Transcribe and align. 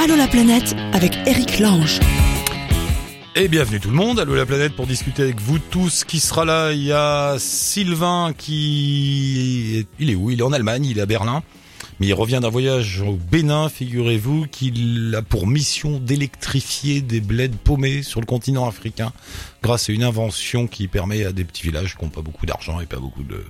Allô 0.00 0.14
la 0.14 0.28
planète 0.28 0.76
avec 0.92 1.12
Eric 1.26 1.58
Lange. 1.58 1.98
Et 3.34 3.48
bienvenue 3.48 3.80
tout 3.80 3.90
le 3.90 3.96
monde, 3.96 4.20
Allô 4.20 4.36
la 4.36 4.46
planète 4.46 4.76
pour 4.76 4.86
discuter 4.86 5.22
avec 5.22 5.40
vous 5.40 5.58
tous. 5.58 6.04
Qui 6.04 6.20
sera 6.20 6.44
là 6.44 6.70
Il 6.70 6.84
y 6.84 6.92
a 6.92 7.34
Sylvain 7.40 8.32
qui... 8.38 9.88
Il 9.98 10.10
est 10.10 10.14
où? 10.14 10.30
Il 10.30 10.38
est 10.38 10.44
en 10.44 10.52
Allemagne, 10.52 10.84
il 10.84 10.98
est 10.98 11.00
à 11.00 11.06
Berlin. 11.06 11.42
Mais 11.98 12.06
il 12.06 12.14
revient 12.14 12.38
d'un 12.40 12.48
voyage 12.48 13.00
au 13.00 13.14
Bénin, 13.14 13.68
figurez-vous, 13.68 14.46
qu'il 14.46 15.12
a 15.18 15.22
pour 15.22 15.48
mission 15.48 15.98
d'électrifier 15.98 17.00
des 17.00 17.20
bleds 17.20 17.56
paumés 17.64 18.04
sur 18.04 18.20
le 18.20 18.26
continent 18.26 18.68
africain 18.68 19.12
grâce 19.64 19.90
à 19.90 19.92
une 19.92 20.04
invention 20.04 20.68
qui 20.68 20.86
permet 20.86 21.24
à 21.24 21.32
des 21.32 21.42
petits 21.42 21.64
villages 21.64 21.96
qui 21.96 22.04
n'ont 22.04 22.10
pas 22.10 22.22
beaucoup 22.22 22.46
d'argent 22.46 22.78
et 22.78 22.86
pas 22.86 23.00
beaucoup 23.00 23.24
de, 23.24 23.44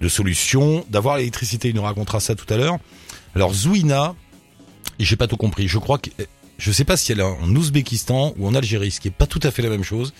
de 0.00 0.08
solutions 0.08 0.84
d'avoir 0.90 1.18
l'électricité. 1.18 1.68
Il 1.68 1.76
nous 1.76 1.82
racontera 1.82 2.18
ça 2.18 2.34
tout 2.34 2.52
à 2.52 2.56
l'heure. 2.56 2.78
Alors 3.36 3.52
Zouina, 3.52 4.16
j'ai 4.98 5.16
pas 5.16 5.26
tout 5.26 5.36
compris. 5.36 5.68
Je 5.68 5.78
crois 5.78 5.98
que 5.98 6.10
je 6.58 6.72
sais 6.72 6.84
pas 6.84 6.96
si 6.96 7.12
elle 7.12 7.20
est 7.20 7.22
en 7.22 7.54
Ouzbékistan 7.54 8.34
ou 8.38 8.46
en 8.46 8.54
Algérie, 8.54 8.90
ce 8.90 9.00
qui 9.00 9.08
est 9.08 9.12
pas 9.12 9.26
tout 9.26 9.40
à 9.42 9.50
fait 9.50 9.62
la 9.62 9.68
même 9.68 9.84
chose. 9.84 10.12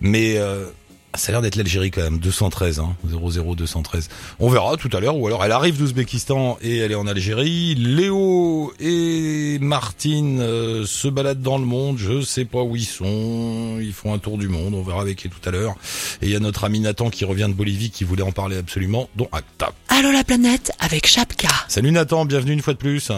Mais 0.00 0.36
euh, 0.36 0.66
ça 1.14 1.28
a 1.28 1.32
l'air 1.32 1.42
d'être 1.42 1.56
l'Algérie 1.56 1.90
quand 1.90 2.02
même, 2.02 2.18
213, 2.18 2.80
hein, 2.80 2.94
00213. 3.04 4.08
On 4.38 4.48
verra 4.48 4.76
tout 4.76 4.90
à 4.92 5.00
l'heure, 5.00 5.16
ou 5.16 5.26
alors 5.26 5.44
elle 5.44 5.52
arrive 5.52 5.78
d'Ouzbékistan 5.78 6.58
et 6.62 6.78
elle 6.78 6.92
est 6.92 6.96
en 6.96 7.06
Algérie. 7.06 7.74
Léo 7.74 8.72
et 8.80 9.58
Martine 9.60 10.40
euh, 10.40 10.86
se 10.86 11.08
baladent 11.08 11.42
dans 11.42 11.58
le 11.58 11.64
monde, 11.64 11.98
je 11.98 12.20
sais 12.20 12.44
pas 12.44 12.62
où 12.62 12.76
ils 12.76 12.84
sont, 12.84 13.78
ils 13.80 13.92
font 13.92 14.12
un 14.14 14.18
tour 14.18 14.38
du 14.38 14.48
monde, 14.48 14.74
on 14.74 14.82
verra 14.82 15.00
avec 15.00 15.24
eux 15.26 15.30
tout 15.30 15.48
à 15.48 15.52
l'heure. 15.52 15.74
Et 16.22 16.26
il 16.26 16.32
y 16.32 16.36
a 16.36 16.40
notre 16.40 16.64
ami 16.64 16.80
Nathan 16.80 17.10
qui 17.10 17.24
revient 17.24 17.46
de 17.48 17.54
Bolivie 17.54 17.90
qui 17.90 18.04
voulait 18.04 18.22
en 18.22 18.32
parler 18.32 18.56
absolument, 18.56 19.08
dont 19.16 19.28
acta. 19.32 19.72
Allô 19.88 20.12
la 20.12 20.24
planète 20.24 20.72
avec 20.78 21.06
Chapka. 21.06 21.48
Salut 21.68 21.92
Nathan, 21.92 22.24
bienvenue 22.24 22.52
une 22.52 22.62
fois 22.62 22.74
de 22.74 22.78
plus. 22.78 23.10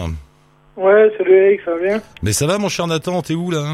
Ouais, 0.79 1.11
salut 1.17 1.33
Eric, 1.33 1.61
ça 1.65 1.71
va 1.75 1.77
bien 1.79 2.01
Mais 2.23 2.31
ça 2.31 2.47
va 2.47 2.57
mon 2.57 2.69
cher 2.69 2.87
Nathan, 2.87 3.21
t'es 3.21 3.33
où 3.35 3.51
là 3.51 3.73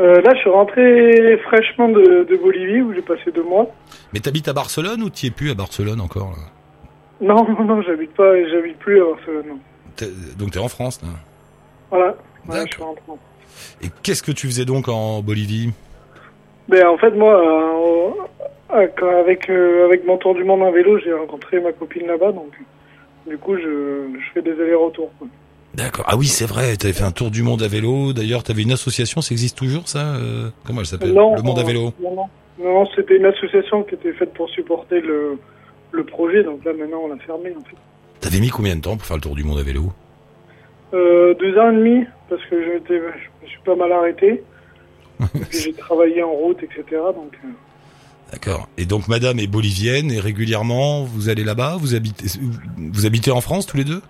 euh, 0.00 0.20
Là, 0.22 0.30
je 0.34 0.40
suis 0.40 0.50
rentré 0.50 1.36
fraîchement 1.44 1.88
de, 1.88 2.24
de 2.28 2.36
Bolivie 2.36 2.80
où 2.80 2.92
j'ai 2.92 3.02
passé 3.02 3.30
deux 3.32 3.44
mois. 3.44 3.68
Mais 4.12 4.18
t'habites 4.20 4.48
à 4.48 4.52
Barcelone 4.52 5.02
ou 5.02 5.10
t'y 5.10 5.28
es 5.28 5.30
plus 5.30 5.50
à 5.50 5.54
Barcelone 5.54 6.00
encore 6.00 6.30
là 6.32 6.42
Non, 7.26 7.46
non, 7.48 7.64
non, 7.64 7.82
j'habite 7.82 8.12
pas, 8.14 8.34
j'habite 8.48 8.78
plus 8.78 9.00
à 9.00 9.04
Barcelone. 9.04 9.44
non. 9.48 9.58
T'es- 9.96 10.10
Donc 10.38 10.50
t'es 10.50 10.58
en 10.58 10.68
France 10.68 11.00
là 11.02 11.08
Voilà, 11.90 12.16
D'accord. 12.48 12.66
je 12.66 12.72
suis 12.74 12.82
rentré. 12.82 13.02
Et 13.82 13.86
qu'est-ce 14.02 14.22
que 14.22 14.32
tu 14.32 14.46
faisais 14.48 14.64
donc 14.64 14.88
en 14.88 15.20
Bolivie? 15.22 15.70
Ben, 16.68 16.86
en 16.88 16.96
fait, 16.98 17.10
moi, 17.10 17.34
euh, 17.34 18.10
euh, 18.76 18.86
quand- 18.98 19.16
avec, 19.20 19.48
euh, 19.50 19.84
avec 19.86 20.04
mon 20.06 20.16
tour 20.16 20.34
du 20.34 20.42
monde 20.44 20.62
en 20.62 20.70
vélo, 20.72 20.98
j'ai 20.98 21.12
rencontré 21.12 21.60
ma 21.60 21.72
copine 21.72 22.06
là-bas, 22.06 22.32
donc 22.32 22.52
du 23.28 23.36
coup, 23.38 23.56
je, 23.56 23.62
je 24.14 24.32
fais 24.32 24.42
des 24.42 24.52
allers-retours. 24.52 25.10
quoi. 25.18 25.28
D'accord. 25.74 26.04
Ah 26.08 26.16
oui, 26.16 26.26
c'est 26.26 26.46
vrai, 26.46 26.76
t'avais 26.76 26.92
fait 26.92 27.04
un 27.04 27.12
tour 27.12 27.30
du 27.30 27.42
monde 27.42 27.62
à 27.62 27.68
vélo. 27.68 28.12
D'ailleurs, 28.12 28.42
t'avais 28.42 28.62
une 28.62 28.72
association, 28.72 29.20
ça 29.20 29.32
existe 29.32 29.56
toujours 29.56 29.88
ça 29.88 30.14
euh, 30.14 30.50
Comment 30.64 30.80
elle 30.80 30.86
s'appelle? 30.86 31.14
Le 31.14 31.42
monde 31.42 31.58
à 31.58 31.62
vélo. 31.62 31.92
Non, 32.02 32.14
non, 32.16 32.28
non, 32.58 32.86
c'était 32.96 33.16
une 33.16 33.26
association 33.26 33.84
qui 33.84 33.94
était 33.94 34.12
faite 34.12 34.34
pour 34.34 34.48
supporter 34.50 35.00
le, 35.00 35.38
le 35.92 36.04
projet, 36.04 36.42
donc 36.42 36.64
là, 36.64 36.72
maintenant, 36.72 37.02
on 37.04 37.08
l'a 37.08 37.18
fermé, 37.18 37.54
en 37.56 37.64
fait. 37.64 37.76
T'avais 38.20 38.40
mis 38.40 38.48
combien 38.48 38.76
de 38.76 38.80
temps 38.80 38.96
pour 38.96 39.06
faire 39.06 39.16
le 39.16 39.22
tour 39.22 39.34
du 39.34 39.44
monde 39.44 39.58
à 39.58 39.62
vélo? 39.62 39.92
Euh, 40.92 41.34
deux 41.34 41.56
ans 41.56 41.70
et 41.70 41.76
demi, 41.76 42.04
parce 42.28 42.44
que 42.46 42.56
je, 42.60 42.94
me 42.94 43.48
suis 43.48 43.60
pas 43.64 43.76
mal 43.76 43.92
arrêté. 43.92 44.42
J'ai 45.50 45.72
travaillé 45.72 46.22
en 46.22 46.32
route, 46.32 46.62
etc. 46.62 46.84
Donc, 47.14 47.38
euh, 47.44 47.48
D'accord. 48.32 48.68
Et 48.78 48.84
donc 48.84 49.08
madame 49.08 49.38
est 49.38 49.48
bolivienne 49.48 50.10
et 50.10 50.20
régulièrement 50.20 51.02
vous 51.02 51.28
allez 51.28 51.42
là-bas, 51.42 51.76
vous 51.80 51.94
habitez 51.96 52.26
vous 52.76 53.04
habitez 53.04 53.32
en 53.32 53.40
France 53.40 53.66
tous 53.66 53.76
les 53.76 53.84
deux? 53.84 54.02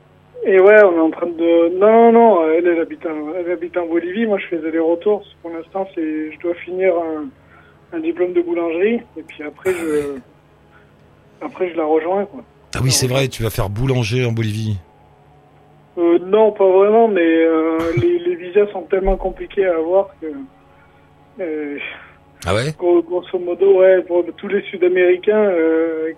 Et 0.46 0.58
ouais, 0.58 0.82
on 0.84 0.96
est 0.96 1.00
en 1.00 1.10
train 1.10 1.26
de... 1.26 1.78
Non, 1.78 2.10
non, 2.10 2.12
non, 2.12 2.50
elle, 2.50 2.66
elle, 2.66 2.80
habite, 2.80 3.04
en, 3.06 3.34
elle 3.38 3.50
habite 3.50 3.76
en 3.76 3.86
Bolivie. 3.86 4.26
Moi, 4.26 4.38
je 4.38 4.46
fais 4.46 4.58
des 4.58 4.78
retours. 4.78 5.22
Pour 5.42 5.50
l'instant, 5.50 5.86
c'est, 5.94 6.32
je 6.32 6.38
dois 6.40 6.54
finir 6.54 6.94
un, 6.96 7.28
un 7.96 8.00
diplôme 8.00 8.32
de 8.32 8.40
boulangerie. 8.40 9.00
Et 9.18 9.22
puis 9.22 9.42
après, 9.42 9.72
je, 9.72 10.18
après, 11.42 11.70
je 11.70 11.76
la 11.76 11.84
rejoins, 11.84 12.24
quoi. 12.24 12.42
Ah 12.74 12.78
oui, 12.82 12.90
c'est 12.90 13.06
vrai, 13.06 13.28
tu 13.28 13.42
vas 13.42 13.50
faire 13.50 13.68
boulanger 13.68 14.24
en 14.24 14.32
Bolivie. 14.32 14.78
Euh, 15.98 16.18
non, 16.20 16.52
pas 16.52 16.66
vraiment, 16.68 17.08
mais 17.08 17.20
euh, 17.20 17.78
les, 18.00 18.18
les 18.20 18.36
visas 18.36 18.66
sont 18.72 18.82
tellement 18.82 19.16
compliqués 19.16 19.66
à 19.66 19.76
avoir 19.76 20.08
que... 20.20 20.26
Euh, 21.40 21.78
Ah 22.46 22.54
ouais? 22.54 22.72
gros- 22.78 23.02
grosso 23.02 23.38
modo, 23.38 23.80
ouais, 23.80 24.00
pour 24.02 24.24
tous 24.36 24.48
les 24.48 24.62
Sud-Américains, 24.62 25.52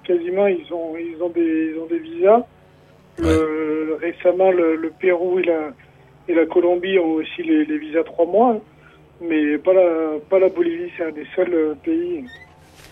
quasiment, 0.04 0.46
ils 0.46 0.66
ont, 0.72 0.94
ils 0.96 1.20
ont 1.22 1.30
des, 1.30 1.72
ils 1.74 1.78
ont 1.80 1.86
des 1.86 1.98
visas. 1.98 2.46
Euh, 3.20 3.96
récemment, 4.00 4.50
le, 4.50 4.76
le 4.76 4.90
Pérou 4.90 5.38
et 5.38 5.44
la, 5.44 5.70
et 6.28 6.34
la 6.34 6.46
Colombie 6.46 6.98
ont 6.98 7.12
aussi 7.14 7.42
les, 7.42 7.64
les 7.64 7.78
visas 7.78 8.02
trois 8.04 8.26
mois, 8.26 8.56
mais 9.20 9.58
pas 9.58 9.72
la, 9.74 10.18
pas 10.30 10.38
la 10.38 10.48
Bolivie, 10.48 10.90
c'est 10.96 11.04
un 11.04 11.10
des 11.12 11.26
seuls 11.36 11.52
euh, 11.54 11.74
pays 11.84 12.24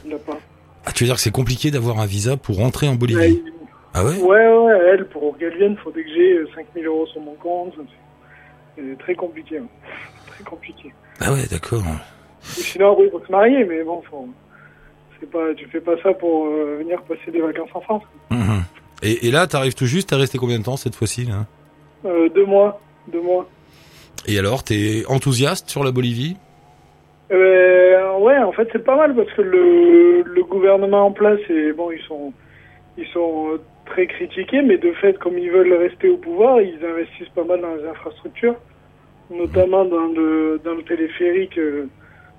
qui 0.03 0.09
l'a 0.11 0.19
pas. 0.19 0.39
Ah, 0.87 0.93
tu 0.93 1.05
veux 1.05 1.09
dire 1.09 1.17
que 1.17 1.21
c'est 1.23 1.31
compliqué 1.33 1.71
d'avoir 1.71 1.99
un 2.01 2.07
visa 2.07 2.37
pour 2.37 2.57
rentrer 2.59 2.87
en 2.89 2.93
Ouais, 2.93 2.99
Bolivie 2.99 3.43
Ah 3.95 4.05
ouais? 4.05 4.17
Ouais, 4.19 4.49
ouais, 4.59 4.79
elle, 4.93 5.07
pour 5.09 5.37
qu'elle 5.39 5.57
vienne, 5.57 5.77
faut 5.83 5.91
que 5.91 6.01
j'ai 6.03 6.35
euh, 6.39 6.49
5000 6.55 6.87
euros 6.87 7.07
sur 7.07 7.21
mon 7.21 7.35
compte. 7.35 7.75
C'est 8.77 8.99
très 8.99 9.15
compliqué. 9.15 9.59
hein. 9.59 9.67
Très 10.29 10.45
compliqué. 10.45 10.93
Ah 11.21 11.33
ouais, 11.33 11.45
d'accord. 11.51 11.83
Sinon, 12.41 12.97
oui, 12.99 13.09
faut 13.11 13.21
se 13.27 13.31
marier, 13.31 13.65
mais 13.65 13.83
bon, 13.83 14.01
faut, 14.09 14.27
c'est 15.19 15.31
pas, 15.31 15.53
tu 15.55 15.67
fais 15.67 15.81
pas 15.81 16.01
ça 16.03 16.15
pour 16.15 16.47
euh, 16.47 16.77
venir 16.79 17.03
passer 17.03 17.31
des 17.31 17.41
vacances 17.41 17.69
en 17.75 17.81
France. 17.83 18.03
Mhm. 18.31 18.63
Et, 19.03 19.29
et 19.29 19.31
là, 19.31 19.47
t'arrives 19.47 19.75
tout 19.75 19.87
juste, 19.87 20.11
t'as 20.11 20.17
resté 20.17 20.39
combien 20.39 20.59
de 20.59 20.65
temps 20.65 20.77
cette 20.77 20.95
fois-ci 20.95 21.25
là 21.25 21.47
Euh, 22.05 22.29
deux 22.31 22.45
mois, 22.45 22.81
deux 23.09 23.21
mois. 23.23 23.49
Et 24.27 24.39
alors, 24.39 24.63
t'es 24.63 25.05
enthousiaste 25.09 25.69
sur 25.71 25.85
la 25.85 25.91
Bolivie 25.93 26.37
Euh, 27.33 28.19
ouais, 28.19 28.39
en 28.39 28.53
fait, 28.53 28.69
c'est 28.73 28.85
pas 28.85 28.97
mal 28.97 29.15
parce 29.15 29.31
que 29.33 29.43
le, 29.43 30.23
le 30.23 30.43
gouvernement 30.45 31.07
en 31.07 31.13
place, 31.13 31.41
et 31.49 31.73
bon, 31.73 31.91
ils 31.91 32.03
sont, 32.03 32.33
ils 32.99 33.07
sont 33.09 33.53
euh, 33.55 33.61
très 33.87 34.07
critiqués, 34.07 34.63
mais 34.63 34.77
de 34.79 34.93
fait, 34.93 35.19
comme 35.19 35.39
ils 35.39 35.51
veulent 35.51 35.73
rester 35.73 36.09
au 36.09 36.17
pouvoir, 36.19 36.61
ils 36.61 36.79
investissent 36.85 37.35
pas 37.35 37.45
mal 37.45 37.61
dans 37.61 37.75
les 37.77 37.87
infrastructures, 37.89 38.57
notamment 39.31 39.85
dans 39.85 40.09
le, 40.09 40.61
dans 40.65 40.75
le 40.75 40.83
téléphérique, 40.83 41.59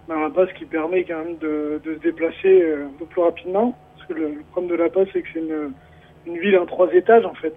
dans 0.07 0.19
la 0.19 0.29
passe 0.29 0.50
qui 0.59 0.66
permet 0.66 1.03
quand 1.05 1.23
même 1.23 1.38
de, 1.38 1.81
de 1.83 1.95
se 1.95 2.00
déplacer 2.01 2.63
un 2.73 2.91
peu 3.00 3.05
plus 3.05 3.21
rapidement. 3.21 3.75
Parce 3.95 4.07
que 4.09 4.13
le, 4.13 4.27
le 4.29 4.44
problème 4.51 4.71
de 4.77 4.83
la 4.83 4.89
passe, 4.89 5.07
c'est 5.13 5.21
que 5.21 5.27
c'est 5.33 5.39
une, 5.39 5.71
une 6.25 6.37
ville 6.37 6.57
en 6.57 6.65
trois 6.65 6.91
étages, 6.93 7.25
en 7.25 7.33
fait. 7.33 7.53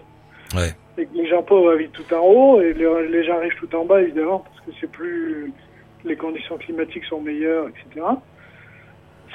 Ouais. 0.55 0.71
Et 0.99 1.07
que 1.07 1.15
les 1.15 1.27
gens 1.29 1.43
pauvres 1.43 1.73
habitent 1.73 1.93
tout 1.93 2.15
en 2.15 2.21
haut 2.21 2.61
et 2.61 2.73
les, 2.73 3.09
les 3.09 3.25
gens 3.25 3.39
riches 3.39 3.57
tout 3.59 3.75
en 3.75 3.85
bas, 3.85 4.01
évidemment, 4.03 4.45
parce 4.47 4.61
que 4.61 4.73
c'est 4.81 4.91
plus 4.91 5.53
les 6.05 6.17
conditions 6.17 6.59
climatiques 6.59 7.05
sont 7.05 7.21
meilleures, 7.21 7.69
etc. 7.69 8.07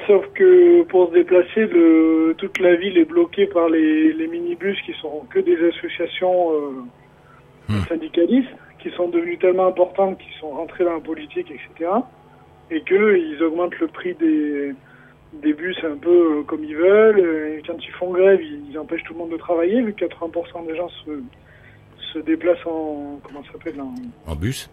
Sauf 0.06 0.24
que 0.34 0.84
pour 0.84 1.10
se 1.10 1.14
déplacer, 1.14 1.66
le, 1.66 2.36
toute 2.38 2.60
la 2.60 2.76
ville 2.76 2.98
est 2.98 3.06
bloquée 3.06 3.48
par 3.48 3.70
les, 3.70 4.14
les 4.14 4.28
minibus 4.28 4.80
qui 4.86 4.94
sont 5.02 5.26
que 5.32 5.40
des 5.40 5.58
associations 5.68 6.54
euh, 6.54 6.84
Hmm. 7.70 7.84
syndicalistes, 7.88 8.50
qui 8.80 8.90
sont 8.92 9.10
devenues 9.10 9.38
tellement 9.38 9.68
importantes, 9.68 10.18
qui 10.18 10.40
sont 10.40 10.50
rentrées 10.50 10.86
dans 10.86 10.96
la 10.96 11.00
politique, 11.00 11.52
etc. 11.52 11.92
Et 12.72 12.82
que 12.82 13.16
ils 13.16 13.44
augmentent 13.44 13.78
le 13.80 13.88
prix 13.88 14.16
des, 14.16 14.74
des 15.34 15.54
bus 15.54 15.78
un 15.84 15.98
peu 15.98 16.40
euh, 16.40 16.44
comme 16.44 16.64
ils 16.64 16.76
veulent. 16.76 17.20
Et 17.20 17.62
quand 17.66 17.78
ils 17.78 17.92
font 17.92 18.12
grève, 18.12 18.42
ils, 18.42 18.78
empêchent 18.78 19.04
tout 19.04 19.14
le 19.14 19.20
monde 19.20 19.32
de 19.32 19.38
travailler, 19.38 19.82
vu 19.82 19.94
que 19.94 20.06
80% 20.06 20.68
des 20.68 20.76
gens 20.76 20.90
se, 20.90 21.22
se 22.14 22.20
déplacent 22.20 22.66
en 22.66 23.20
comment 23.24 23.44
ça 23.44 23.54
s'appelle 23.54 23.80
en, 23.82 23.94
En 24.26 24.36
bus 24.36 24.70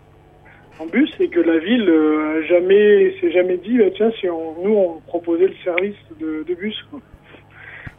en 0.79 0.87
bus 0.87 1.11
et 1.21 1.29
que 1.29 1.41
la 1.41 1.59
ville 1.59 1.89
euh, 1.89 2.39
a 2.39 2.43
jamais 2.43 3.15
s'est 3.21 3.31
jamais 3.31 3.57
dit 3.57 3.79
bah, 3.79 3.85
tiens 3.95 4.11
si 4.21 4.29
on, 4.29 4.63
nous 4.63 4.75
on 4.75 5.01
proposait 5.07 5.49
le 5.49 5.55
service 5.65 5.97
de, 6.21 6.45
de 6.47 6.55
bus 6.55 6.77
quoi. 6.91 7.01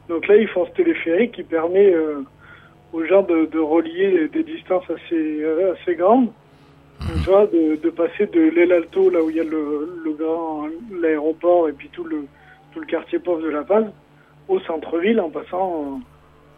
donc 0.10 0.28
là 0.28 0.36
ils 0.36 0.48
font 0.48 0.66
ce 0.66 0.72
téléphérique 0.72 1.32
qui 1.32 1.44
permet 1.44 1.92
euh, 1.92 2.22
aux 2.94 3.04
gens 3.06 3.24
de, 3.24 3.46
de 3.46 3.60
relier 3.60 4.28
des 4.28 4.44
distances 4.44 4.86
assez 4.90 5.42
euh, 5.42 5.74
assez 5.74 5.96
grandes 5.96 6.30
tu 7.00 7.30
vois 7.30 7.48
de, 7.48 7.78
de 7.82 7.90
passer 7.90 8.28
de 8.28 8.42
l'El 8.42 8.72
Alto 8.72 9.10
là 9.10 9.24
où 9.24 9.30
il 9.30 9.38
y 9.38 9.40
a 9.40 9.44
le, 9.44 10.00
le 10.04 10.12
grand 10.14 10.68
l'aéroport 11.02 11.70
et 11.70 11.74
puis 11.74 11.90
tout 11.90 12.04
le 12.04 12.26
tout 12.78 12.82
le 12.82 12.86
quartier 12.86 13.18
pauvre 13.18 13.42
de 13.42 13.50
La 13.50 13.64
Paz 13.64 13.86
au 14.48 14.60
centre-ville 14.62 15.20
en 15.20 15.30
passant 15.30 16.00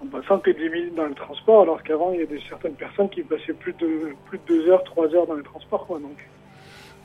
en 0.02 0.08
passant 0.08 0.40
que 0.40 0.52
10 0.52 0.70
minutes 0.70 0.96
dans 0.96 1.08
le 1.08 1.14
transport, 1.14 1.64
alors 1.64 1.84
qu'avant, 1.84 2.14
il 2.14 2.22
y 2.22 2.24
a 2.24 2.26
des, 2.26 2.40
certaines 2.48 2.76
personnes 2.76 3.10
qui 3.10 3.22
passaient 3.22 3.54
plus 3.54 3.74
de, 3.74 4.14
plus 4.30 4.38
de 4.38 4.64
2 4.64 4.70
heures, 4.70 4.84
3 4.86 5.14
heures 5.14 5.28
dans 5.28 5.34
les 5.34 5.44
transports, 5.44 5.86
quoi. 5.86 6.00
Donc, 6.00 6.16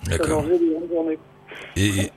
D'accord. 0.06 0.44
faisait 0.44 0.61
des 0.61 0.70
longues 0.70 0.88
journées. 0.88 1.19
Et, 1.76 2.11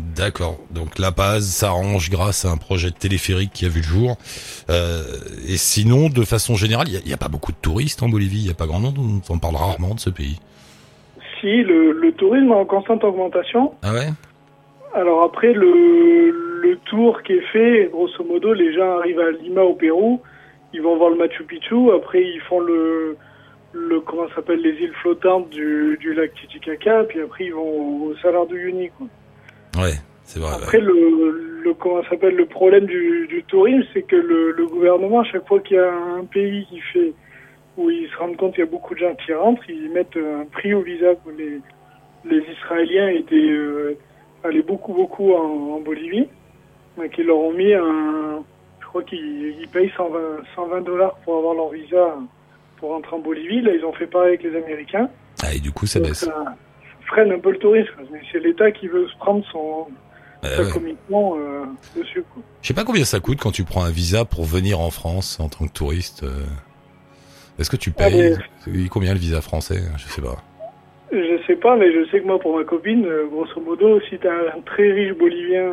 D'accord. 0.00 0.58
Donc 0.70 0.98
La 0.98 1.12
Paz 1.12 1.46
s'arrange 1.46 2.10
grâce 2.10 2.44
à 2.44 2.50
un 2.50 2.56
projet 2.56 2.90
de 2.90 2.96
téléphérique 2.96 3.52
qui 3.52 3.66
a 3.66 3.68
vu 3.68 3.80
le 3.80 3.86
jour. 3.86 4.16
Euh, 4.68 5.02
et 5.46 5.56
sinon, 5.56 6.08
de 6.08 6.24
façon 6.24 6.56
générale, 6.56 6.88
il 6.88 7.06
n'y 7.06 7.12
a, 7.12 7.18
pas 7.18 7.28
beaucoup 7.28 7.52
de 7.52 7.58
touristes 7.62 8.02
en 8.02 8.08
Bolivie. 8.08 8.38
Il 8.38 8.44
n'y 8.44 8.50
a 8.50 8.54
pas 8.54 8.66
grand 8.66 8.80
monde. 8.80 8.98
On 8.98 9.34
en 9.34 9.38
parle 9.38 9.56
rarement 9.56 9.94
de 9.94 10.00
ce 10.00 10.10
pays. 10.10 10.40
Si, 11.40 11.62
le, 11.62 11.92
le 11.92 12.12
tourisme 12.14 12.50
est 12.50 12.54
en 12.54 12.64
constante 12.64 13.04
augmentation. 13.04 13.74
Ah 13.82 13.92
ouais? 13.92 14.08
Alors 14.94 15.24
après, 15.24 15.52
le, 15.52 16.30
le 16.62 16.76
tour 16.84 17.22
qui 17.22 17.32
est 17.32 17.46
fait, 17.52 17.88
grosso 17.90 18.22
modo, 18.24 18.52
les 18.52 18.74
gens 18.74 18.98
arrivent 18.98 19.20
à 19.20 19.30
Lima 19.30 19.62
au 19.62 19.74
Pérou, 19.74 20.20
ils 20.74 20.82
vont 20.82 20.96
voir 20.96 21.10
le 21.10 21.16
Machu 21.16 21.44
Picchu, 21.44 21.90
après 21.96 22.22
ils 22.22 22.40
font 22.42 22.60
le, 22.60 23.16
le 23.72 24.00
comment 24.00 24.28
s'appelle 24.34 24.60
les 24.60 24.74
îles 24.82 24.92
flottantes 25.00 25.48
du, 25.48 25.96
du 25.98 26.12
lac 26.12 26.34
Titicaca, 26.34 27.04
puis 27.04 27.20
après 27.20 27.44
ils 27.46 27.54
vont 27.54 28.04
au 28.06 28.14
Salar 28.16 28.46
de 28.46 28.54
Uyuni. 28.54 28.90
Quoi. 28.90 29.06
Ouais, 29.82 29.94
c'est 30.24 30.40
vrai. 30.40 30.52
Après 30.54 30.78
ouais. 30.78 30.84
le, 30.84 31.60
le 31.64 31.74
comment 31.74 32.02
s'appelle 32.10 32.36
le 32.36 32.46
problème 32.46 32.84
du, 32.84 33.26
du 33.28 33.42
tourisme, 33.44 33.86
c'est 33.94 34.02
que 34.02 34.16
le, 34.16 34.52
le 34.52 34.66
gouvernement 34.66 35.20
à 35.20 35.24
chaque 35.24 35.46
fois 35.48 35.60
qu'il 35.60 35.76
y 35.76 35.80
a 35.80 35.90
un 35.90 36.24
pays 36.24 36.66
qui 36.68 36.80
fait 36.80 37.12
où 37.78 37.88
ils 37.88 38.08
se 38.10 38.16
rendent 38.18 38.36
compte 38.36 38.54
qu'il 38.54 38.64
y 38.64 38.66
a 38.66 38.70
beaucoup 38.70 38.94
de 38.94 38.98
gens 39.00 39.14
qui 39.14 39.32
rentrent, 39.32 39.62
ils 39.70 39.90
mettent 39.90 40.18
un 40.18 40.44
prix 40.44 40.74
au 40.74 40.82
visa. 40.82 41.14
Les, 41.38 41.60
les 42.24 42.44
Israéliens 42.52 43.08
étaient 43.08 43.34
euh, 43.34 43.96
allaient 44.44 44.62
beaucoup 44.62 44.92
beaucoup 44.94 45.32
en, 45.34 45.76
en 45.76 45.80
Bolivie, 45.80 46.28
ils 47.18 47.24
leur 47.24 47.38
ont 47.38 47.52
mis 47.52 47.72
un, 47.74 48.42
je 48.80 48.86
crois 48.86 49.02
qu'ils 49.02 49.56
ils 49.60 49.68
payent 49.68 49.92
120 49.96 50.18
120 50.54 50.80
dollars 50.82 51.14
pour 51.24 51.36
avoir 51.38 51.54
leur 51.54 51.70
visa 51.70 52.16
pour 52.78 52.90
rentrer 52.90 53.16
en 53.16 53.20
Bolivie. 53.20 53.60
Là 53.62 53.72
ils 53.74 53.84
ont 53.84 53.92
fait 53.92 54.06
pareil 54.06 54.28
avec 54.34 54.42
les 54.42 54.56
Américains. 54.56 55.08
Ah, 55.42 55.54
et 55.54 55.58
du 55.60 55.72
coup, 55.72 55.86
ça 55.86 55.98
Donc, 55.98 56.08
baisse. 56.08 56.24
ça 56.24 56.54
freine 57.06 57.32
un 57.32 57.38
peu 57.38 57.50
le 57.50 57.58
tourisme, 57.58 57.94
mais 58.12 58.20
c'est 58.30 58.38
l'État 58.38 58.70
qui 58.70 58.86
veut 58.88 59.08
se 59.08 59.16
prendre 59.16 59.44
son, 59.50 59.86
Euh, 60.44 60.56
sa 60.56 60.62
ouais. 60.62 60.70
euh, 61.38 61.64
dessus. 61.96 62.22
Quoi. 62.34 62.42
Je 62.62 62.68
sais 62.68 62.74
pas 62.74 62.84
combien 62.84 63.04
ça 63.04 63.18
coûte 63.20 63.38
quand 63.40 63.50
tu 63.52 63.64
prends 63.64 63.82
un 63.84 63.90
visa 63.90 64.24
pour 64.24 64.44
venir 64.44 64.80
en 64.80 64.90
France 64.90 65.38
en 65.40 65.48
tant 65.48 65.66
que 65.66 65.72
touriste. 65.72 66.22
euh. 66.24 66.44
Est-ce 67.58 67.70
que 67.70 67.76
tu 67.76 67.92
Ah, 67.98 68.04
payes? 68.10 68.36
Oui, 68.66 68.88
Combien 68.90 69.12
le 69.14 69.18
visa 69.20 69.40
français 69.40 69.82
Je 69.96 70.04
sais 70.08 70.22
pas. 70.22 70.36
Je 71.12 71.42
sais 71.46 71.56
pas, 71.56 71.76
mais 71.76 71.92
je 71.92 72.06
sais 72.10 72.20
que 72.20 72.26
moi, 72.26 72.38
pour 72.38 72.56
ma 72.56 72.64
copine, 72.64 73.04
euh, 73.04 73.26
grosso 73.26 73.60
modo, 73.60 74.00
si 74.08 74.18
t'es 74.18 74.28
un 74.28 74.60
très 74.64 74.90
riche 74.92 75.12
Bolivien, 75.12 75.72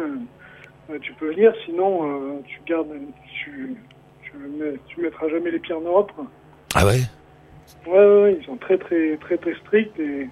euh, 0.89 1.00
tu 1.01 1.13
peux 1.13 1.27
venir. 1.30 1.53
Sinon, 1.65 2.01
euh, 2.03 2.41
tu 2.45 2.59
gardes, 2.68 2.89
tu, 3.41 3.75
tu, 4.21 4.31
mets- 4.38 4.77
tu 4.88 5.00
mettras 5.01 5.30
jamais 5.30 5.51
les 5.51 5.59
pieds 5.59 5.74
en 5.75 5.80
Europe. 5.81 6.12
Ah 6.75 6.86
ouais? 6.86 7.00
Ouais, 7.88 7.94
ouais, 7.97 8.21
ouais, 8.24 8.38
ils 8.39 8.45
sont 8.45 8.57
très, 8.57 8.77
très, 8.77 9.15
très, 9.18 9.38
très 9.38 9.53
stricts 9.56 9.97
et, 9.97 10.27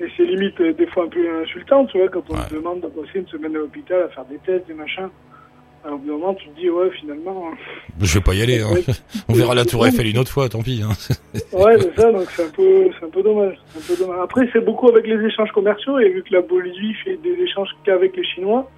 et 0.00 0.06
c'est 0.16 0.24
limite 0.24 0.60
des 0.60 0.86
fois 0.86 1.04
un 1.04 1.08
peu 1.08 1.24
insultant, 1.42 1.86
tu 1.86 1.98
vois, 1.98 2.08
quand 2.08 2.28
on 2.28 2.34
Ouais. 2.34 2.48
te 2.48 2.54
demande 2.54 2.80
de 2.80 2.88
passer 2.88 3.20
une 3.20 3.28
semaine 3.28 3.54
à 3.54 3.58
l'hôpital 3.60 4.02
à 4.02 4.08
faire 4.08 4.24
des 4.24 4.38
tests, 4.38 4.66
des 4.66 4.74
machins. 4.74 5.08
Au 5.84 5.96
bout 5.98 6.06
d'un 6.06 6.12
moment, 6.12 6.34
tu 6.34 6.48
te 6.48 6.60
dis, 6.60 6.70
ouais, 6.70 6.90
finalement. 7.00 7.48
hein. 7.52 7.56
Je 8.00 8.14
vais 8.14 8.20
pas 8.24 8.34
y 8.34 8.42
aller. 8.42 8.60
Hein. 8.60 8.74
On 9.28 9.32
verra 9.32 9.54
la 9.54 9.64
Tour 9.64 9.84
Eiffel 9.86 10.06
une 10.06 10.18
autre 10.18 10.30
fois, 10.30 10.48
tant 10.48 10.62
pis. 10.62 10.80
Hein. 10.84 10.92
Ouais, 11.52 11.76
c'est 11.80 12.00
ça, 12.00 12.12
donc 12.12 12.30
c'est 12.30 12.44
un 12.44 12.50
peu, 12.50 12.86
un 13.02 13.08
peu 13.08 13.22
dommage. 13.22 13.56
un 13.76 13.80
peu 13.86 13.96
dommage. 13.96 14.18
Après, 14.22 14.48
c'est 14.52 14.64
beaucoup 14.64 14.88
avec 14.88 15.06
les 15.06 15.24
échanges 15.26 15.50
commerciaux 15.52 15.98
et 15.98 16.08
vu 16.10 16.22
que 16.22 16.32
la 16.32 16.40
Bolivie 16.42 16.94
fait 17.04 17.16
des 17.16 17.32
échanges 17.42 17.70
qu'avec 17.84 18.16
les 18.16 18.24
Chinois, 18.24 18.70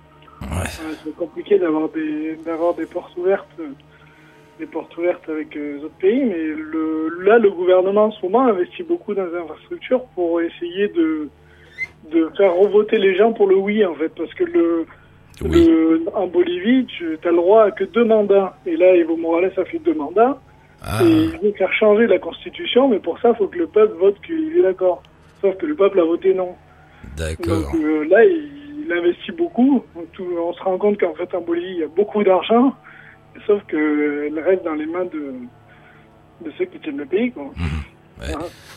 Ouais. 0.42 0.48
euh, 0.82 0.92
c'est 1.04 1.14
compliqué 1.16 1.58
d'avoir 1.58 1.88
des, 1.90 2.36
des 2.76 2.86
portes 2.86 3.16
ouvertes, 3.16 3.48
des 4.58 4.66
portes 4.66 4.96
ouvertes 4.98 5.26
avec 5.28 5.56
euh, 5.56 5.76
les 5.78 5.84
autres 5.84 5.94
pays. 6.00 6.22
Mais 6.24 6.36
le, 6.56 7.20
là, 7.22 7.38
le 7.38 7.50
gouvernement 7.50 8.06
en 8.06 8.10
ce 8.12 8.22
moment 8.24 8.46
investit 8.46 8.82
beaucoup 8.82 9.14
dans 9.14 9.24
les 9.24 9.36
infrastructures 9.36 10.04
pour 10.14 10.40
essayer 10.42 10.88
de, 10.88 11.28
de 12.12 12.30
faire 12.36 12.54
revoter 12.54 12.98
les 12.98 13.16
gens 13.16 13.32
pour 13.32 13.46
le 13.46 13.56
oui, 13.56 13.84
en 13.86 13.94
fait, 13.94 14.10
parce 14.16 14.32
que 14.34 14.44
le, 14.44 14.86
Oui. 15.42 15.68
en 16.14 16.26
Bolivie, 16.26 16.86
tu 16.86 17.18
as 17.24 17.30
le 17.30 17.36
droit 17.36 17.64
à 17.64 17.70
que 17.70 17.84
deux 17.84 18.04
mandats. 18.04 18.56
Et 18.66 18.76
là, 18.76 18.94
Evo 18.94 19.16
Morales 19.16 19.52
a 19.56 19.64
fait 19.64 19.78
deux 19.78 19.94
mandats. 19.94 20.38
Ah, 20.82 21.02
Et 21.02 21.06
il 21.08 21.38
veut 21.42 21.52
faire 21.56 21.72
changer 21.72 22.06
la 22.06 22.18
constitution, 22.18 22.88
mais 22.88 22.98
pour 22.98 23.18
ça, 23.20 23.30
il 23.30 23.36
faut 23.36 23.48
que 23.48 23.58
le 23.58 23.66
peuple 23.66 23.94
vote 23.98 24.16
qu'il 24.24 24.56
est 24.58 24.62
d'accord. 24.62 25.02
Sauf 25.40 25.56
que 25.56 25.66
le 25.66 25.74
peuple 25.74 25.98
a 26.00 26.04
voté 26.04 26.34
non. 26.34 26.54
d'accord. 27.16 27.72
Donc 27.72 27.74
euh, 27.74 28.04
là, 28.08 28.24
il, 28.24 28.84
il 28.86 28.92
investit 28.92 29.32
beaucoup. 29.32 29.82
Donc, 29.94 30.12
tout- 30.12 30.26
on 30.38 30.52
se 30.52 30.62
rend 30.62 30.76
compte 30.78 31.00
qu'en 31.00 31.14
fait, 31.14 31.34
en 31.34 31.40
Bolivie, 31.40 31.72
il 31.72 31.78
y 31.80 31.84
a 31.84 31.88
beaucoup 31.88 32.22
d'argent, 32.22 32.74
sauf 33.46 33.62
que 33.66 34.26
elle 34.28 34.38
reste 34.40 34.62
dans 34.64 34.74
les 34.74 34.86
mains 34.86 35.06
de, 35.06 35.32
de 36.44 36.50
ceux 36.58 36.66
qui 36.66 36.78
tiennent 36.80 36.98
le 36.98 37.06
pays. 37.06 37.32
Quoi. 37.32 37.50
Ouais. 38.20 38.34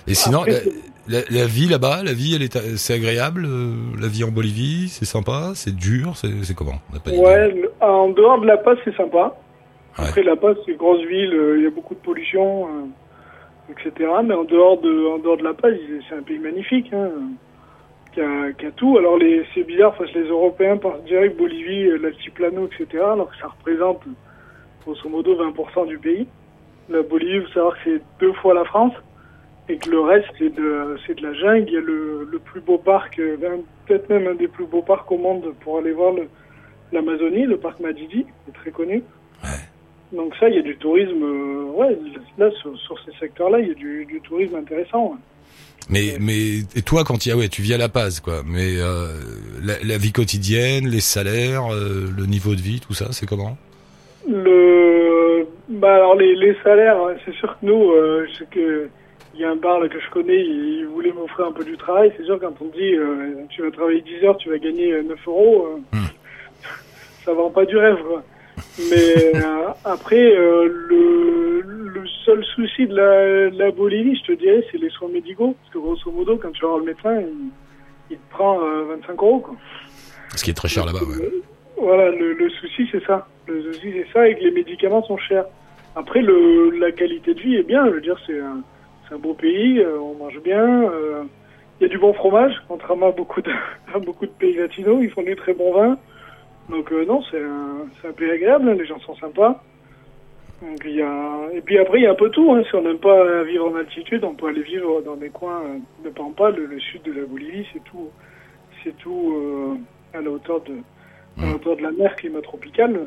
Et 0.08 0.14
sinon, 0.14 0.40
Après, 0.42 0.64
la, 1.08 1.46
vie 1.46 1.68
là-bas, 1.68 2.02
la 2.04 2.14
vie, 2.14 2.36
elle 2.36 2.42
est, 2.44 2.78
c'est 2.78 2.94
agréable. 2.94 3.46
euh, 3.46 3.74
la 4.00 4.08
vie 4.08 4.24
en 4.24 4.30
Bolivie, 4.32 4.88
c'est 4.90 5.06
sympa, 5.06 5.52
c'est 5.56 5.76
dur, 5.76 6.14
c'est, 6.16 6.54
comment? 6.56 6.80
On 6.90 6.94
n'a 6.96 7.00
pas 7.00 7.12
d'idée. 7.12 7.22
Ouais, 7.24 7.52
le- 7.52 7.72
en 7.82 8.10
dehors 8.10 8.40
de 8.42 8.48
La 8.48 8.58
Paz, 8.58 8.78
c'est 8.84 8.96
sympa. 8.96 9.36
Après, 9.98 10.24
La 10.24 10.36
Paz, 10.36 10.56
c'est 10.66 10.72
une 10.72 10.78
grosse 10.78 11.04
ville, 11.08 11.34
euh, 11.34 11.58
il 11.58 11.64
y 11.64 11.68
a 11.68 11.72
beaucoup 11.72 11.96
de 11.96 12.00
pollution, 12.00 12.68
euh, 12.68 13.72
etc. 13.74 14.10
Mais 14.24 14.34
en 14.34 14.44
dehors 14.44 14.80
de, 14.82 15.08
en 15.08 15.18
dehors 15.20 15.38
de 15.38 15.44
La 15.44 15.54
Paz, 15.54 15.74
c'est 16.08 16.16
un 16.16 16.22
pays 16.22 16.40
magnifique, 16.40 16.92
hein, 16.94 17.10
qui, 18.14 18.22
a, 18.22 18.52
qui 18.54 18.66
a 18.66 18.72
tout. 18.72 18.98
Alors, 18.98 19.18
les, 19.18 19.44
c'est 19.54 19.64
bizarre 19.64 19.96
parce 19.98 20.12
que 20.12 20.20
les 20.20 20.30
Européens 20.30 20.78
pensent 20.78 21.04
direct 21.06 21.38
Bolivie, 21.38 21.90
l'altiplano, 22.02 22.68
etc. 22.68 23.04
Alors 23.14 23.30
que 23.30 23.38
ça 23.42 23.48
représente, 23.48 24.02
grosso 24.86 25.10
modo, 25.10 25.36
20% 25.36 25.88
du 25.88 25.98
pays. 25.98 26.28
La 26.90 27.02
Bolivie, 27.02 27.36
il 27.38 27.42
faut 27.44 27.54
savoir 27.54 27.74
que 27.74 27.80
c'est 27.86 28.02
deux 28.20 28.34
fois 28.34 28.54
la 28.54 28.66
France. 28.66 28.94
Et 29.70 29.78
que 29.78 29.90
le 29.90 30.00
reste, 30.00 30.28
c'est 30.40 30.54
de, 30.56 30.98
c'est 31.06 31.16
de 31.20 31.24
la 31.24 31.34
jungle. 31.34 31.66
Il 31.68 31.74
y 31.74 31.78
a 31.78 31.82
le, 31.82 32.28
le 32.32 32.40
plus 32.40 32.62
beau 32.62 32.78
parc, 32.78 33.20
euh, 33.20 33.36
peut-être 33.86 34.10
même 34.10 34.28
un 34.28 34.36
des 34.36 34.48
plus 34.48 34.66
beaux 34.66 34.82
parcs 34.82 35.12
au 35.12 35.18
monde 35.18 35.54
pour 35.60 35.78
aller 35.80 35.92
voir 35.92 36.14
l'Amazonie, 36.92 37.46
le 37.46 37.58
parc 37.58 37.80
Madidi, 37.80 38.26
est 38.48 38.54
très 38.54 38.72
connu. 38.72 39.04
Donc 40.14 40.34
ça, 40.40 40.48
il 40.48 40.56
y 40.56 40.60
a 40.60 40.62
du 40.62 40.78
tourisme, 40.78 41.22
euh, 41.22 41.64
ouais, 41.76 41.98
là, 42.38 42.50
sur, 42.62 42.78
sur 42.80 42.98
ces 43.04 43.12
secteurs-là, 43.20 43.60
il 43.60 43.68
y 43.68 43.72
a 43.72 43.74
du, 43.74 44.06
du 44.06 44.22
tourisme 44.22 44.56
intéressant. 44.56 45.12
ouais. 45.12 45.18
Mais, 45.90 46.18
mais 46.20 46.60
et 46.76 46.82
toi, 46.82 47.04
quand 47.06 47.26
il 47.26 47.30
y 47.30 47.32
a, 47.32 47.38
ouais, 47.38 47.48
tu 47.50 47.62
vis 47.62 47.74
à 47.74 47.78
La 47.78 47.90
Paz, 47.90 48.20
quoi. 48.22 48.42
Mais 48.46 48.78
euh, 48.78 49.20
la, 49.64 49.74
la 49.84 49.98
vie 49.98 50.12
quotidienne, 50.12 50.88
les 50.88 51.02
salaires, 51.02 51.74
euh, 51.74 52.10
le 52.18 52.26
niveau 52.26 52.56
de 52.56 52.62
vie, 52.62 52.80
tout 52.80 52.94
ça, 52.94 53.08
c'est 53.12 53.26
comment? 53.26 53.58
Le, 54.30 55.46
bah 55.70 55.96
alors 55.96 56.16
les, 56.16 56.36
les 56.36 56.56
salaires, 56.64 56.98
hein, 56.98 57.16
c'est 57.24 57.34
sûr 57.36 57.58
que 57.60 57.66
nous, 57.66 57.92
euh, 57.92 58.28
que 58.52 58.90
il 59.38 59.42
y 59.42 59.46
a 59.46 59.52
un 59.52 59.56
bar 59.56 59.80
là, 59.80 59.88
que 59.88 60.00
je 60.00 60.10
connais, 60.10 60.42
il, 60.44 60.86
voulait 60.88 61.12
m'offrir 61.12 61.46
un 61.48 61.52
peu 61.52 61.64
du 61.64 61.78
travail. 61.78 62.12
C'est 62.18 62.24
sûr 62.26 62.40
quand 62.40 62.54
on 62.60 62.66
dit, 62.66 62.96
euh, 62.96 63.36
tu 63.50 63.62
vas 63.62 63.70
travailler 63.70 64.02
10 64.02 64.26
heures, 64.26 64.38
tu 64.38 64.50
vas 64.50 64.58
gagner 64.58 64.92
euh, 64.94 65.04
9 65.04 65.20
euros, 65.28 65.68
euh, 65.94 65.98
Hmm. 65.98 66.08
ça 67.24 67.34
vend 67.34 67.52
pas 67.52 67.66
du 67.66 67.78
rêve, 67.78 68.00
quoi. 68.08 68.24
Mais 68.92 69.36
euh, 69.36 69.68
après, 69.86 70.36
euh, 70.36 70.66
le, 70.90 71.62
le 71.62 72.08
seul 72.26 72.44
souci 72.56 72.88
de 72.88 72.96
la, 72.96 73.50
de 73.52 73.58
la 73.60 73.70
Bolivie, 73.72 74.16
je 74.16 74.34
te 74.34 74.38
dirais, 74.40 74.66
c'est 74.72 74.80
les 74.80 74.90
soins 74.90 75.10
médicaux. 75.10 75.56
Parce 75.62 75.74
que 75.74 75.78
grosso 75.80 76.12
modo, 76.12 76.38
quand 76.38 76.52
tu 76.52 76.62
vas 76.62 76.70
voir 76.70 76.80
le 76.80 76.86
médecin, 76.86 77.22
il, 77.22 77.50
il 78.10 78.18
te 78.18 78.30
prend 78.32 78.60
euh, 78.62 78.86
25 79.02 79.14
euros. 79.22 79.40
Quoi. 79.40 79.56
Ce 80.36 80.44
qui 80.44 80.50
est 80.50 80.54
très 80.56 80.68
cher 80.68 80.86
là-bas, 80.86 81.00
ouais. 81.04 81.30
Voilà, 81.80 82.10
le, 82.10 82.34
le 82.34 82.50
souci, 82.50 82.88
c'est 82.92 83.04
ça. 83.06 83.28
Le 83.48 83.72
souci, 83.72 83.94
c'est 83.94 84.08
ça, 84.12 84.28
et 84.28 84.34
que 84.36 84.44
les 84.44 84.52
médicaments 84.52 85.04
sont 85.04 85.18
chers. 85.18 85.46
Après, 85.96 86.22
le, 86.24 86.72
la 86.80 86.92
qualité 86.92 87.36
de 87.36 87.40
vie 87.40 87.56
est 87.58 87.64
bien. 87.64 87.86
Je 87.86 87.92
veux 87.92 88.02
dire, 88.02 88.18
c'est 88.26 88.40
un, 88.40 88.64
c'est 89.08 89.16
un 89.16 89.20
beau 89.20 89.34
pays, 89.34 89.80
euh, 89.80 90.00
on 90.00 90.16
mange 90.16 90.40
bien. 90.42 90.84
euh, 90.92 91.24
Il 91.80 91.84
y 91.84 91.86
a 91.86 91.90
du 91.90 91.98
bon 91.98 92.14
fromage, 92.14 92.54
contrairement 92.68 93.08
à 93.10 93.12
beaucoup 93.12 93.42
de, 93.42 93.52
pays 94.40 94.56
latinos. 94.56 95.00
Ils 95.02 95.10
font 95.12 95.24
du 95.24 95.36
très 95.36 95.54
bon 95.54 95.74
vin. 95.74 95.98
Donc 96.70 96.92
euh, 96.92 97.06
non, 97.06 97.22
c'est 97.32 97.42
un, 97.42 98.10
un 98.10 98.12
pays 98.14 98.32
agréable, 98.32 98.70
hein, 98.70 98.76
les 98.76 98.86
gens 98.86 99.00
sont 99.00 99.16
sympas. 99.16 99.64
Et 100.62 101.62
puis 101.62 101.78
après, 101.78 102.00
il 102.00 102.04
y 102.04 102.08
a 102.08 102.12
un 102.12 102.16
peu 102.16 102.30
tout. 102.32 102.52
Hein. 102.52 102.64
Si 102.68 102.76
on 102.76 102.82
n'aime 102.82 102.98
pas 102.98 103.44
vivre 103.44 103.70
en 103.70 103.76
altitude, 103.76 104.24
on 104.24 104.34
peut 104.34 104.48
aller 104.48 104.64
vivre 104.64 105.02
dans 105.02 105.16
des 105.16 105.30
coins 105.30 105.62
de 106.04 106.10
Pampa, 106.10 106.50
le, 106.50 106.66
le 106.66 106.80
sud 106.80 107.04
de 107.04 107.12
la 107.14 107.26
Bolivie, 107.26 107.66
c'est 107.72 107.84
tout, 107.84 108.10
tout 109.00 109.80
à 110.14 110.22
la 110.22 110.30
hauteur 110.32 110.62
de, 110.62 110.74
à 111.42 111.46
la 111.46 111.56
hauteur 111.56 111.76
de 111.76 111.84
la 111.84 111.92
mer, 111.92 112.16
climat 112.16 112.42
tropical. 112.42 113.00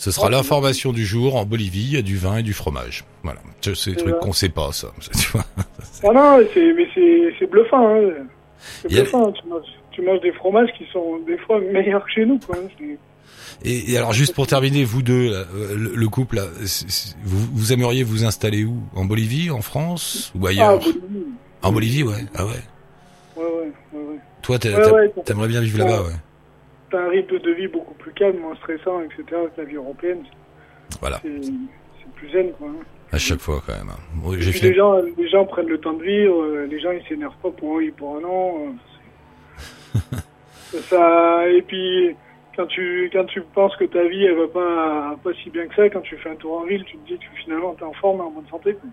Ce 0.00 0.10
sera 0.10 0.26
Ouais, 0.28 0.32
l'information 0.32 0.92
du 0.92 1.04
jour. 1.04 1.36
En 1.36 1.44
Bolivie, 1.44 1.82
il 1.82 1.92
y 1.92 1.96
a 1.98 2.02
du 2.02 2.16
vin 2.16 2.38
et 2.38 2.42
du 2.42 2.54
fromage. 2.54 3.04
Voilà. 3.22 3.40
C'est 3.60 3.90
des 3.90 3.96
trucs 3.96 4.18
qu'on 4.20 4.32
sait 4.32 4.48
pas, 4.48 4.72
ça. 4.72 4.88
Ah 6.02 6.12
non, 6.14 6.38
c'est, 6.54 6.72
mais 6.72 6.88
c'est, 7.38 7.46
bluffant. 7.46 7.96
Hein. 7.96 8.00
C'est 8.80 8.86
a- 8.98 9.02
bluffant. 9.02 9.30
Tu, 9.32 9.46
manges, 9.46 9.62
tu 9.90 10.00
manges 10.02 10.20
des 10.22 10.32
fromages 10.32 10.70
qui 10.78 10.86
sont 10.90 11.18
des 11.26 11.36
fois 11.36 11.60
meilleurs 11.60 12.02
que 12.06 12.10
chez 12.12 12.24
nous. 12.24 12.38
Quoi. 12.38 12.56
hein. 12.56 12.84
Et, 13.62 13.92
et 13.92 13.98
alors, 13.98 14.14
juste 14.14 14.34
pour 14.34 14.46
terminer, 14.46 14.84
vous 14.84 15.02
deux, 15.02 15.32
euh, 15.34 15.44
le, 15.76 15.92
le 15.94 16.08
couple, 16.08 16.36
là, 16.36 16.46
vous, 17.22 17.46
vous 17.52 17.72
aimeriez 17.74 18.02
vous 18.02 18.24
installer 18.24 18.64
où? 18.64 18.78
En 18.94 19.04
Bolivie, 19.04 19.50
en 19.50 19.60
France 19.60 20.32
ou 20.34 20.46
Ah, 20.46 20.50
ailleurs 20.50 20.78
Bolivie. 20.78 21.00
En 21.60 21.72
Bolivie, 21.72 22.02
ouais. 22.04 22.24
Ah 22.34 22.46
ouais. 22.46 22.52
Ouais, 23.36 23.44
ouais, 23.44 23.72
ouais, 23.92 24.00
ouais. 24.12 24.18
Toi, 24.40 24.58
t'as- 24.58 24.92
Ouais, 24.94 25.12
t'aimerais 25.26 25.48
bien 25.48 25.60
vivre 25.60 25.78
là-bas, 25.80 26.02
ouais. 26.04 26.14
T'as 26.90 27.00
un 27.06 27.08
rythme 27.08 27.38
de 27.38 27.50
vie 27.52 27.68
beaucoup 27.68 27.94
plus 27.94 28.12
calme, 28.12 28.38
moins 28.38 28.56
stressant, 28.56 29.00
etc. 29.02 29.22
que 29.54 29.60
la 29.60 29.64
vie 29.64 29.76
européenne. 29.76 30.22
Voilà. 31.00 31.20
C'est, 31.22 31.52
plus 32.16 32.30
zen, 32.30 32.50
quoi. 32.58 32.68
hein. 32.68 32.84
À 33.12 33.18
chaque 33.18 33.40
fois, 33.40 33.62
quand 33.66 33.72
même. 33.72 33.88
hein. 33.90 34.32
Fait. 34.52 34.68
les 34.70 34.74
gens, 34.74 34.96
les 35.16 35.28
gens 35.28 35.44
prennent 35.46 35.68
le 35.68 35.78
temps 35.78 35.92
de 35.94 36.02
vivre, 36.02 36.42
euh, 36.42 36.66
les 36.66 36.78
gens 36.80 36.90
ils 36.92 37.02
s'énervent 37.08 37.36
pas 37.42 37.50
pour 37.50 37.74
un 37.74 37.76
oui, 37.76 37.90
pour 37.90 38.16
un 38.16 38.20
non. 38.20 38.66
euh, 39.94 39.98
ça, 40.88 41.48
et 41.48 41.62
puis 41.62 42.14
quand 42.56 42.66
tu 42.66 43.08
quand 43.12 43.24
tu 43.24 43.40
penses 43.54 43.74
que 43.76 43.84
ta 43.84 44.04
vie 44.06 44.24
elle 44.24 44.36
va 44.36 44.48
pas 44.48 45.16
pas 45.22 45.30
si 45.42 45.50
bien 45.50 45.66
que 45.66 45.74
ça, 45.74 45.88
quand 45.88 46.00
tu 46.02 46.16
fais 46.18 46.30
un 46.30 46.34
tour 46.36 46.58
en 46.60 46.64
ville, 46.64 46.84
tu 46.84 46.96
te 46.98 47.06
dis 47.08 47.18
que 47.18 47.24
finalement 47.42 47.74
t'es 47.74 47.84
en 47.84 47.92
forme, 47.94 48.18
et 48.18 48.22
en 48.22 48.30
bonne 48.30 48.48
santé. 48.50 48.74
Quoi. 48.74 48.90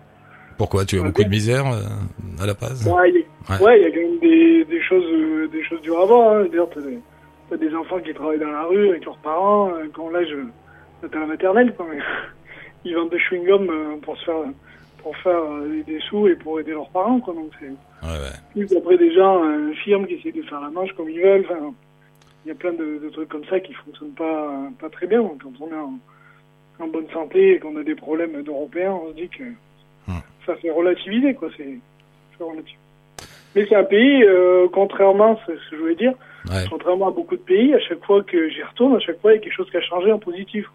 Pourquoi? 0.56 0.84
Tu 0.84 0.98
as 0.98 1.02
beaucoup 1.02 1.22
de 1.22 1.28
misère 1.28 1.66
euh, 1.66 2.42
à 2.42 2.46
La 2.46 2.54
Paz 2.54 2.86
Ouais, 2.88 3.10
il 3.10 3.16
y 3.16 3.18
a, 3.18 3.22
Ouais. 3.54 3.62
ouais, 3.64 3.80
il 3.80 3.82
y 3.82 3.86
a 3.86 3.90
quand 3.90 4.10
même 4.10 4.18
des, 4.20 4.64
des 4.64 4.82
choses 4.82 5.50
des 5.50 5.62
choses 5.64 5.80
dures 5.82 6.00
à 6.00 6.06
voir. 6.06 6.36
Hein. 6.36 6.46
T'as 7.48 7.56
des, 7.56 7.74
enfants 7.74 7.98
qui 8.00 8.12
travaillent 8.12 8.38
dans 8.38 8.50
la 8.50 8.64
rue 8.64 8.90
avec 8.90 9.04
leurs 9.04 9.18
parents, 9.18 9.70
euh, 9.70 9.86
quand 9.92 10.10
l'âge 10.10 10.34
t'as 11.00 11.18
la 11.18 11.26
maternelle, 11.26 11.74
quoi. 11.74 11.86
Mais 11.90 11.98
ils 12.84 12.94
vendent 12.94 13.10
des 13.10 13.18
chewing-gums 13.18 13.70
euh, 13.70 13.96
pour 14.02 14.16
se 14.18 14.24
faire 14.24 14.44
pour 15.02 15.16
faire 15.18 15.38
euh, 15.38 15.82
des 15.86 16.00
sous 16.00 16.26
et 16.26 16.34
pour 16.34 16.58
aider 16.60 16.72
leurs 16.72 16.90
parents, 16.90 17.20
quoi. 17.20 17.34
Donc 17.34 17.50
c'est 17.60 17.70
Ouais, 18.00 18.76
après 18.76 18.96
des 18.96 19.12
gens, 19.12 19.44
euh, 19.44 19.72
firmes 19.72 20.06
qui 20.06 20.14
essaient 20.14 20.32
de 20.32 20.42
faire 20.42 20.60
la 20.60 20.70
manche 20.70 20.92
comme 20.92 21.10
ils 21.10 21.20
veulent. 21.20 21.44
Enfin, 21.50 21.74
il 22.44 22.48
y 22.48 22.52
a 22.52 22.54
plein 22.54 22.72
de, 22.72 23.00
de 23.02 23.08
trucs 23.10 23.28
comme 23.28 23.44
ça 23.46 23.58
qui 23.58 23.72
fonctionnent 23.74 24.14
pas, 24.14 24.68
pas 24.80 24.88
très 24.88 25.06
bien. 25.06 25.20
Donc, 25.20 25.42
quand 25.42 25.52
on 25.60 25.68
est 25.68 25.74
en, 25.74 25.98
en 26.78 26.86
bonne 26.86 27.08
santé 27.12 27.54
et 27.54 27.58
qu'on 27.58 27.76
a 27.76 27.82
des 27.82 27.96
problèmes 27.96 28.40
d'Européens, 28.42 28.92
on 28.92 29.08
se 29.08 29.14
dit 29.14 29.28
que 29.28 29.44
Hmm. 30.08 30.20
ça 30.46 30.56
fait 30.56 30.70
relativiser, 30.70 31.34
quoi. 31.34 31.50
C'est 31.56 31.78
relatif. 32.42 32.78
Mais 33.54 33.66
c'est 33.68 33.76
un 33.76 33.84
pays, 33.84 34.24
euh, 34.24 34.66
contrairement, 34.72 35.38
c'est 35.46 35.52
ce 35.52 35.70
que 35.70 35.76
je 35.76 35.80
voulais 35.82 35.94
dire, 35.96 36.14
Ouais. 36.50 36.64
contrairement 36.70 37.08
à 37.08 37.10
beaucoup 37.10 37.36
de 37.36 37.42
pays, 37.42 37.74
à 37.74 37.80
chaque 37.80 38.04
fois 38.04 38.22
que 38.22 38.48
j'y 38.50 38.62
retourne, 38.62 38.96
à 38.96 39.00
chaque 39.00 39.20
fois, 39.20 39.32
il 39.32 39.36
y 39.36 39.38
a 39.38 39.42
quelque 39.42 39.54
chose 39.54 39.70
qui 39.70 39.76
a 39.76 39.82
changé 39.82 40.10
en 40.12 40.18
positif. 40.18 40.66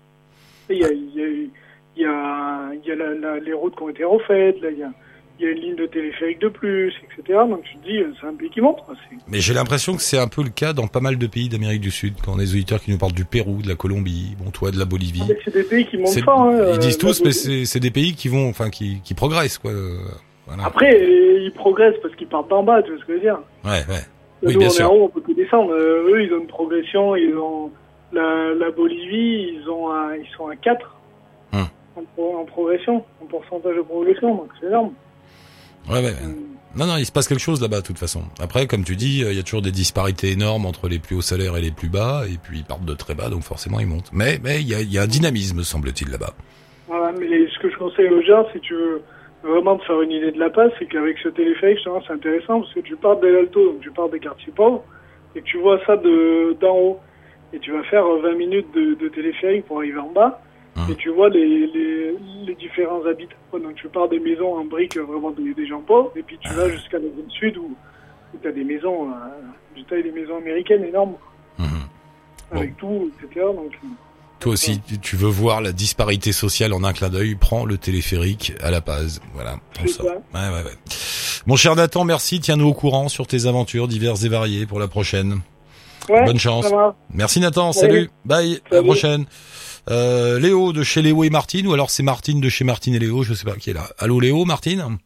Il 0.69 0.77
y 0.77 0.83
a, 0.85 0.91
il 0.91 1.13
y 1.15 1.21
a, 1.21 1.27
il 1.27 2.01
y 2.01 2.05
a, 2.05 2.71
il 2.73 2.87
y 2.87 2.91
a 2.91 2.95
la- 2.95 3.13
la- 3.13 3.39
les 3.39 3.53
routes 3.53 3.75
qui 3.75 3.83
ont 3.83 3.89
été 3.89 4.03
refaites, 4.03 4.61
là, 4.61 4.69
il 4.71 4.79
y 4.79 4.83
a, 4.83 4.91
il 5.39 5.45
y 5.45 5.49
a 5.49 5.51
une 5.51 5.59
ligne 5.59 5.75
de 5.75 5.87
téléphérique 5.87 6.39
de 6.39 6.47
plus, 6.47 6.93
etc. 7.03 7.39
Donc 7.49 7.63
tu 7.63 7.75
te 7.77 7.83
dis, 7.87 7.99
c'est 8.21 8.27
un 8.27 8.33
pays 8.35 8.49
qui 8.51 8.61
monte. 8.61 8.77
Mais 9.27 9.39
j'ai 9.39 9.53
l'impression 9.53 9.95
que 9.95 10.01
c'est 10.01 10.19
un 10.19 10.27
peu 10.27 10.43
le 10.43 10.49
cas 10.49 10.73
dans 10.73 10.87
pas 10.87 10.99
mal 10.99 11.17
de 11.17 11.27
pays 11.27 11.49
d'Amérique 11.49 11.81
du 11.81 11.91
Sud, 11.91 12.13
quand 12.23 12.33
on 12.33 12.35
a 12.37 12.41
des 12.41 12.51
auditeurs 12.53 12.79
qui 12.81 12.91
nous 12.91 12.97
parlent 12.99 13.13
du 13.13 13.25
Pérou, 13.25 13.61
de 13.61 13.67
la 13.67 13.75
Colombie, 13.75 14.35
bon 14.39 14.51
toi 14.51 14.69
de 14.71 14.77
la 14.77 14.85
Bolivie. 14.85 15.23
C'est 15.43 15.53
des 15.53 15.63
pays 15.63 15.85
qui 15.87 15.97
montent 15.97 16.19
fort. 16.23 16.41
hein, 16.43 16.71
ils 16.73 16.79
disent 16.79 16.97
tous, 16.99 17.21
mais 17.25 17.31
c'est 17.31 17.79
des 17.79 17.91
pays 17.91 18.13
qui 18.13 18.27
vont, 18.27 18.47
enfin 18.47 18.69
qui, 18.69 19.01
qui 19.03 19.15
progressent 19.15 19.57
quoi. 19.57 19.71
euh, 19.71 19.97
Voilà. 20.47 20.65
Après, 20.65 20.91
ils 21.41 21.51
progressent 21.55 21.99
parce 22.01 22.15
qu'ils 22.15 22.27
partent 22.27 22.49
d'en 22.49 22.63
bas, 22.63 22.81
tu 22.83 22.91
vois 22.91 22.99
ce 23.01 23.05
que 23.05 23.13
je 23.13 23.17
veux 23.17 23.23
dire. 23.23 23.39
Ouais, 23.65 23.83
ouais. 23.89 24.01
Oui, 24.43 24.53
Nous, 24.53 24.59
bien 24.59 24.67
on 24.67 24.71
est 24.71 24.75
sûr. 24.75 24.91
en 24.91 24.95
haut, 24.95 25.03
on 25.05 25.09
peut 25.09 25.21
que 25.21 25.31
descendre. 25.33 25.71
Euh, 25.73 26.09
eux, 26.13 26.23
ils 26.23 26.33
ont 26.33 26.39
une 26.41 26.47
progression, 26.47 27.15
ils 27.15 27.35
ont 27.37 27.71
la, 28.11 28.53
la 28.53 28.71
Bolivie, 28.71 29.53
ils 29.55 29.69
ont 29.69 29.89
un- 29.91 30.15
ils 30.15 30.27
sont 30.37 30.47
à 30.47 30.55
4 30.55 30.95
Hum. 31.53 31.65
en, 31.95 32.01
pro- 32.15 32.37
en 32.37 32.45
progression, 32.45 33.03
en 33.21 33.25
pourcentage 33.25 33.75
de 33.75 33.81
progression, 33.81 34.35
donc 34.35 34.49
c'est 34.59 34.67
énorme. 34.67 34.91
Ouais, 35.89 35.99
ouais. 36.03 36.13
Euh, 36.23 36.33
Non, 36.75 36.87
non, 36.87 36.97
il 36.97 37.05
se 37.05 37.11
passe 37.11 37.27
quelque 37.27 37.39
chose 37.41 37.61
là-bas, 37.61 37.81
de 37.81 37.85
toute 37.85 37.99
façon. 37.99 38.23
Après, 38.41 38.65
comme 38.67 38.83
tu 38.83 38.95
dis, 38.95 39.23
euh, 39.23 39.31
il 39.31 39.37
y 39.37 39.39
a 39.39 39.43
toujours 39.43 39.61
des 39.61 39.71
disparités 39.71 40.31
énormes 40.31 40.65
entre 40.65 40.87
les 40.87 40.97
plus 40.99 41.15
hauts 41.15 41.21
salaires 41.21 41.55
et 41.55 41.61
les 41.61 41.71
plus 41.71 41.89
bas, 41.89 42.23
et 42.27 42.37
puis 42.41 42.59
ils 42.59 42.63
partent 42.65 42.85
de 42.85 42.95
très 42.95 43.13
bas, 43.13 43.29
donc 43.29 43.43
forcément 43.43 43.79
ils 43.79 43.85
montent. 43.87 44.09
Mais, 44.11 44.39
mais 44.43 44.59
il 44.61 44.67
y 44.67 44.73
a, 44.73 44.81
y 44.81 44.97
a 44.97 45.03
un 45.03 45.07
dynamisme, 45.07 45.61
semble-t-il, 45.63 46.09
là-bas. 46.09 46.33
Voilà, 46.87 47.11
mais 47.17 47.27
ce 47.47 47.59
que 47.59 47.69
je 47.69 47.77
conseille 47.77 48.09
aux 48.09 48.21
gens, 48.23 48.45
si 48.53 48.59
tu 48.61 48.73
veux 48.73 49.01
vraiment 49.43 49.77
te 49.77 49.85
faire 49.85 50.01
une 50.01 50.11
idée 50.11 50.31
de 50.31 50.39
la 50.39 50.49
passe, 50.49 50.71
c'est 50.79 50.85
qu'avec 50.87 51.17
ce 51.19 51.29
téléphérique, 51.29 51.77
justement, 51.77 52.01
c'est 52.07 52.13
intéressant 52.13 52.61
parce 52.61 52.73
que 52.73 52.79
tu 52.79 52.95
pars 52.95 53.19
de 53.19 53.27
l'Alto, 53.27 53.65
donc 53.73 53.81
tu 53.81 53.91
pars 53.91 54.09
des 54.09 54.19
quartiers 54.19 54.53
pauvres, 54.55 54.83
et 55.35 55.41
tu 55.41 55.57
vois 55.57 55.79
ça 55.85 55.97
de 55.97 56.53
d'en 56.59 56.77
haut. 56.77 56.99
Et 57.53 57.59
tu 57.59 57.71
vas 57.71 57.83
faire 57.83 58.05
euh, 58.05 58.19
20 58.21 58.33
minutes 58.35 58.73
de, 58.73 58.95
de 58.95 59.07
téléphérique 59.09 59.65
pour 59.65 59.77
arriver 59.77 59.99
en 59.99 60.11
bas, 60.11 60.41
Hum. 60.75 60.85
et 60.91 60.95
tu 60.95 61.09
vois 61.09 61.29
les, 61.29 61.67
les, 61.67 62.15
les 62.47 62.55
différents 62.55 63.05
habitants. 63.05 63.35
Donc 63.53 63.75
tu 63.75 63.87
pars 63.89 64.09
des 64.09 64.19
maisons 64.19 64.55
en 64.57 64.65
briques, 64.65 64.97
euh, 64.97 65.03
vraiment 65.03 65.29
des, 65.29 65.53
des 65.53 65.67
gens 65.67 65.81
pauvres, 65.81 66.11
et 66.15 66.23
puis 66.23 66.39
tu 66.39 66.51
vas 66.53 66.67
jusqu'à 66.67 66.97
la 66.97 67.03
zone 67.09 67.29
sud 67.29 67.57
où, 67.59 67.75
où 68.33 68.37
tu 68.41 68.47
as 68.47 68.51
des 68.51 68.63
maisons, 68.63 69.09
euh, 69.11 69.13
du 69.75 69.83
taille 69.83 70.01
des 70.01 70.11
maisons 70.11 70.37
américaines 70.37 70.83
énormes, 70.83 71.13
Mhm. 71.59 71.65
avec 72.53 72.75
tout, 72.77 73.11
etc. 73.21 73.45
Donc, 73.55 73.71
euh, 73.83 73.87
Toi 74.43 74.53
aussi, 74.53 74.81
tu- 75.01 75.15
veux 75.15 75.29
voir 75.29 75.61
la 75.61 75.71
disparité 75.71 76.31
sociale 76.31 76.73
en 76.73 76.83
un 76.83 76.93
clin 76.93 77.09
d'œil, 77.09 77.35
prends 77.35 77.65
le 77.65 77.77
téléphérique 77.77 78.53
à 78.61 78.71
la 78.71 78.81
base. 78.81 79.21
Voilà, 79.33 79.57
prends 79.73 79.87
ça. 79.87 80.03
Ouais, 80.03 80.11
ouais, 80.33 80.63
ouais. 80.63 80.77
Mon 81.45 81.55
cher 81.55 81.75
Nathan, 81.75 82.03
merci. 82.03 82.39
Tiens-nous 82.39 82.67
au 82.67 82.73
courant 82.73 83.09
sur 83.09 83.25
tes 83.27 83.45
aventures 83.45 83.87
diverses 83.87 84.23
et 84.23 84.29
variées 84.29 84.65
pour 84.65 84.79
la 84.79 84.87
prochaine. 84.87 85.39
ouais, 86.09 86.25
Bonne 86.25 86.39
chance. 86.39 86.65
Merci 87.13 87.39
Nathan, 87.39 87.71
salut, 87.73 88.09
bye, 88.25 88.61
à 88.69 88.75
la 88.75 88.83
prochaine. 88.83 89.25
Euh, 89.89 90.39
Léo 90.39 90.71
de 90.73 90.83
chez 90.83 91.01
Léo 91.01 91.23
et 91.25 91.29
Martine, 91.29 91.67
ou 91.67 91.73
alors 91.73 91.89
c'est 91.89 92.03
Martine 92.03 92.39
de 92.39 92.47
chez 92.49 92.63
Martine 92.63 92.95
et 92.95 92.99
Léo, 92.99 93.23
je 93.23 93.33
sais 93.33 93.43
pas 93.45 93.55
qui 93.55 93.69
est 93.69 93.73
là. 93.73 93.89
Allô 93.97 94.19
Léo, 94.19 94.45
Martine 94.45 94.97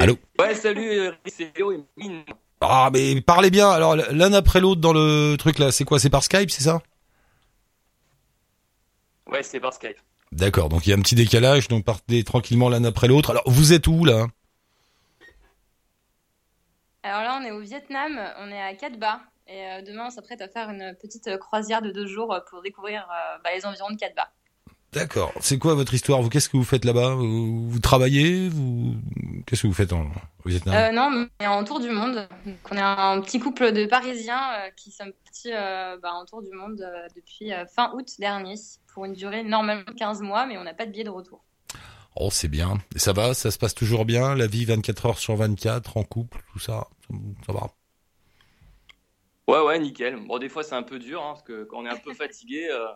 Allô 0.00 0.16
Ouais, 0.40 0.54
salut, 0.54 0.90
euh, 0.98 1.12
c'est 1.26 1.52
Léo 1.56 1.72
et 1.72 1.80
Mine. 1.96 2.22
Ah 2.60 2.90
mais 2.92 3.20
parlez 3.20 3.50
bien, 3.50 3.68
alors 3.70 3.96
l'un 3.96 4.32
après 4.32 4.60
l'autre 4.60 4.80
dans 4.80 4.92
le 4.92 5.36
truc 5.38 5.58
là, 5.58 5.70
c'est 5.72 5.84
quoi? 5.84 5.98
C'est 5.98 6.10
par 6.10 6.24
Skype, 6.24 6.50
c'est 6.50 6.62
ça? 6.64 6.80
Ouais, 9.26 9.42
c'est 9.42 9.60
par 9.60 9.72
Skype. 9.72 9.98
D'accord, 10.32 10.68
donc 10.68 10.86
il 10.86 10.90
y 10.90 10.92
a 10.92 10.96
un 10.96 11.00
petit 11.00 11.14
décalage, 11.14 11.68
donc 11.68 11.84
partez 11.84 12.24
tranquillement 12.24 12.68
l'un 12.68 12.84
après 12.84 13.08
l'autre. 13.08 13.30
Alors 13.30 13.44
vous 13.46 13.72
êtes 13.72 13.86
où 13.86 14.04
là? 14.04 14.26
Alors 17.02 17.22
là, 17.22 17.38
on 17.40 17.44
est 17.44 17.52
au 17.52 17.60
Vietnam, 17.60 18.20
on 18.40 18.50
est 18.50 18.60
à 18.60 18.74
Cat 18.74 18.90
Ba. 18.90 19.20
Et 19.46 19.64
euh, 19.64 19.82
demain, 19.82 20.06
on 20.08 20.10
s'apprête 20.10 20.40
à 20.40 20.48
faire 20.48 20.70
une 20.70 20.96
petite 21.00 21.28
euh, 21.28 21.38
croisière 21.38 21.80
de 21.80 21.92
deux 21.92 22.08
jours 22.08 22.32
euh, 22.34 22.40
pour 22.50 22.62
découvrir 22.62 23.02
euh, 23.08 23.38
bah, 23.44 23.50
les 23.54 23.64
environs 23.64 23.90
de 23.90 23.96
Cat 23.96 24.10
Ba. 24.16 24.28
D'accord, 24.92 25.32
c'est 25.40 25.58
quoi 25.58 25.74
votre 25.74 25.92
histoire? 25.92 26.22
Vous 26.22 26.30
qu'est-ce 26.30 26.48
que 26.48 26.56
vous 26.56 26.64
faites 26.64 26.84
là-bas? 26.84 27.14
Vous, 27.14 27.68
vous 27.68 27.78
travaillez? 27.80 28.48
Vous 28.48 28.94
qu'est-ce 29.46 29.62
que 29.62 29.66
vous 29.66 29.74
faites 29.74 29.92
en, 29.92 30.06
au 30.44 30.48
Vietnam? 30.48 30.74
Euh, 30.74 30.90
non, 30.92 31.10
mais 31.10 31.26
on 31.40 31.44
est 31.44 31.46
en 31.46 31.64
tour 31.64 31.80
du 31.80 31.90
monde. 31.90 32.26
Donc, 32.46 32.56
on 32.70 32.76
est 32.76 32.80
un 32.80 33.20
petit 33.20 33.38
couple 33.38 33.72
de 33.72 33.84
Parisiens 33.86 34.40
euh, 34.54 34.70
qui 34.76 34.90
sommes 34.90 35.12
partis 35.24 35.52
euh, 35.52 35.98
bah, 36.02 36.12
en 36.14 36.24
tour 36.24 36.42
du 36.42 36.50
monde 36.50 36.80
euh, 36.80 37.06
depuis 37.14 37.52
euh, 37.52 37.66
fin 37.66 37.92
août 37.94 38.08
dernier 38.18 38.54
pour 38.94 39.04
une 39.04 39.12
durée 39.12 39.42
normalement 39.42 39.84
de 39.86 39.92
15 39.92 40.22
mois, 40.22 40.46
mais 40.46 40.56
on 40.56 40.64
n'a 40.64 40.72
pas 40.72 40.86
de 40.86 40.92
billet 40.92 41.04
de 41.04 41.10
retour. 41.10 41.44
Oh, 42.18 42.30
c'est 42.30 42.48
bien. 42.48 42.78
Et 42.94 42.98
ça 42.98 43.12
va? 43.12 43.34
Ça 43.34 43.50
se 43.50 43.58
passe 43.58 43.74
toujours 43.74 44.06
bien 44.06 44.34
La 44.34 44.46
vie 44.46 44.64
24 44.64 45.06
heures 45.06 45.18
sur 45.18 45.36
24, 45.36 45.98
en 45.98 46.02
couple, 46.04 46.38
tout 46.52 46.58
ça? 46.58 46.86
Ça 47.44 47.52
va? 47.52 47.68
Ouais, 49.48 49.60
ouais, 49.60 49.78
nickel. 49.78 50.16
Bon, 50.26 50.38
des 50.38 50.48
fois, 50.48 50.62
c'est 50.62 50.74
un 50.74 50.82
peu 50.82 50.98
dur, 50.98 51.22
hein, 51.22 51.34
parce 51.34 51.42
que 51.42 51.64
quand 51.64 51.78
on 51.78 51.86
est 51.86 51.90
un 51.90 51.98
peu 51.98 52.14
fatigué, 52.14 52.68
euh, 52.70 52.86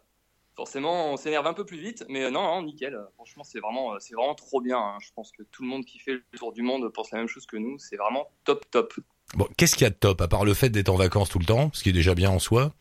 forcément, 0.60 1.12
on 1.12 1.16
s'énerve 1.16 1.46
un 1.46 1.54
peu 1.54 1.64
plus 1.64 1.78
vite. 1.78 2.04
Mais 2.10 2.24
euh, 2.24 2.30
non, 2.30 2.42
non, 2.42 2.62
nickel. 2.62 2.94
Euh, 2.94 3.04
Franchement, 3.14 3.44
c'est 3.44 3.60
vraiment, 3.60 3.94
euh, 3.94 3.96
c'est 3.98 4.14
vraiment 4.14 4.34
trop 4.34 4.60
bien. 4.60 4.76
hein. 4.78 4.98
Je 5.00 5.08
pense 5.14 5.32
que 5.32 5.42
tout 5.44 5.62
le 5.62 5.68
monde 5.68 5.86
qui 5.86 5.98
fait 5.98 6.12
le 6.12 6.22
tour 6.38 6.52
du 6.52 6.60
monde 6.62 6.86
pense 6.92 7.10
la 7.12 7.18
même 7.18 7.28
chose 7.28 7.46
que 7.46 7.56
nous. 7.56 7.78
C'est 7.78 7.96
vraiment 7.96 8.28
top, 8.44 8.64
top. 8.70 8.92
Bon, 9.36 9.48
qu'est-ce 9.56 9.74
qu'il 9.74 9.84
y 9.84 9.86
a 9.86 9.90
de 9.90 9.94
top, 9.94 10.20
à 10.20 10.28
part 10.28 10.44
le 10.44 10.52
fait 10.52 10.68
d'être 10.68 10.90
en 10.90 10.96
vacances 10.96 11.30
tout 11.30 11.38
le 11.38 11.46
temps, 11.46 11.70
ce 11.72 11.82
qui 11.82 11.88
est 11.88 11.92
déjà 11.94 12.14
bien 12.14 12.30
en 12.30 12.38
soi? 12.38 12.72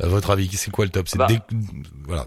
À 0.00 0.06
votre 0.06 0.30
avis, 0.30 0.48
c'est 0.48 0.70
quoi 0.70 0.86
le 0.86 0.90
top? 0.90 1.06
C'est 1.08 1.18
Bah. 1.18 1.26
dé- 1.26 1.38
Voilà. 2.06 2.26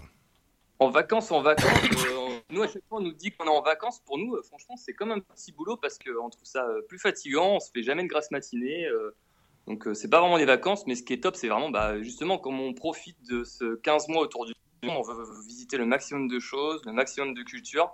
En 0.78 0.90
vacances, 0.90 1.32
en 1.32 1.40
vacances, 1.42 1.66
euh, 2.06 2.38
nous, 2.50 2.62
à 2.62 2.68
chaque 2.68 2.84
fois, 2.88 2.98
on 2.98 3.02
nous 3.02 3.12
dit 3.14 3.32
qu'on 3.32 3.46
est 3.46 3.48
en 3.48 3.62
vacances. 3.62 3.98
Pour 4.06 4.18
nous, 4.18 4.34
euh, 4.36 4.42
franchement, 4.42 4.76
c'est 4.76 4.92
comme 4.92 5.10
un 5.10 5.18
petit 5.20 5.50
boulot 5.50 5.76
parce 5.78 5.98
qu'on 5.98 6.30
trouve 6.30 6.44
ça 6.46 6.64
euh, 6.64 6.82
plus 6.88 6.98
fatigant. 7.00 7.56
On 7.56 7.60
se 7.60 7.70
fait 7.74 7.82
jamais 7.82 8.02
de 8.04 8.08
grasse 8.08 8.30
matinée. 8.30 8.86
donc, 9.66 9.88
c'est 9.94 10.08
pas 10.10 10.20
vraiment 10.20 10.38
des 10.38 10.44
vacances. 10.44 10.86
Mais 10.86 10.94
ce 10.94 11.02
qui 11.02 11.12
est 11.14 11.20
top, 11.22 11.34
c'est 11.34 11.48
vraiment, 11.48 11.70
bah, 11.70 12.00
justement, 12.02 12.38
comme 12.38 12.60
on 12.60 12.72
profite 12.74 13.16
de 13.28 13.42
ce 13.42 13.74
15 13.76 14.06
mois 14.08 14.20
autour 14.22 14.44
du 14.44 14.50
monde, 14.50 14.56
on 14.82 15.02
veut 15.02 15.24
visiter 15.46 15.76
le 15.76 15.86
maximum 15.86 16.28
de 16.28 16.38
choses, 16.38 16.82
le 16.84 16.92
maximum 16.92 17.34
de 17.34 17.42
culture. 17.42 17.90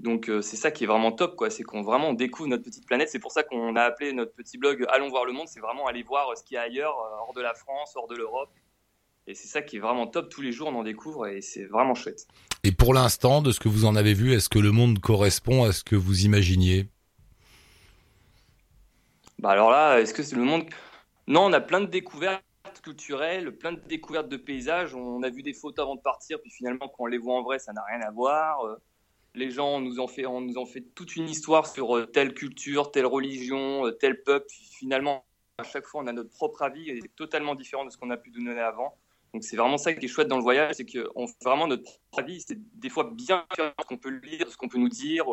Donc, 0.00 0.30
euh, 0.30 0.40
c'est 0.40 0.56
ça 0.56 0.70
qui 0.70 0.84
est 0.84 0.86
vraiment 0.86 1.12
top, 1.12 1.36
quoi. 1.36 1.50
C'est 1.50 1.62
qu'on 1.62 1.82
vraiment 1.82 2.14
découvre 2.14 2.48
notre 2.48 2.64
petite 2.64 2.86
planète. 2.86 3.10
C'est 3.10 3.18
pour 3.18 3.32
ça 3.32 3.42
qu'on 3.42 3.76
a 3.76 3.82
appelé 3.82 4.12
notre 4.14 4.32
petit 4.32 4.56
blog 4.56 4.86
Allons 4.88 5.10
voir 5.10 5.26
le 5.26 5.32
monde. 5.32 5.46
C'est 5.46 5.60
vraiment 5.60 5.86
aller 5.86 6.02
voir 6.02 6.30
euh, 6.30 6.34
ce 6.36 6.42
qu'il 6.42 6.54
y 6.54 6.58
a 6.58 6.62
ailleurs, 6.62 6.96
euh, 6.98 7.20
hors 7.20 7.34
de 7.34 7.42
la 7.42 7.52
France, 7.52 7.92
hors 7.96 8.08
de 8.08 8.16
l'Europe. 8.16 8.50
Et 9.26 9.34
c'est 9.34 9.46
ça 9.46 9.60
qui 9.60 9.76
est 9.76 9.80
vraiment 9.80 10.06
top. 10.06 10.30
Tous 10.30 10.40
les 10.40 10.52
jours, 10.52 10.68
on 10.68 10.74
en 10.74 10.82
découvre 10.82 11.26
et 11.26 11.42
c'est 11.42 11.64
vraiment 11.64 11.94
chouette. 11.94 12.26
Et 12.64 12.72
pour 12.72 12.94
l'instant, 12.94 13.42
de 13.42 13.52
ce 13.52 13.60
que 13.60 13.68
vous 13.68 13.84
en 13.84 13.94
avez 13.94 14.14
vu, 14.14 14.32
est-ce 14.32 14.48
que 14.48 14.58
le 14.58 14.72
monde 14.72 14.98
correspond 14.98 15.64
à 15.64 15.72
ce 15.72 15.84
que 15.84 15.96
vous 15.96 16.24
imaginiez? 16.24 16.88
Bah 19.38 19.50
alors 19.50 19.70
là, 19.70 20.00
est-ce 20.00 20.14
que 20.14 20.22
c'est 20.22 20.36
le 20.36 20.44
monde? 20.44 20.64
Non, 21.26 21.44
on 21.44 21.52
a 21.52 21.60
plein 21.60 21.80
de 21.80 21.86
découvertes 21.86 22.42
culturelles, 22.80 23.56
plein 23.56 23.72
de 23.72 23.80
découvertes 23.80 24.28
de 24.28 24.36
paysages. 24.36 24.94
On 24.94 25.22
a 25.22 25.30
vu 25.30 25.42
des 25.42 25.52
photos 25.54 25.84
avant 25.84 25.96
de 25.96 26.00
partir, 26.00 26.40
puis 26.40 26.50
finalement, 26.50 26.88
quand 26.88 27.04
on 27.04 27.06
les 27.06 27.18
voit 27.18 27.34
en 27.34 27.42
vrai, 27.42 27.58
ça 27.58 27.72
n'a 27.72 27.82
rien 27.84 28.00
à 28.02 28.10
voir. 28.10 28.64
Euh, 28.66 28.76
Les 29.34 29.50
gens 29.50 29.80
nous 29.80 30.00
ont 30.00 30.08
fait, 30.08 30.22
nous 30.22 30.58
ont 30.58 30.66
fait 30.66 30.80
toute 30.94 31.14
une 31.14 31.28
histoire 31.28 31.66
sur 31.66 31.96
euh, 31.96 32.06
telle 32.06 32.34
culture, 32.34 32.90
telle 32.90 33.06
religion, 33.06 33.86
euh, 33.86 33.92
tel 33.92 34.22
peuple. 34.24 34.46
Finalement, 34.50 35.24
à 35.58 35.62
chaque 35.62 35.86
fois, 35.86 36.02
on 36.02 36.06
a 36.08 36.12
notre 36.12 36.30
propre 36.30 36.62
avis 36.62 36.90
et 36.90 36.98
c'est 37.00 37.14
totalement 37.14 37.54
différent 37.54 37.84
de 37.84 37.90
ce 37.90 37.96
qu'on 37.96 38.10
a 38.10 38.16
pu 38.16 38.30
donner 38.30 38.58
avant. 38.60 38.96
Donc 39.32 39.44
c'est 39.44 39.56
vraiment 39.56 39.78
ça 39.78 39.92
qui 39.94 40.04
est 40.06 40.08
chouette 40.08 40.26
dans 40.26 40.38
le 40.38 40.42
voyage, 40.42 40.74
c'est 40.74 40.84
qu'on 40.84 41.28
fait 41.28 41.44
vraiment 41.44 41.68
notre 41.68 41.84
propre 41.84 42.18
avis. 42.18 42.40
C'est 42.40 42.58
des 42.80 42.88
fois 42.88 43.08
bien 43.12 43.46
ce 43.56 43.84
qu'on 43.86 43.98
peut 43.98 44.10
lire, 44.10 44.50
ce 44.50 44.56
qu'on 44.56 44.68
peut 44.68 44.78
nous 44.78 44.88
dire. 44.88 45.26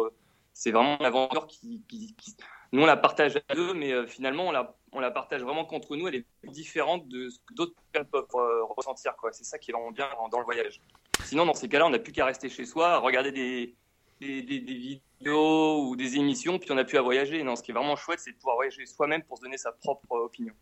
C'est 0.54 0.72
vraiment 0.72 0.98
aventure 0.98 1.48
qui, 1.48 1.82
qui- 1.88 2.14
qui- 2.16 2.36
nous, 2.74 2.82
on 2.82 2.86
la 2.86 2.98
partage 2.98 3.40
à 3.48 3.56
deux, 3.56 3.74
mais 3.74 3.92
euh, 3.92 4.08
finalement, 4.08 4.48
on 4.48 4.52
la, 4.52 4.76
on 4.92 5.00
la 5.00 5.12
partage 5.12 5.42
vraiment 5.42 5.66
qu'entre 5.66 5.96
nous. 5.96 6.08
Elle 6.08 6.16
est 6.16 6.26
différente 6.44 7.08
de 7.08 7.30
ce 7.30 7.40
que 7.46 7.54
d'autres 7.54 7.74
peuvent 7.94 8.26
euh, 8.36 8.64
ressentir. 8.78 9.14
C'est 9.32 9.46
ça 9.46 9.58
qui 9.58 9.72
est 9.72 9.74
vraiment 9.74 9.92
bien 9.92 10.08
dans, 10.32 10.40
le 10.40 10.46
voyage. 10.46 10.82
Sinon, 11.24 11.46
dans 11.46 11.54
ces 11.54 11.70
cas-là, 11.70 11.88
on 11.88 11.90
n'a 11.90 12.00
plus 12.00 12.12
qu'à 12.12 12.26
rester 12.26 12.50
chez 12.50 12.66
soi, 12.66 13.00
regarder 13.00 13.32
des, 13.32 13.76
des, 14.20 14.42
vidéos 14.42 15.88
ou 15.88 15.96
des 15.96 16.16
émissions, 16.16 16.60
puis 16.60 16.72
on 16.72 16.76
n'a 16.76 16.84
plus 16.84 16.98
à 16.98 17.02
voyager. 17.02 17.42
Non, 17.44 17.56
ce 17.56 17.64
qui 17.64 17.72
est 17.72 17.74
vraiment 17.74 17.96
chouette, 17.96 18.20
c'est 18.20 18.32
de 18.32 18.38
pouvoir 18.38 18.58
voyager 18.58 18.86
soi-même 18.86 19.24
pour 19.24 19.38
se 19.38 19.44
donner 19.44 19.58
sa 19.58 19.72
propre 19.72 20.12
euh, 20.12 20.26
opinion. 20.26 20.54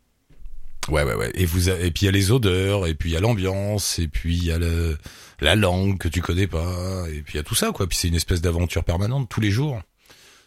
Ouais, 0.89 1.03
ouais, 1.03 1.15
ouais. 1.15 1.31
Et 1.33 1.45
vous, 1.45 1.69
a- 1.69 1.79
et 1.79 1.89
puis 1.89 2.03
il 2.03 2.05
y 2.05 2.09
a 2.09 2.11
les 2.11 2.31
odeurs, 2.31 2.85
et 2.85 2.93
puis 2.93 3.09
il 3.09 3.13
y 3.13 3.17
a 3.17 3.19
l'ambiance, 3.19 3.97
et 3.97 4.07
puis 4.07 4.37
il 4.37 4.45
y 4.45 4.51
a 4.51 4.59
la 4.59 5.55
langue 5.55 5.97
que 5.97 6.07
tu 6.07 6.21
connais 6.21 6.45
pas, 6.45 7.05
et 7.09 7.23
puis 7.23 7.33
il 7.33 7.37
y 7.37 7.39
a 7.39 7.43
tout 7.43 7.55
ça, 7.55 7.71
quoi. 7.71 7.87
Puis 7.87 7.97
c'est 7.97 8.07
une 8.07 8.15
espèce 8.15 8.41
d'aventure 8.41 8.83
permanente 8.83 9.27
tous 9.27 9.41
les 9.41 9.49
jours. 9.49 9.81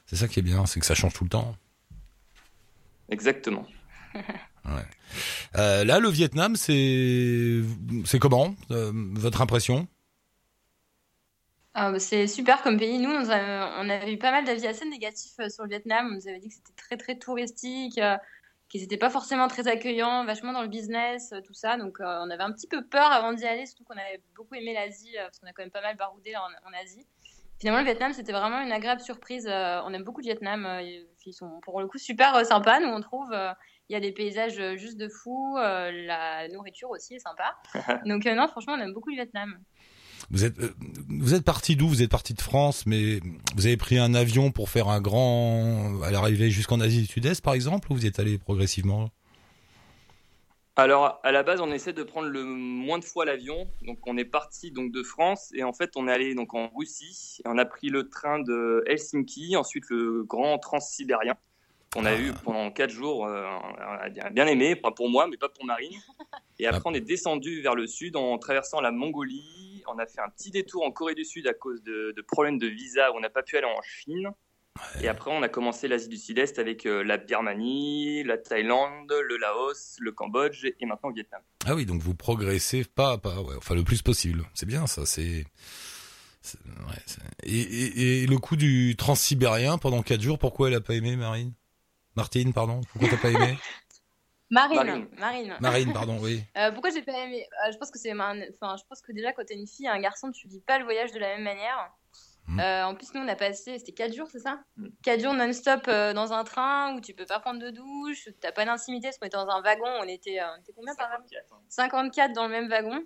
C'est 0.08 0.16
ça 0.16 0.26
qui 0.26 0.38
est 0.38 0.42
bien, 0.42 0.64
c'est 0.64 0.80
que 0.80 0.86
ça 0.86 0.94
change 0.94 1.12
tout 1.12 1.24
le 1.24 1.30
temps. 1.30 1.54
Exactement. 3.08 3.66
Euh, 5.56 5.82
là, 5.82 5.98
le 5.98 6.10
Vietnam, 6.10 6.54
c'est, 6.54 7.62
c'est 8.04 8.18
comment 8.18 8.54
euh, 8.70 8.92
votre 9.14 9.40
impression? 9.40 9.88
Ah, 11.72 11.90
bah, 11.90 11.98
c'est 11.98 12.26
super 12.26 12.60
comme 12.60 12.76
pays. 12.76 12.98
Nous, 12.98 13.08
on, 13.08 13.30
a, 13.30 13.82
on 13.82 13.88
avait 13.88 14.12
eu 14.12 14.18
pas 14.18 14.30
mal 14.30 14.44
d'avis 14.44 14.66
assez 14.66 14.84
négatifs 14.84 15.40
sur 15.48 15.62
le 15.62 15.70
Vietnam. 15.70 16.08
On 16.10 16.16
nous 16.16 16.28
avait 16.28 16.38
dit 16.38 16.50
que 16.50 16.54
c'était 16.56 16.74
très 16.76 16.98
très 16.98 17.18
touristique, 17.18 17.98
qu'ils 18.68 18.80
n'étaient 18.82 18.98
pas 18.98 19.08
forcément 19.08 19.48
très 19.48 19.66
accueillants, 19.68 20.26
vachement 20.26 20.52
dans 20.52 20.62
le 20.62 20.68
business, 20.68 21.32
tout 21.46 21.54
ça. 21.54 21.78
Donc 21.78 21.96
on 22.00 22.28
avait 22.28 22.42
un 22.42 22.52
petit 22.52 22.68
peu 22.68 22.84
peur 22.84 23.10
avant 23.10 23.32
d'y 23.32 23.46
aller, 23.46 23.64
surtout 23.64 23.84
qu'on 23.84 23.96
avait 23.96 24.20
beaucoup 24.36 24.54
aimé 24.54 24.74
l'Asie, 24.74 25.14
parce 25.16 25.38
qu'on 25.38 25.46
a 25.46 25.52
quand 25.54 25.62
même 25.62 25.70
pas 25.70 25.80
mal 25.80 25.96
baroudé 25.96 26.36
en, 26.36 26.68
en 26.68 26.72
Asie. 26.74 27.06
Finalement, 27.58 27.80
le 27.80 27.86
Vietnam, 27.86 28.12
c'était 28.12 28.32
vraiment 28.32 28.60
une 28.60 28.72
agréable 28.72 29.00
surprise. 29.00 29.46
on 29.46 29.92
aime 29.92 30.04
beaucoup 30.04 30.20
le 30.20 30.26
Vietnam. 30.26 30.66
ils 30.80 31.32
sont 31.32 31.60
pour 31.62 31.80
le 31.80 31.88
coup 31.88 31.98
super 31.98 32.44
sympas, 32.46 32.80
nous 32.80 32.88
on 32.88 33.00
trouve. 33.00 33.30
Il 33.88 33.94
y 33.94 33.96
a 33.96 34.00
des 34.00 34.12
paysages 34.12 34.76
juste 34.76 34.96
de 34.96 35.08
fou. 35.08 35.56
la 35.56 36.48
nourriture 36.48 36.90
aussi 36.90 37.14
est 37.14 37.20
sympa. 37.20 37.56
Donc 38.06 38.24
non, 38.24 38.46
franchement, 38.48 38.74
on 38.78 38.80
aime 38.80 38.92
beaucoup 38.92 39.10
le 39.10 39.16
Vietnam. 39.16 39.58
Vous 40.30 40.44
êtes, 40.44 40.58
euh, 40.58 40.74
vous 41.08 41.34
êtes 41.34 41.44
parti 41.44 41.76
d'où? 41.76 41.88
Vous 41.88 42.02
êtes 42.02 42.10
parti 42.10 42.34
de 42.34 42.40
France, 42.40 42.84
mais 42.86 43.20
vous 43.56 43.66
avez 43.66 43.76
pris 43.76 43.98
un 43.98 44.14
avion 44.14 44.50
pour 44.50 44.68
faire 44.68 44.88
un 44.88 45.00
grand, 45.00 46.02
à 46.02 46.10
l'arrivée 46.10 46.50
jusqu'en 46.50 46.80
Asie 46.80 47.00
du 47.02 47.06
Sud-Est, 47.06 47.40
par 47.40 47.54
exemple, 47.54 47.90
ou 47.90 47.94
vous 47.94 48.06
êtes 48.06 48.18
allé 48.18 48.38
progressivement? 48.38 49.10
Alors, 50.78 51.20
à 51.24 51.32
la 51.32 51.42
base, 51.42 51.60
on 51.60 51.72
essaie 51.72 51.92
de 51.92 52.04
prendre 52.04 52.28
le 52.28 52.44
moins 52.44 52.98
de 52.98 53.04
fois 53.04 53.24
l'avion. 53.24 53.68
Donc, 53.82 53.98
on 54.06 54.16
est 54.16 54.24
parti 54.24 54.70
donc 54.70 54.92
de 54.92 55.02
France 55.02 55.50
et 55.54 55.64
en 55.64 55.72
fait, 55.72 55.90
on 55.96 56.06
est 56.06 56.12
allé 56.12 56.34
donc 56.34 56.54
en 56.54 56.68
Russie. 56.68 57.40
Et 57.44 57.48
on 57.48 57.58
a 57.58 57.64
pris 57.64 57.88
le 57.88 58.08
train 58.08 58.38
de 58.38 58.84
Helsinki, 58.86 59.56
ensuite 59.56 59.90
le 59.90 60.22
grand 60.22 60.58
transsibérien 60.58 61.34
qu'on 61.92 62.04
a 62.04 62.12
ah. 62.12 62.20
eu 62.20 62.32
pendant 62.44 62.70
quatre 62.70 62.90
jours. 62.90 63.26
Euh, 63.26 63.44
on 63.44 64.24
a 64.24 64.30
bien 64.30 64.46
aimé, 64.46 64.76
pas 64.76 64.90
pour 64.90 65.08
moi, 65.08 65.26
mais 65.26 65.36
pas 65.36 65.48
pour 65.48 65.64
Marine. 65.64 65.98
Et 66.58 66.66
après, 66.66 66.82
ah. 66.84 66.90
on 66.90 66.94
est 66.94 67.00
descendu 67.00 67.60
vers 67.60 67.74
le 67.74 67.86
sud 67.86 68.16
en 68.16 68.38
traversant 68.38 68.80
la 68.80 68.92
Mongolie, 68.92 69.82
on 69.88 69.98
a 69.98 70.06
fait 70.06 70.20
un 70.20 70.28
petit 70.28 70.50
détour 70.50 70.84
en 70.84 70.90
Corée 70.90 71.14
du 71.14 71.24
Sud 71.24 71.46
à 71.46 71.54
cause 71.54 71.82
de, 71.82 72.14
problèmes 72.26 72.58
de 72.58 72.66
visa 72.66 73.10
où 73.10 73.16
on 73.16 73.20
n'a 73.20 73.30
pas 73.30 73.42
pu 73.42 73.56
aller 73.56 73.66
en 73.66 73.82
Chine. 73.82 74.30
Et 75.00 75.08
après, 75.08 75.30
on 75.32 75.42
a 75.42 75.48
commencé 75.48 75.88
l'Asie 75.88 76.08
du 76.08 76.16
Sud-Est 76.16 76.58
avec 76.58 76.86
euh, 76.86 77.02
la 77.02 77.16
Birmanie, 77.16 78.22
la 78.22 78.38
Thaïlande, 78.38 79.12
le 79.12 79.36
Laos, 79.36 79.96
le 79.98 80.12
Cambodge 80.12 80.64
et 80.64 80.86
maintenant 80.86 81.08
le 81.08 81.16
Vietnam. 81.16 81.42
Ah 81.66 81.74
oui, 81.74 81.84
donc 81.84 82.00
vous 82.00 82.14
progressez 82.14 82.84
pas, 82.84 83.18
pas 83.18 83.34
enfin 83.56 83.74
le 83.74 83.82
plus 83.82 84.02
possible. 84.02 84.44
C'est 84.54 84.66
bien 84.66 84.86
ça. 84.86 85.04
C'est 85.04 85.46
et, 87.42 88.26
le 88.26 88.38
coup 88.38 88.56
du 88.56 88.94
transsibérien 88.96 89.78
pendant 89.78 90.02
4 90.02 90.20
jours, 90.20 90.38
pourquoi 90.38 90.68
elle 90.68 90.74
a 90.74 90.80
pas 90.80 90.94
aimé 90.94 91.16
Marine? 91.16 91.52
Martine, 92.16 92.52
pardon, 92.52 92.80
pourquoi 92.92 93.08
t'as 93.08 93.16
pas 93.16 93.30
aimé? 93.30 93.58
Marine, 94.50 95.08
Marine. 95.18 95.56
Marine. 95.60 95.92
pardon, 95.92 96.18
oui. 96.22 96.42
Euh, 96.56 96.72
pourquoi 96.72 96.90
j'ai 96.90 97.02
pas 97.02 97.12
aimé? 97.12 97.46
Euh, 97.66 97.72
Je 97.72 97.76
pense 97.76 97.90
que 97.90 97.98
c'est, 97.98 98.12
enfin, 98.14 98.34
je 98.76 98.82
pense 98.88 99.02
que 99.02 99.12
déjà 99.12 99.32
quand 99.32 99.44
t'es 99.44 99.54
une 99.54 99.66
fille 99.66 99.84
et 99.84 99.90
un 99.90 100.00
garçon, 100.00 100.30
tu 100.32 100.48
vis 100.48 100.60
pas 100.60 100.78
le 100.78 100.84
voyage 100.84 101.12
de 101.12 101.18
la 101.18 101.36
même 101.36 101.44
manière. 101.44 101.92
Hmm. 102.48 102.60
Euh, 102.60 102.86
en 102.86 102.94
plus, 102.94 103.12
nous, 103.14 103.20
on 103.20 103.28
a 103.28 103.36
passé, 103.36 103.78
c'était 103.78 103.92
4 103.92 104.14
jours, 104.14 104.28
c'est 104.30 104.40
ça 104.40 104.60
4 105.02 105.18
hmm. 105.18 105.22
jours 105.22 105.34
non-stop 105.34 105.86
dans 105.86 106.32
un 106.32 106.44
train 106.44 106.94
où 106.94 107.00
tu 107.00 107.14
peux 107.14 107.26
pas 107.26 107.40
prendre 107.40 107.60
de 107.60 107.70
douche, 107.70 108.28
t'as 108.40 108.52
pas 108.52 108.64
d'intimité 108.64 109.08
parce 109.08 109.18
qu'on 109.18 109.26
était 109.26 109.36
dans 109.36 109.50
un 109.50 109.60
wagon, 109.60 109.88
on 110.00 110.04
était, 110.04 110.38
on 110.42 110.60
était 110.60 110.72
combien 110.72 110.94
par 110.94 111.10
54 111.68 112.32
dans 112.32 112.44
le 112.44 112.50
même 112.50 112.68
wagon. 112.68 113.02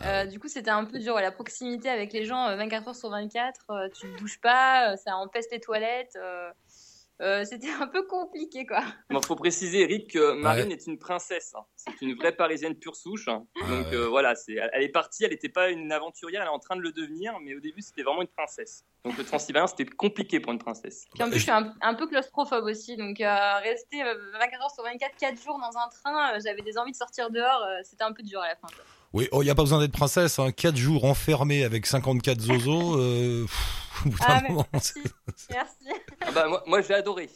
Ah 0.00 0.26
du 0.26 0.40
coup, 0.40 0.48
c'était 0.48 0.70
un 0.70 0.84
peu 0.84 0.98
dur. 0.98 1.14
La 1.14 1.30
proximité 1.30 1.88
avec 1.88 2.12
les 2.12 2.24
gens, 2.24 2.56
24 2.56 2.88
heures 2.88 2.96
sur 2.96 3.10
24, 3.10 3.90
tu 3.94 4.12
te 4.12 4.18
douches 4.18 4.40
pas, 4.40 4.96
ça 4.96 5.16
empeste 5.16 5.50
les 5.52 5.60
toilettes. 5.60 6.18
Euh, 7.20 7.44
c'était 7.44 7.70
un 7.70 7.86
peu 7.86 8.04
compliqué, 8.06 8.66
quoi. 8.66 8.82
Il 9.10 9.24
faut 9.24 9.36
préciser, 9.36 9.82
Eric, 9.82 10.12
que 10.12 10.32
Marine 10.32 10.72
est 10.72 10.86
une 10.86 10.98
princesse. 10.98 11.54
Hein. 11.54 11.64
C'est 11.76 12.02
une 12.02 12.16
vraie 12.16 12.32
parisienne 12.32 12.74
pure 12.74 12.96
souche. 12.96 13.28
Hein. 13.28 13.46
Ah 13.62 13.68
Donc 13.68 13.92
euh, 13.92 14.08
voilà, 14.08 14.34
c'est, 14.34 14.54
elle 14.54 14.82
est 14.82 14.88
partie, 14.88 15.24
elle 15.24 15.30
n'était 15.30 15.48
pas 15.48 15.70
une 15.70 15.92
aventurière, 15.92 16.42
elle 16.42 16.48
est 16.48 16.50
en 16.50 16.58
train 16.58 16.74
de 16.74 16.80
le 16.80 16.90
devenir, 16.90 17.38
mais 17.40 17.54
au 17.54 17.60
début, 17.60 17.82
c'était 17.82 18.02
vraiment 18.02 18.22
une 18.22 18.28
princesse. 18.28 18.84
Donc 19.04 19.16
le 19.16 19.24
Transsibérien, 19.24 19.68
c'était 19.68 19.86
compliqué 19.86 20.40
pour 20.40 20.52
une 20.52 20.58
princesse. 20.58 21.04
Puis 21.14 21.22
en 21.22 21.26
plus, 21.28 21.38
je 21.38 21.42
suis 21.42 21.50
un, 21.52 21.94
peu 21.94 22.08
claustrophobe 22.08 22.64
aussi. 22.64 22.96
Donc 22.96 23.20
euh, 23.20 23.58
rester 23.58 24.02
24 24.02 24.62
heures 24.62 24.70
sur 24.72 24.82
24, 24.82 25.16
4 25.16 25.42
jours 25.42 25.60
dans 25.60 25.78
un 25.78 25.88
train, 25.88 26.38
j'avais 26.40 26.62
des 26.62 26.78
envies 26.78 26.92
de 26.92 26.96
sortir 26.96 27.30
dehors, 27.30 27.64
c'était 27.84 28.04
un 28.04 28.12
peu 28.12 28.22
dur 28.22 28.40
à 28.40 28.48
la 28.48 28.56
fin. 28.56 28.68
Oui, 29.14 29.24
il 29.26 29.28
oh, 29.30 29.44
n'y 29.44 29.50
a 29.50 29.54
pas 29.54 29.62
besoin 29.62 29.78
d'être 29.78 29.92
princesse. 29.92 30.40
Hein. 30.40 30.50
4 30.50 30.76
jours 30.76 31.04
enfermés 31.04 31.62
avec 31.62 31.86
54 31.86 32.40
zozos. 32.40 32.98
Euh, 32.98 33.46
ah, 34.20 34.42
merci. 34.72 34.94
merci. 35.50 36.00
Ah 36.20 36.32
bah, 36.32 36.48
moi, 36.48 36.64
moi 36.66 36.82
j'ai 36.82 36.94
adoré. 36.94 37.30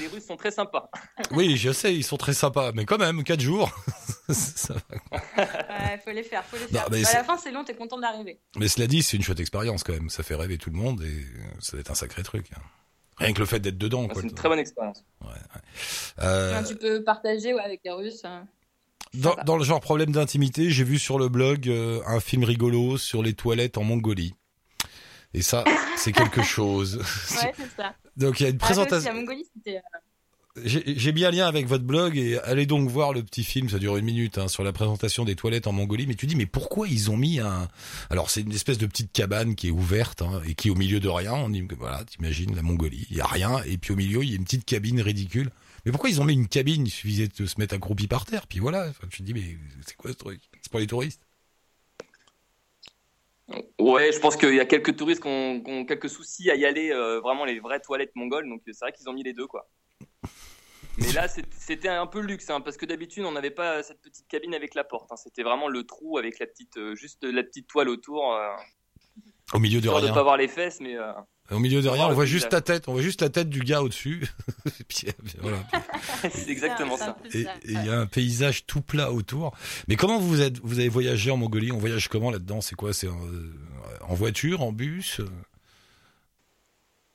Les, 0.00 0.06
Russes 0.06 0.26
sont 0.26 0.36
très 0.36 0.52
sympas. 0.52 0.88
Oui, 1.32 1.56
je 1.56 1.72
sais, 1.72 1.92
ils 1.92 2.04
sont 2.04 2.16
très 2.16 2.34
sympas. 2.34 2.70
Mais 2.72 2.84
quand 2.84 2.98
même, 2.98 3.24
4 3.24 3.40
jours. 3.40 3.68
ça 4.28 4.74
va. 4.74 5.98
faut 5.98 6.12
les 6.12 6.22
faire, 6.22 6.44
faut 6.44 6.56
les 6.56 6.68
faire. 6.68 6.88
Bah, 6.88 6.96
à 6.96 7.14
la 7.14 7.24
fin, 7.24 7.36
c'est 7.36 7.50
long, 7.50 7.64
t'es 7.64 7.74
content 7.74 7.98
d'arriver. 7.98 8.40
Mais 8.56 8.68
cela 8.68 8.86
dit, 8.86 9.02
c'est 9.02 9.16
une 9.16 9.24
chouette 9.24 9.40
expérience 9.40 9.82
quand 9.82 9.92
même. 9.92 10.10
Ça 10.10 10.22
fait 10.22 10.36
rêver 10.36 10.56
tout 10.56 10.70
le 10.70 10.76
monde 10.76 11.02
et 11.02 11.26
ça 11.58 11.76
va 11.76 11.80
être 11.80 11.90
un 11.90 11.96
sacré 11.96 12.22
truc. 12.22 12.46
Hein. 12.56 12.60
Rien 13.16 13.32
que 13.32 13.40
le 13.40 13.46
fait 13.46 13.58
d'être 13.58 13.78
dedans. 13.78 14.06
c'est 14.14 14.22
une 14.22 14.34
très 14.34 14.48
bonne 14.48 14.60
expérience. 14.60 15.04
Ouais, 15.20 15.30
euh... 16.20 16.62
tu 16.62 16.76
peux 16.76 17.02
partager 17.02 17.58
avec 17.58 17.80
les 17.84 17.90
Russes. 17.90 18.24
Hein. 18.24 18.46
Dans, 19.14 19.56
le 19.56 19.64
genre 19.64 19.80
problème 19.80 20.12
d'intimité, 20.12 20.70
j'ai 20.70 20.84
vu 20.84 20.98
sur 20.98 21.18
le 21.18 21.28
blog 21.28 21.68
euh, 21.68 22.00
un 22.06 22.20
film 22.20 22.44
rigolo 22.44 22.98
sur 22.98 23.22
les 23.22 23.34
toilettes 23.34 23.78
en 23.78 23.84
Mongolie. 23.84 24.34
Et 25.34 25.42
ça, 25.42 25.64
c'est 25.96 26.12
quelque 26.12 26.42
chose. 26.44 26.96
ouais, 26.96 27.52
c'est 27.56 27.76
ça. 27.76 27.94
Donc 28.16 28.40
il 28.40 28.44
y 28.44 28.46
a 28.46 28.50
une 28.50 28.58
ah, 28.60 28.64
présentation. 28.64 29.12
Euh, 29.12 29.80
j'ai 30.56 31.10
bien 31.10 31.32
lien 31.32 31.46
avec 31.46 31.66
votre 31.66 31.82
blog 31.82 32.16
et 32.16 32.38
allez 32.38 32.66
donc 32.66 32.88
voir 32.88 33.12
le 33.12 33.24
petit 33.24 33.42
film, 33.42 33.68
ça 33.68 33.78
dure 33.78 33.96
une 33.96 34.04
minute, 34.04 34.38
hein, 34.38 34.46
sur 34.46 34.62
la 34.62 34.72
présentation 34.72 35.24
des 35.24 35.34
toilettes 35.34 35.66
en 35.66 35.72
Mongolie. 35.72 36.06
Mais 36.06 36.14
tu 36.14 36.26
dis, 36.26 36.36
mais 36.36 36.46
pourquoi 36.46 36.86
ils 36.86 37.10
ont 37.10 37.16
mis 37.16 37.40
un... 37.40 37.68
Alors 38.10 38.30
c'est 38.30 38.42
une 38.42 38.52
espèce 38.52 38.78
de 38.78 38.86
petite 38.86 39.12
cabane 39.12 39.56
qui 39.56 39.68
est 39.68 39.72
ouverte 39.72 40.22
hein, 40.22 40.40
et 40.46 40.54
qui 40.54 40.68
est 40.68 40.70
au 40.70 40.76
milieu 40.76 41.00
de 41.00 41.08
rien. 41.08 41.34
On 41.34 41.48
dit, 41.48 41.66
voilà, 41.76 42.04
t'imagines 42.04 42.54
la 42.54 42.62
Mongolie, 42.62 43.06
il 43.10 43.16
y 43.16 43.20
a 43.20 43.26
rien 43.26 43.60
et 43.66 43.78
puis 43.78 43.92
au 43.92 43.96
milieu 43.96 44.22
il 44.22 44.30
y 44.30 44.32
a 44.32 44.36
une 44.36 44.44
petite 44.44 44.64
cabine 44.64 45.00
ridicule. 45.00 45.50
Mais 45.84 45.92
pourquoi 45.92 46.08
ils 46.10 46.20
ont 46.20 46.24
mis 46.24 46.34
une 46.34 46.48
cabine? 46.48 46.86
Il 46.86 46.90
suffisait 46.90 47.28
de 47.28 47.46
se 47.46 47.58
mettre 47.58 47.74
accroupi 47.74 48.06
par 48.06 48.24
terre, 48.24 48.46
puis 48.46 48.58
voilà. 48.58 48.88
Enfin, 48.88 49.06
tu 49.10 49.18
te 49.18 49.22
dis, 49.22 49.34
mais 49.34 49.56
c'est 49.86 49.96
quoi 49.96 50.10
ce 50.10 50.16
truc? 50.16 50.40
C'est 50.62 50.70
pour 50.70 50.80
les 50.80 50.86
touristes 50.86 51.22
Ouais, 53.78 54.10
je 54.10 54.18
pense 54.18 54.36
qu'il 54.36 54.54
y 54.54 54.60
a 54.60 54.64
quelques 54.64 54.96
touristes 54.96 55.22
qui 55.22 55.28
ont, 55.28 55.84
quelques 55.84 56.08
soucis 56.08 56.50
à 56.50 56.54
y 56.54 56.64
aller, 56.64 56.90
euh, 56.90 57.20
vraiment 57.20 57.44
les 57.44 57.60
vraies 57.60 57.80
toilettes 57.80 58.16
mongoles, 58.16 58.48
donc 58.48 58.62
c'est 58.64 58.80
vrai 58.80 58.92
qu'ils 58.92 59.08
ont 59.10 59.12
mis 59.12 59.22
les 59.22 59.34
deux, 59.34 59.46
quoi. 59.46 59.68
Mais 60.96 61.12
là, 61.12 61.26
c'était 61.28 61.88
un 61.88 62.06
peu 62.06 62.20
luxe, 62.20 62.48
hein, 62.48 62.60
parce 62.60 62.76
que 62.76 62.86
d'habitude, 62.86 63.24
on 63.24 63.32
n'avait 63.32 63.50
pas 63.50 63.82
cette 63.82 64.00
petite 64.00 64.26
cabine 64.28 64.54
avec 64.54 64.74
la 64.74 64.84
porte. 64.84 65.10
Hein. 65.12 65.16
C'était 65.16 65.42
vraiment 65.42 65.68
le 65.68 65.84
trou 65.84 66.18
avec 66.18 66.38
la 66.38 66.46
petite, 66.46 66.76
euh, 66.76 66.94
juste 66.94 67.24
la 67.24 67.42
petite 67.42 67.66
toile 67.66 67.88
autour. 67.88 68.32
Euh, 68.32 68.54
Au 69.52 69.58
milieu 69.58 69.80
de 69.80 69.88
rien. 69.88 70.08
de 70.08 70.14
pas 70.14 70.22
voir 70.22 70.36
les 70.36 70.48
fesses, 70.48 70.80
mais. 70.80 70.96
Au 71.50 71.58
milieu 71.58 71.82
de 71.82 71.88
rien, 71.88 72.08
on 72.08 72.14
voit 72.14 72.24
juste 72.24 72.48
ta 72.48 72.62
tête, 72.62 72.88
on 72.88 72.92
voit 72.92 73.02
juste 73.02 73.20
la 73.20 73.28
tête 73.28 73.50
du 73.50 73.60
gars 73.60 73.82
au-dessus. 73.82 74.26
c'est 74.88 75.14
exactement 76.48 76.96
ça. 76.96 77.18
Et 77.34 77.46
il 77.64 77.84
y 77.84 77.90
a 77.90 78.00
un 78.00 78.06
paysage 78.06 78.64
tout 78.64 78.80
plat 78.80 79.12
autour. 79.12 79.54
Mais 79.86 79.96
comment 79.96 80.18
vous 80.18 80.40
êtes, 80.40 80.58
vous 80.60 80.78
avez 80.78 80.88
voyagé 80.88 81.30
en 81.30 81.36
Mongolie? 81.36 81.70
On 81.70 81.76
voyage 81.76 82.08
comment 82.08 82.30
là-dedans? 82.30 82.62
C'est 82.62 82.76
quoi? 82.76 82.94
C'est 82.94 83.08
en, 83.08 84.14
voiture, 84.14 84.62
en 84.62 84.72
bus? 84.72 85.20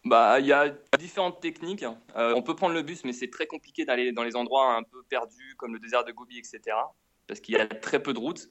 Bah, 0.05 0.39
il 0.39 0.45
y 0.45 0.53
a 0.53 0.75
différentes 0.99 1.41
techniques. 1.41 1.83
Euh, 2.15 2.33
on 2.35 2.43
peut 2.43 2.55
prendre 2.55 2.75
le 2.75 2.83
bus, 2.83 3.03
mais 3.05 3.13
c'est 3.13 3.31
très 3.31 3.47
compliqué 3.47 3.83
d'aller 3.83 4.11
dans 4.11 4.23
les 4.23 4.35
endroits 4.35 4.75
un 4.75 4.83
peu 4.83 5.01
perdus, 5.09 5.55
comme 5.57 5.73
le 5.73 5.79
désert 5.79 6.05
de 6.05 6.11
Gobi, 6.11 6.37
etc. 6.37 6.77
Parce 7.25 7.39
qu'il 7.39 7.55
y 7.55 7.59
a 7.59 7.65
très 7.65 8.01
peu 8.01 8.13
de 8.13 8.19
routes. 8.19 8.47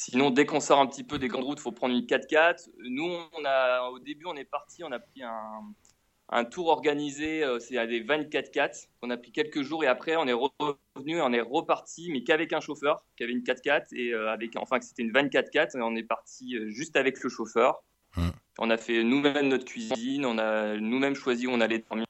Sinon, 0.00 0.30
dès 0.30 0.46
qu'on 0.46 0.60
sort 0.60 0.78
un 0.78 0.86
petit 0.86 1.02
peu 1.02 1.18
des 1.18 1.26
grandes 1.26 1.42
routes, 1.42 1.58
il 1.58 1.62
faut 1.62 1.72
prendre 1.72 1.92
une 1.92 2.06
4x4. 2.06 2.68
Nous, 2.88 3.18
on 3.32 3.44
a, 3.44 3.88
au 3.88 3.98
début, 3.98 4.26
on 4.26 4.36
est 4.36 4.44
parti, 4.44 4.84
on 4.84 4.92
a 4.92 5.00
pris 5.00 5.22
un, 5.24 6.44
tour 6.44 6.68
organisé, 6.68 7.42
euh, 7.42 7.58
c'est 7.58 7.78
à 7.78 7.86
des 7.88 8.04
24-4. 8.04 8.90
On 9.02 9.10
a 9.10 9.16
pris 9.16 9.32
quelques 9.32 9.62
jours 9.62 9.82
et 9.82 9.88
après, 9.88 10.14
on 10.14 10.28
est 10.28 10.32
revenu, 10.32 11.20
on 11.20 11.32
est 11.32 11.40
reparti, 11.40 12.12
mais 12.12 12.22
qu'avec 12.22 12.52
un 12.52 12.60
chauffeur, 12.60 13.04
qui 13.16 13.24
avait 13.24 13.32
une 13.32 13.42
4x4 13.42 13.86
et 13.92 14.12
euh, 14.14 14.30
avec, 14.30 14.54
enfin, 14.54 14.80
c'était 14.80 15.02
une 15.02 15.10
24-4 15.10 15.76
et 15.76 15.82
on 15.82 15.96
est 15.96 16.04
parti 16.04 16.54
euh, 16.54 16.68
juste 16.68 16.94
avec 16.94 17.20
le 17.20 17.28
chauffeur. 17.28 17.82
Hum. 18.16 18.30
On 18.60 18.70
a 18.70 18.76
fait 18.76 19.02
nous-mêmes 19.02 19.48
notre 19.48 19.64
cuisine, 19.64 20.24
on 20.24 20.38
a 20.38 20.76
nous-mêmes 20.76 21.16
choisi 21.16 21.48
où 21.48 21.50
on 21.50 21.60
allait 21.60 21.80
dormir. 21.80 22.06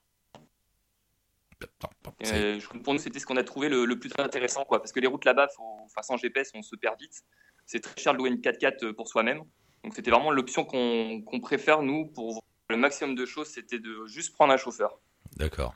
pour 2.85 2.93
nous, 2.93 3.01
c'était 3.01 3.19
ce 3.19 3.25
qu'on 3.25 3.39
a 3.39 3.45
trouvé 3.45 3.71
le, 3.71 3.99
plus 3.99 4.11
intéressant, 4.19 4.67
quoi, 4.67 4.79
parce 4.79 4.93
que 4.93 5.01
les 5.01 5.07
routes 5.07 5.25
là-bas, 5.25 5.49
enfin, 5.87 6.03
sans 6.03 6.19
GPS, 6.19 6.51
on 6.55 6.61
se 6.61 6.77
perd 6.77 7.01
vite 7.01 7.25
c'est 7.69 7.81
très 7.81 8.01
cher 8.01 8.15
de 8.15 8.19
louer 8.19 8.31
une 8.31 8.41
4x4 8.41 8.85
euh, 8.85 8.93
pour 8.93 9.07
soi-même. 9.07 9.43
Donc 9.85 9.95
c'était 9.95 10.11
vraiment 10.11 10.33
l'option 10.33 10.65
qu'on 10.65 11.41
préfère, 11.41 11.83
nous, 11.83 12.07
pour 12.07 12.43
le 12.69 12.77
maximum 12.77 13.15
de 13.15 13.25
choses, 13.25 13.47
c'était 13.47 13.79
de 13.79 14.07
juste 14.07 14.35
prendre 14.35 14.53
un 14.53 14.57
chauffeur. 14.57 14.99
D'accord. 15.37 15.75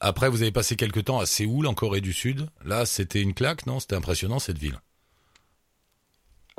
Après, 0.00 0.28
vous 0.28 0.42
avez 0.42 0.52
passé 0.52 0.76
quelques 0.76 1.04
temps 1.04 1.18
à 1.18 1.26
Séoul, 1.26 1.66
en 1.66 1.74
Corée 1.74 2.00
du 2.00 2.12
Sud. 2.12 2.48
Là, 2.64 2.86
c'était 2.86 3.22
une 3.22 3.34
claque, 3.34 3.66
non? 3.66 3.80
C'était 3.80 3.96
impressionnant, 3.96 4.38
cette 4.38 4.58
ville. 4.58 4.78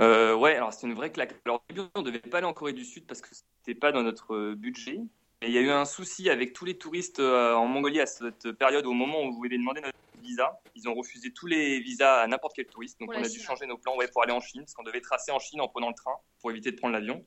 Euh, 0.02 0.36
ouais, 0.36 0.56
alors 0.56 0.74
c'était 0.74 0.88
une 0.88 0.96
vraie 0.96 1.12
claque. 1.12 1.36
Alors 1.46 1.64
au 1.70 1.74
début, 1.74 1.88
on 1.96 2.02
ne 2.02 2.06
devait 2.06 2.20
pas 2.20 2.40
aller 2.40 2.48
en 2.48 2.54
Corée 2.54 2.74
du 2.74 2.84
Sud 2.84 3.06
parce 3.06 3.22
que 3.22 3.30
c'était 3.32 3.80
pas 3.80 3.92
dans 3.92 4.04
notre 4.04 4.34
euh, 4.34 4.56
budget. 4.56 5.00
Et 5.42 5.48
il 5.48 5.52
y 5.52 5.58
a 5.58 5.62
eu 5.62 5.70
un 5.70 5.86
souci 5.86 6.30
avec 6.30 6.54
tous 6.54 6.66
les 6.66 6.78
touristes 6.78 7.20
euh, 7.20 7.54
en 7.54 7.68
Mongolie 7.68 8.02
à 8.02 8.06
cette 8.06 8.52
période, 8.54 8.86
au 8.86 8.94
moment 8.94 9.24
où 9.24 9.34
vous 9.34 9.46
avez 9.46 9.58
demandé 9.58 9.82
notre 9.82 9.98
visa. 10.26 10.60
Ils 10.76 10.90
ont 10.90 10.94
refusé 10.94 11.32
tous 11.32 11.48
les 11.48 11.80
visas 11.80 12.22
à 12.22 12.28
n'importe 12.28 12.56
quel 12.56 12.66
touriste. 12.66 13.00
Donc 13.00 13.12
on 13.14 13.24
a 13.24 13.30
dû 13.30 13.40
changer 13.40 13.66
nos 13.66 13.78
plans 13.78 13.96
ouais, 13.96 14.08
pour 14.08 14.24
aller 14.24 14.34
en 14.34 14.42
Chine, 14.42 14.62
parce 14.62 14.74
qu'on 14.74 14.84
devait 14.84 15.02
tracer 15.02 15.32
en 15.32 15.40
Chine 15.40 15.62
en 15.62 15.68
prenant 15.68 15.90
le 15.90 15.96
train 15.96 16.16
pour 16.42 16.52
éviter 16.52 16.72
de 16.72 16.78
prendre 16.78 16.94
l'avion. 16.94 17.26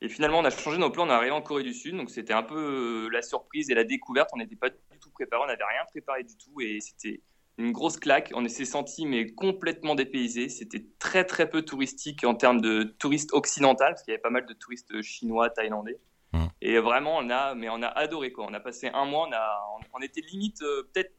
Et 0.00 0.08
finalement, 0.08 0.38
on 0.38 0.44
a 0.44 0.50
changé 0.50 0.78
nos 0.78 0.90
plans, 0.90 1.06
on 1.06 1.10
est 1.10 1.12
arrivé 1.12 1.32
en 1.32 1.42
Corée 1.42 1.64
du 1.64 1.74
Sud, 1.74 1.96
donc 1.96 2.10
c'était 2.10 2.32
un 2.32 2.44
peu 2.44 3.06
euh, 3.06 3.08
la 3.08 3.20
surprise 3.22 3.68
et 3.70 3.74
la 3.74 3.82
découverte. 3.82 4.30
On 4.32 4.38
n'était 4.38 4.54
pas 4.54 4.70
du 4.70 4.98
tout 5.00 5.10
préparé, 5.10 5.42
on 5.42 5.46
n'avait 5.46 5.64
rien 5.64 5.84
préparé 5.88 6.22
du 6.22 6.36
tout, 6.36 6.60
et 6.60 6.78
c'était 6.80 7.20
une 7.56 7.72
grosse 7.72 7.96
claque. 7.96 8.30
On 8.34 8.46
s'est 8.46 8.64
senti 8.64 9.06
mais 9.06 9.34
complètement 9.34 9.96
dépaysé. 9.96 10.48
C'était 10.48 10.84
très 11.00 11.24
très 11.24 11.50
peu 11.50 11.62
touristique 11.62 12.22
en 12.22 12.36
termes 12.36 12.60
de 12.60 12.84
touristes 12.84 13.32
occidentaux, 13.32 13.84
parce 13.88 14.02
qu'il 14.04 14.12
y 14.12 14.14
avait 14.14 14.22
pas 14.22 14.30
mal 14.30 14.46
de 14.46 14.54
touristes 14.54 15.02
chinois, 15.02 15.50
thaïlandais. 15.50 15.98
Mmh. 16.32 16.46
Et 16.60 16.78
vraiment, 16.78 17.16
on 17.16 17.30
a, 17.30 17.54
mais 17.54 17.68
on 17.68 17.82
a 17.82 17.88
adoré 17.88 18.32
quoi. 18.32 18.46
On 18.48 18.54
a 18.54 18.60
passé 18.60 18.90
un 18.92 19.04
mois, 19.04 19.26
on 19.28 19.32
a, 19.32 19.82
on, 19.94 20.00
était 20.00 20.20
limite 20.20 20.62
euh, 20.62 20.88
peut-être 20.92 21.12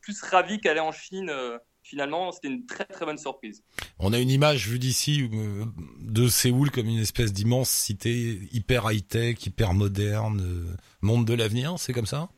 plus 0.00 0.22
ravis 0.22 0.60
qu'aller 0.60 0.80
en 0.80 0.92
Chine. 0.92 1.30
euh, 1.30 1.58
finalement, 1.82 2.30
c'était 2.30 2.48
une 2.48 2.64
très 2.64 2.84
très 2.84 3.04
bonne 3.04 3.18
surprise. 3.18 3.64
On 3.98 4.12
a 4.12 4.18
une 4.18 4.30
image 4.30 4.68
vue 4.68 4.78
d'ici 4.78 5.28
euh, 5.32 5.64
de 6.00 6.28
Séoul 6.28 6.70
comme 6.70 6.86
une 6.86 7.00
espèce 7.00 7.32
d'immense 7.32 7.70
cité 7.70 8.38
hyper 8.52 8.90
high-tech, 8.90 9.44
hyper 9.44 9.74
moderne, 9.74 10.40
euh, 10.40 10.76
monde 11.00 11.26
de 11.26 11.34
l'avenir, 11.34 11.74
c'est 11.78 11.92
comme 11.92 12.06
ça? 12.06 12.30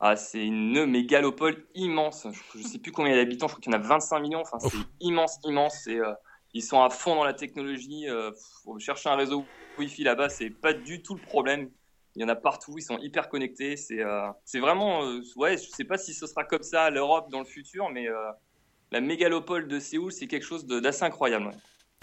Ah, 0.00 0.16
c'est 0.16 0.44
une 0.44 0.86
mégalopole 0.86 1.66
immense. 1.74 2.26
Je, 2.54 2.60
je 2.60 2.64
sais 2.66 2.78
plus 2.78 2.92
combien 2.92 3.12
il 3.12 3.16
y 3.16 3.20
a 3.20 3.24
d'habitants. 3.24 3.48
Je 3.48 3.54
crois 3.54 3.60
qu'il 3.60 3.72
y 3.72 3.76
en 3.76 3.78
a 3.80 3.82
25 3.82 4.20
millions. 4.20 4.40
Enfin, 4.40 4.58
c'est 4.60 4.76
immense, 5.00 5.38
immense. 5.44 5.86
Et 5.88 5.98
euh, 5.98 6.12
ils 6.54 6.62
sont 6.62 6.80
à 6.80 6.88
fond 6.90 7.16
dans 7.16 7.24
la 7.24 7.34
technologie. 7.34 8.08
Euh, 8.08 8.30
chercher 8.78 9.08
un 9.08 9.16
réseau 9.16 9.44
Wi-Fi 9.76 10.04
là-bas, 10.04 10.28
c'est 10.28 10.50
pas 10.50 10.72
du 10.72 11.02
tout 11.02 11.14
le 11.14 11.20
problème. 11.20 11.70
Il 12.18 12.22
y 12.22 12.24
en 12.24 12.28
a 12.28 12.34
partout. 12.34 12.74
Ils 12.76 12.82
sont 12.82 12.98
hyper 12.98 13.28
connectés. 13.28 13.76
C'est, 13.76 14.02
euh, 14.02 14.26
c'est 14.44 14.58
vraiment, 14.58 15.04
euh, 15.04 15.20
ouais. 15.36 15.56
Je 15.56 15.68
sais 15.70 15.84
pas 15.84 15.96
si 15.98 16.12
ce 16.12 16.26
sera 16.26 16.42
comme 16.42 16.64
ça 16.64 16.84
à 16.86 16.90
l'Europe 16.90 17.30
dans 17.30 17.38
le 17.38 17.44
futur, 17.44 17.90
mais 17.90 18.08
euh, 18.08 18.14
la 18.90 19.00
mégalopole 19.00 19.68
de 19.68 19.78
Séoul, 19.78 20.10
c'est 20.12 20.26
quelque 20.26 20.44
chose 20.44 20.66
d'assez 20.66 21.04
incroyable. 21.04 21.46
ouais. 21.46 21.54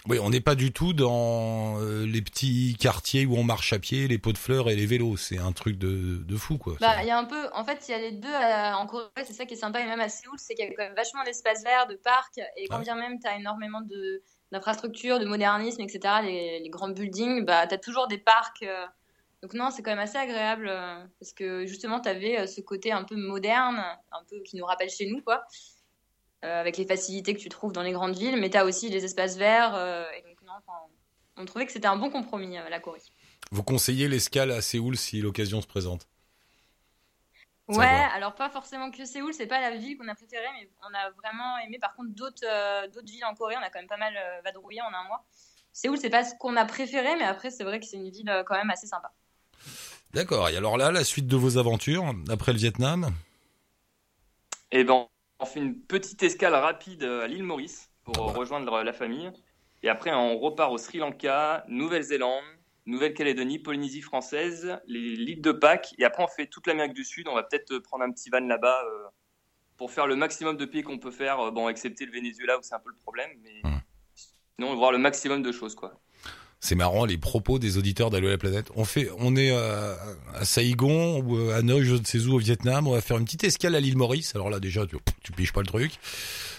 Oui, 0.08 0.18
on 0.22 0.30
n'est 0.30 0.40
pas 0.40 0.54
du 0.54 0.72
tout 0.72 0.92
dans 0.92 1.80
euh, 1.80 2.06
les 2.06 2.22
petits 2.22 2.76
quartiers 2.78 3.26
où 3.26 3.34
on 3.36 3.42
marche 3.42 3.72
à 3.72 3.78
pied, 3.78 4.06
les 4.08 4.18
pots 4.18 4.32
de 4.32 4.38
fleurs 4.38 4.68
et 4.70 4.76
les 4.76 4.86
vélos. 4.86 5.16
C'est 5.16 5.38
un 5.38 5.52
truc 5.52 5.78
de, 5.78 6.18
de 6.18 6.36
fou, 6.36 6.58
quoi. 6.58 6.76
Bah, 6.80 7.02
il 7.02 7.08
y 7.08 7.10
a 7.10 7.18
un 7.18 7.24
peu, 7.24 7.48
en 7.52 7.64
fait, 7.64 7.84
il 7.88 7.90
y 7.90 7.94
a 7.94 7.98
les 7.98 8.12
deux 8.12 8.28
euh, 8.28 8.72
en 8.74 8.86
Corée, 8.86 9.08
c'est 9.24 9.32
ça 9.32 9.44
qui 9.46 9.54
est 9.54 9.56
sympa, 9.58 9.80
et 9.80 9.84
même 9.84 10.00
à 10.00 10.08
Séoul, 10.08 10.36
c'est 10.38 10.54
qu'il 10.54 10.64
y 10.64 10.68
a 10.68 10.70
quand 10.74 10.84
même 10.84 10.94
vachement 10.94 11.24
d'espaces 11.24 11.62
verts, 11.64 11.88
de 11.88 11.96
parcs, 11.96 12.38
et 12.56 12.68
quand 12.68 12.76
Ouais. 12.78 12.84
bien 12.84 12.94
même 12.94 13.18
tu 13.20 13.26
as 13.28 13.36
énormément 13.36 13.80
de 13.82 14.22
d'infrastructures, 14.52 15.18
de 15.18 15.24
modernisme, 15.26 15.80
etc., 15.82 15.98
les, 16.22 16.60
les 16.60 16.68
grands 16.70 16.88
buildings, 16.90 17.44
bah, 17.44 17.66
tu 17.66 17.74
as 17.74 17.78
toujours 17.78 18.06
des 18.06 18.18
parcs. 18.18 18.62
euh, 18.62 18.86
donc 19.42 19.54
non, 19.54 19.70
c'est 19.70 19.82
quand 19.82 19.90
même 19.90 19.98
assez 19.98 20.18
agréable, 20.18 20.68
euh, 20.68 21.04
parce 21.20 21.32
que 21.32 21.66
justement, 21.66 22.00
tu 22.00 22.08
avais 22.08 22.46
ce 22.46 22.60
côté 22.60 22.92
un 22.92 23.04
peu 23.04 23.16
moderne, 23.16 23.78
un 24.12 24.24
peu 24.28 24.40
qui 24.40 24.56
nous 24.56 24.64
rappelle 24.64 24.90
chez 24.90 25.06
nous, 25.06 25.22
quoi, 25.22 25.44
euh, 26.44 26.60
avec 26.60 26.76
les 26.76 26.86
facilités 26.86 27.34
que 27.34 27.40
tu 27.40 27.48
trouves 27.48 27.72
dans 27.72 27.82
les 27.82 27.92
grandes 27.92 28.16
villes, 28.16 28.36
mais 28.36 28.50
tu 28.50 28.56
as 28.56 28.64
aussi 28.64 28.88
les 28.88 29.04
espaces 29.04 29.36
verts, 29.36 29.74
euh, 29.74 30.04
et 30.16 30.22
donc 30.22 30.40
non, 30.42 30.54
on 31.36 31.44
trouvait 31.44 31.66
que 31.66 31.72
c'était 31.72 31.86
un 31.86 31.96
bon 31.96 32.10
compromis, 32.10 32.58
euh, 32.58 32.68
la 32.68 32.80
Corée. 32.80 33.02
Vous 33.50 33.62
conseillez 33.62 34.08
l'escale 34.08 34.50
à 34.50 34.60
Séoul 34.60 34.96
si 34.96 35.20
l'occasion 35.20 35.60
se 35.60 35.66
présente? 35.66 36.08
Ouais, 37.68 37.84
alors 38.14 38.34
pas 38.34 38.48
forcément 38.48 38.92
que 38.92 39.04
Séoul, 39.04 39.34
c'est 39.34 39.48
pas 39.48 39.60
la 39.60 39.76
ville 39.76 39.98
qu'on 39.98 40.06
a 40.06 40.14
préférée, 40.14 40.46
mais 40.54 40.70
on 40.88 40.94
a 40.94 41.10
vraiment 41.10 41.58
aimé 41.58 41.78
par 41.80 41.96
contre 41.96 42.10
d'autres 42.10 42.46
euh, 42.46 42.86
d'autres 42.86 43.10
villes 43.10 43.24
en 43.24 43.34
Corée, 43.34 43.56
on 43.58 43.62
a 43.62 43.70
quand 43.70 43.80
même 43.80 43.88
pas 43.88 43.96
mal 43.96 44.16
euh, 44.16 44.40
vadrouillé 44.44 44.80
en 44.82 44.94
un 44.94 45.04
mois. 45.08 45.24
Séoul, 45.72 45.98
c'est 45.98 46.10
pas 46.10 46.24
ce 46.24 46.34
qu'on 46.38 46.54
a 46.54 46.64
préféré, 46.64 47.16
mais 47.16 47.24
après 47.24 47.50
c'est 47.50 47.64
vrai 47.64 47.80
que 47.80 47.86
c'est 47.86 47.96
une 47.96 48.10
ville 48.10 48.30
euh, 48.30 48.44
quand 48.44 48.54
même 48.54 48.70
assez 48.70 48.86
sympa. 48.86 49.12
D'accord. 50.16 50.48
Et 50.48 50.56
alors 50.56 50.78
là, 50.78 50.90
la 50.90 51.04
suite 51.04 51.26
de 51.26 51.36
vos 51.36 51.58
aventures 51.58 52.14
après 52.30 52.52
le 52.52 52.58
Vietnam? 52.58 53.10
Et 54.72 54.82
ben, 54.82 55.06
on 55.38 55.44
fait 55.44 55.60
une 55.60 55.78
petite 55.78 56.22
escale 56.22 56.54
rapide 56.54 57.02
euh, 57.04 57.22
à 57.24 57.26
l'île 57.28 57.42
Maurice 57.44 57.90
pour 58.02 58.14
Ah 58.18 58.32
bah. 58.32 58.38
rejoindre 58.38 58.82
la 58.82 58.92
famille. 58.94 59.30
Et 59.82 59.90
après, 59.90 60.12
on 60.14 60.38
repart 60.38 60.72
au 60.72 60.78
Sri 60.78 60.98
Lanka, 60.98 61.64
Nouvelle-Zélande, 61.68 62.42
Nouvelle-Calédonie, 62.86 63.58
Polynésie 63.58 64.00
française, 64.00 64.78
les- 64.86 65.16
l'île 65.16 65.42
de 65.42 65.52
Pâques. 65.52 65.94
Et 65.98 66.04
après, 66.04 66.22
on 66.24 66.28
fait 66.28 66.46
toute 66.46 66.66
l'Amérique 66.66 66.94
du 66.94 67.04
Sud. 67.04 67.28
On 67.28 67.34
va 67.34 67.42
peut-être 67.42 67.72
euh, 67.72 67.80
prendre 67.82 68.02
un 68.04 68.10
petit 68.10 68.30
van 68.30 68.40
là-bas 68.40 68.82
euh, 68.86 69.04
pour 69.76 69.92
faire 69.92 70.06
le 70.06 70.16
maximum 70.16 70.56
de 70.56 70.64
pays 70.64 70.82
qu'on 70.82 70.98
peut 70.98 71.10
faire. 71.10 71.38
euh, 71.40 71.50
Bon, 71.50 71.68
excepté 71.68 72.06
le 72.06 72.12
Venezuela 72.12 72.58
où 72.58 72.62
c'est 72.62 72.74
un 72.74 72.80
peu 72.80 72.88
le 72.90 72.96
problème. 72.96 73.30
Mais 73.42 73.60
Hmm. 73.64 73.80
sinon, 74.14 74.68
on 74.68 74.70
va 74.70 74.76
voir 74.76 74.92
le 74.92 74.98
maximum 74.98 75.42
de 75.42 75.52
choses, 75.52 75.74
quoi. 75.74 76.00
C'est 76.66 76.74
marrant 76.74 77.04
les 77.04 77.16
propos 77.16 77.60
des 77.60 77.78
auditeurs 77.78 78.10
d'Allo 78.10 78.28
la 78.28 78.38
planète. 78.38 78.72
On 78.74 78.84
fait, 78.84 79.08
on 79.18 79.36
est 79.36 79.52
euh, 79.52 79.94
à 80.34 80.44
Saigon 80.44 81.20
ou 81.22 81.36
euh, 81.38 81.54
à 81.54 81.58
Hanoï, 81.58 81.84
je 81.84 81.94
ne 81.94 82.02
sais 82.04 82.18
où 82.26 82.34
au 82.34 82.38
Vietnam. 82.38 82.88
On 82.88 82.90
va 82.90 83.00
faire 83.00 83.18
une 83.18 83.24
petite 83.24 83.44
escale 83.44 83.76
à 83.76 83.80
l'île 83.80 83.96
Maurice. 83.96 84.34
Alors 84.34 84.50
là 84.50 84.58
déjà, 84.58 84.84
tu, 84.84 84.96
tu 85.22 85.30
piges 85.30 85.52
pas 85.52 85.60
le 85.60 85.68
truc. 85.68 85.92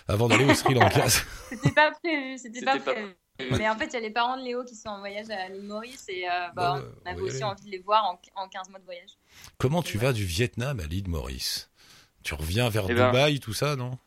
Avant 0.08 0.30
d'aller 0.30 0.46
au 0.46 0.54
Sri 0.54 0.76
Lanka. 0.76 1.10
C'était 1.50 1.72
pas 1.72 1.92
prévu, 2.02 2.38
c'était 2.38 2.62
pas 2.64 2.80
prévu. 2.80 3.16
Mais 3.52 3.68
en 3.68 3.76
fait, 3.78 3.88
il 3.88 3.94
y 3.96 3.98
a 3.98 4.00
les 4.00 4.10
parents 4.10 4.38
de 4.38 4.44
Léo 4.46 4.64
qui 4.64 4.76
sont 4.76 4.88
en 4.88 5.00
voyage 5.00 5.30
à 5.30 5.50
l'île 5.50 5.64
Maurice 5.68 6.06
et 6.08 6.26
euh, 6.26 6.32
bah, 6.56 6.80
Bah 6.80 6.84
on 7.06 7.10
avait 7.12 7.22
aussi 7.22 7.36
aller. 7.36 7.44
envie 7.44 7.66
de 7.66 7.72
les 7.72 7.80
voir 7.80 8.06
en, 8.06 8.42
en 8.42 8.48
15 8.48 8.70
mois 8.70 8.80
de 8.80 8.86
voyage. 8.86 9.10
Comment 9.58 9.84
tu 9.84 9.98
vas 9.98 10.14
du 10.14 10.24
Vietnam 10.24 10.80
à 10.80 10.86
l'île 10.86 11.10
Maurice? 11.10 11.70
Tu 12.24 12.34
reviens 12.34 12.70
vers 12.70 12.86
Eh 12.90 12.94
ben- 12.94 13.08
Dubaï, 13.12 13.42
tout 13.42 13.54
ça, 13.54 13.76
non? 13.76 13.98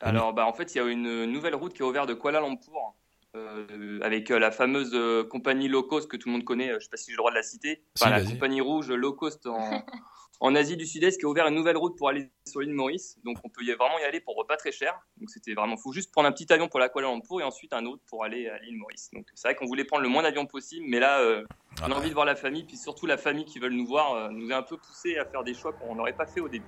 Alors, 0.00 0.32
bah, 0.32 0.46
en 0.46 0.52
fait, 0.52 0.72
il 0.74 0.78
y 0.78 0.80
a 0.80 0.84
une 0.86 1.24
nouvelle 1.26 1.56
route 1.56 1.72
qui 1.74 1.82
est 1.82 1.84
ouverte 1.84 2.08
de 2.08 2.14
Kuala 2.14 2.40
Lumpur 2.40 2.94
euh, 3.36 3.98
avec 4.02 4.30
euh, 4.30 4.38
la 4.38 4.50
fameuse 4.50 4.92
euh, 4.94 5.24
compagnie 5.24 5.68
low 5.68 5.82
cost 5.82 6.08
que 6.10 6.16
tout 6.16 6.28
le 6.28 6.32
monde 6.32 6.44
connaît. 6.44 6.68
euh, 6.68 6.72
Je 6.72 6.76
ne 6.76 6.80
sais 6.80 6.90
pas 6.90 6.96
si 6.96 7.06
j'ai 7.06 7.12
le 7.12 7.18
droit 7.18 7.30
de 7.30 7.36
la 7.36 7.42
citer. 7.42 7.82
Si, 7.94 8.08
la 8.08 8.22
compagnie 8.24 8.60
rouge 8.60 8.90
low 8.90 9.12
cost 9.12 9.46
en, 9.46 9.58
en 10.40 10.54
Asie 10.54 10.76
du 10.76 10.86
Sud-Est 10.86 11.18
qui 11.18 11.24
a 11.24 11.28
ouvert 11.28 11.46
une 11.46 11.54
nouvelle 11.54 11.76
route 11.76 11.96
pour 11.96 12.08
aller 12.08 12.30
sur 12.46 12.60
l'île 12.60 12.74
Maurice. 12.74 13.18
Donc, 13.24 13.38
on 13.44 13.48
peut 13.48 13.62
y, 13.62 13.72
vraiment 13.72 13.98
y 14.00 14.04
aller 14.04 14.20
pour 14.20 14.44
pas 14.46 14.56
très 14.56 14.72
cher. 14.72 14.98
Donc, 15.18 15.30
c'était 15.30 15.54
vraiment 15.54 15.76
fou. 15.76 15.92
Juste 15.92 16.10
prendre 16.12 16.28
un 16.28 16.32
petit 16.32 16.52
avion 16.52 16.68
pour 16.68 16.80
la 16.80 16.88
Kuala 16.88 17.08
Lumpur 17.08 17.40
et 17.40 17.44
ensuite 17.44 17.72
un 17.72 17.86
autre 17.86 18.02
pour 18.08 18.24
aller 18.24 18.48
à 18.48 18.58
l'île 18.58 18.76
Maurice. 18.76 19.08
Donc, 19.12 19.26
c'est 19.34 19.48
vrai 19.48 19.54
qu'on 19.54 19.66
voulait 19.66 19.84
prendre 19.84 20.02
le 20.02 20.08
moins 20.08 20.22
d'avions 20.24 20.46
possible, 20.46 20.84
mais 20.88 21.00
là, 21.00 21.20
euh, 21.20 21.44
Ah 21.80 21.82
on 21.82 21.86
a 21.86 21.88
bah, 21.90 21.96
envie 21.96 22.08
de 22.08 22.14
voir 22.14 22.26
la 22.26 22.36
famille, 22.36 22.64
puis 22.64 22.76
surtout 22.76 23.06
la 23.06 23.16
famille 23.16 23.44
qui 23.44 23.58
veulent 23.58 23.72
nous 23.72 23.86
voir, 23.86 24.14
euh, 24.14 24.28
nous 24.30 24.50
a 24.52 24.56
un 24.56 24.62
peu 24.62 24.76
poussé 24.76 25.16
à 25.16 25.24
faire 25.24 25.44
des 25.44 25.54
choix 25.54 25.72
qu'on 25.72 25.94
n'aurait 25.94 26.12
pas 26.16 26.26
fait 26.26 26.40
au 26.40 26.48
début. 26.48 26.64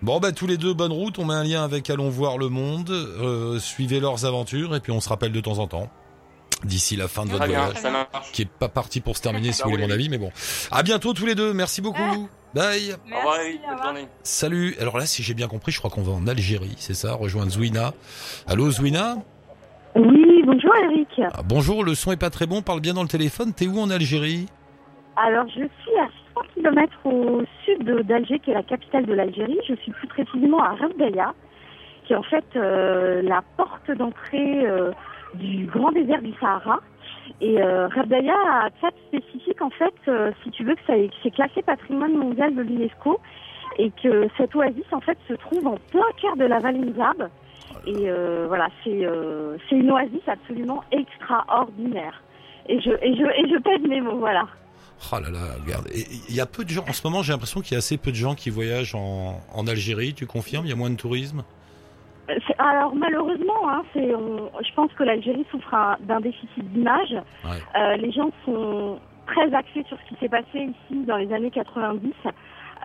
Bon 0.00 0.20
bah 0.20 0.30
tous 0.32 0.46
les 0.46 0.56
deux 0.56 0.74
bonne 0.74 0.92
route. 0.92 1.18
On 1.18 1.24
met 1.24 1.34
un 1.34 1.44
lien 1.44 1.64
avec 1.64 1.90
Allons 1.90 2.08
voir 2.08 2.38
le 2.38 2.48
monde. 2.48 2.90
Euh, 2.90 3.58
suivez 3.58 4.00
leurs 4.00 4.24
aventures 4.24 4.74
et 4.76 4.80
puis 4.80 4.92
on 4.92 5.00
se 5.00 5.08
rappelle 5.08 5.32
de 5.32 5.40
temps 5.40 5.58
en 5.58 5.66
temps. 5.66 5.88
D'ici 6.64 6.96
la 6.96 7.06
fin 7.06 7.24
de 7.24 7.30
votre 7.30 7.46
voyage, 7.46 7.76
ça 7.76 7.90
marche. 7.90 8.32
qui 8.32 8.42
est 8.42 8.48
pas 8.48 8.68
parti 8.68 9.00
pour 9.00 9.16
se 9.16 9.22
terminer 9.22 9.52
si 9.52 9.62
vous 9.62 9.70
voulez 9.70 9.82
roule. 9.84 9.90
mon 9.90 9.94
avis, 9.94 10.08
mais 10.08 10.18
bon. 10.18 10.30
À 10.70 10.82
bientôt 10.82 11.12
tous 11.14 11.26
les 11.26 11.34
deux. 11.34 11.52
Merci 11.52 11.80
beaucoup. 11.80 12.28
Bye. 12.54 12.96
Merci, 13.06 13.60
au 13.70 13.76
revoir. 13.76 13.94
Salut. 14.22 14.76
Alors 14.80 14.98
là, 14.98 15.06
si 15.06 15.22
j'ai 15.22 15.34
bien 15.34 15.48
compris, 15.48 15.70
je 15.72 15.78
crois 15.78 15.90
qu'on 15.90 16.02
va 16.02 16.12
en 16.12 16.26
Algérie, 16.26 16.74
c'est 16.78 16.94
ça, 16.94 17.14
rejoindre 17.14 17.50
Zouina. 17.52 17.92
Allô 18.46 18.70
Zouina 18.70 19.16
Oui, 19.94 20.42
bonjour 20.46 20.72
Eric. 20.84 21.08
Ah, 21.32 21.42
Bonjour, 21.44 21.84
le 21.84 21.94
son 21.94 22.10
est 22.12 22.16
pas 22.16 22.30
très 22.30 22.46
bon, 22.46 22.62
parle 22.62 22.80
bien 22.80 22.94
dans 22.94 23.02
le 23.02 23.08
téléphone. 23.08 23.52
T'es 23.52 23.66
où 23.66 23.78
en 23.78 23.90
Algérie? 23.90 24.46
Alors, 25.16 25.46
je 25.48 25.60
suis 25.82 25.98
à 26.00 26.08
100 26.58 26.70
km 26.70 26.92
au 27.04 27.42
sud 27.64 27.84
d'Alger, 28.06 28.38
qui 28.38 28.50
est 28.50 28.54
la 28.54 28.62
capitale 28.62 29.06
de 29.06 29.14
l'Algérie. 29.14 29.58
Je 29.66 29.74
suis 29.74 29.92
plus 29.92 30.08
précisément 30.08 30.62
à 30.62 30.74
Rabdaya, 30.74 31.34
qui 32.04 32.12
est 32.12 32.16
en 32.16 32.22
fait 32.22 32.44
euh, 32.56 33.22
la 33.22 33.42
porte 33.56 33.90
d'entrée 33.90 34.66
euh, 34.66 34.90
du 35.34 35.66
grand 35.66 35.92
désert 35.92 36.22
du 36.22 36.32
Sahara. 36.40 36.80
Et 37.40 37.62
euh, 37.62 37.88
Rabdaya 37.88 38.34
a 38.34 38.70
quatre 38.80 38.96
spécifiques, 39.08 39.60
en 39.62 39.70
fait, 39.70 39.94
euh, 40.08 40.32
si 40.42 40.50
tu 40.50 40.64
veux, 40.64 40.74
que 40.74 40.80
c'est 40.86 41.30
classé 41.30 41.62
patrimoine 41.62 42.16
mondial 42.16 42.54
de 42.54 42.62
l'UNESCO 42.62 43.20
et 43.78 43.90
que 44.02 44.28
cette 44.36 44.54
oasis, 44.54 44.92
en 44.92 45.00
fait, 45.00 45.18
se 45.28 45.34
trouve 45.34 45.66
en 45.66 45.76
plein 45.90 46.08
cœur 46.20 46.36
de 46.36 46.44
la 46.44 46.58
vallée 46.58 46.80
Nzab. 46.80 47.28
Et 47.86 48.10
voilà, 48.48 48.68
c'est 48.82 49.06
c'est 49.68 49.76
une 49.76 49.90
oasis 49.90 50.26
absolument 50.26 50.82
extraordinaire. 50.90 52.22
Et 52.68 52.80
je, 52.80 52.90
et 52.90 53.14
je, 53.14 53.24
et 53.24 53.48
je 53.48 53.58
pèse 53.58 53.82
mes 53.88 54.00
mots, 54.00 54.16
voilà. 54.16 54.46
Oh 55.12 55.16
là 55.20 55.30
là, 55.30 55.38
regarde. 55.64 55.88
Il 56.28 56.34
y 56.34 56.40
a 56.40 56.46
peu 56.46 56.64
de 56.64 56.70
gens, 56.70 56.84
en 56.88 56.92
ce 56.92 57.06
moment 57.06 57.22
j'ai 57.22 57.32
l'impression 57.32 57.60
qu'il 57.60 57.72
y 57.72 57.74
a 57.76 57.78
assez 57.78 57.96
peu 57.98 58.10
de 58.10 58.16
gens 58.16 58.34
qui 58.34 58.50
voyagent 58.50 58.94
en, 58.94 59.40
en 59.54 59.66
Algérie, 59.66 60.12
tu 60.14 60.26
confirmes? 60.26 60.66
Il 60.66 60.70
y 60.70 60.72
a 60.72 60.76
moins 60.76 60.90
de 60.90 60.96
tourisme? 60.96 61.44
Euh, 62.30 62.34
Alors 62.58 62.94
malheureusement, 62.94 63.68
hein, 63.70 63.82
on- 63.96 64.50
je 64.62 64.74
pense 64.74 64.92
que 64.94 65.04
l'Algérie 65.04 65.46
souffre 65.50 65.72
un- 65.72 65.96
d'un 66.00 66.20
déficit 66.20 66.64
d'image. 66.72 67.12
Ouais. 67.44 67.62
Euh, 67.80 67.96
les 67.96 68.10
gens 68.12 68.30
sont 68.44 68.98
très 69.26 69.54
axés 69.54 69.84
sur 69.88 69.96
ce 69.98 70.08
qui 70.14 70.20
s'est 70.20 70.28
passé 70.28 70.46
ici 70.58 71.04
dans 71.06 71.16
les 71.16 71.32
années 71.32 71.50
90, 71.50 72.12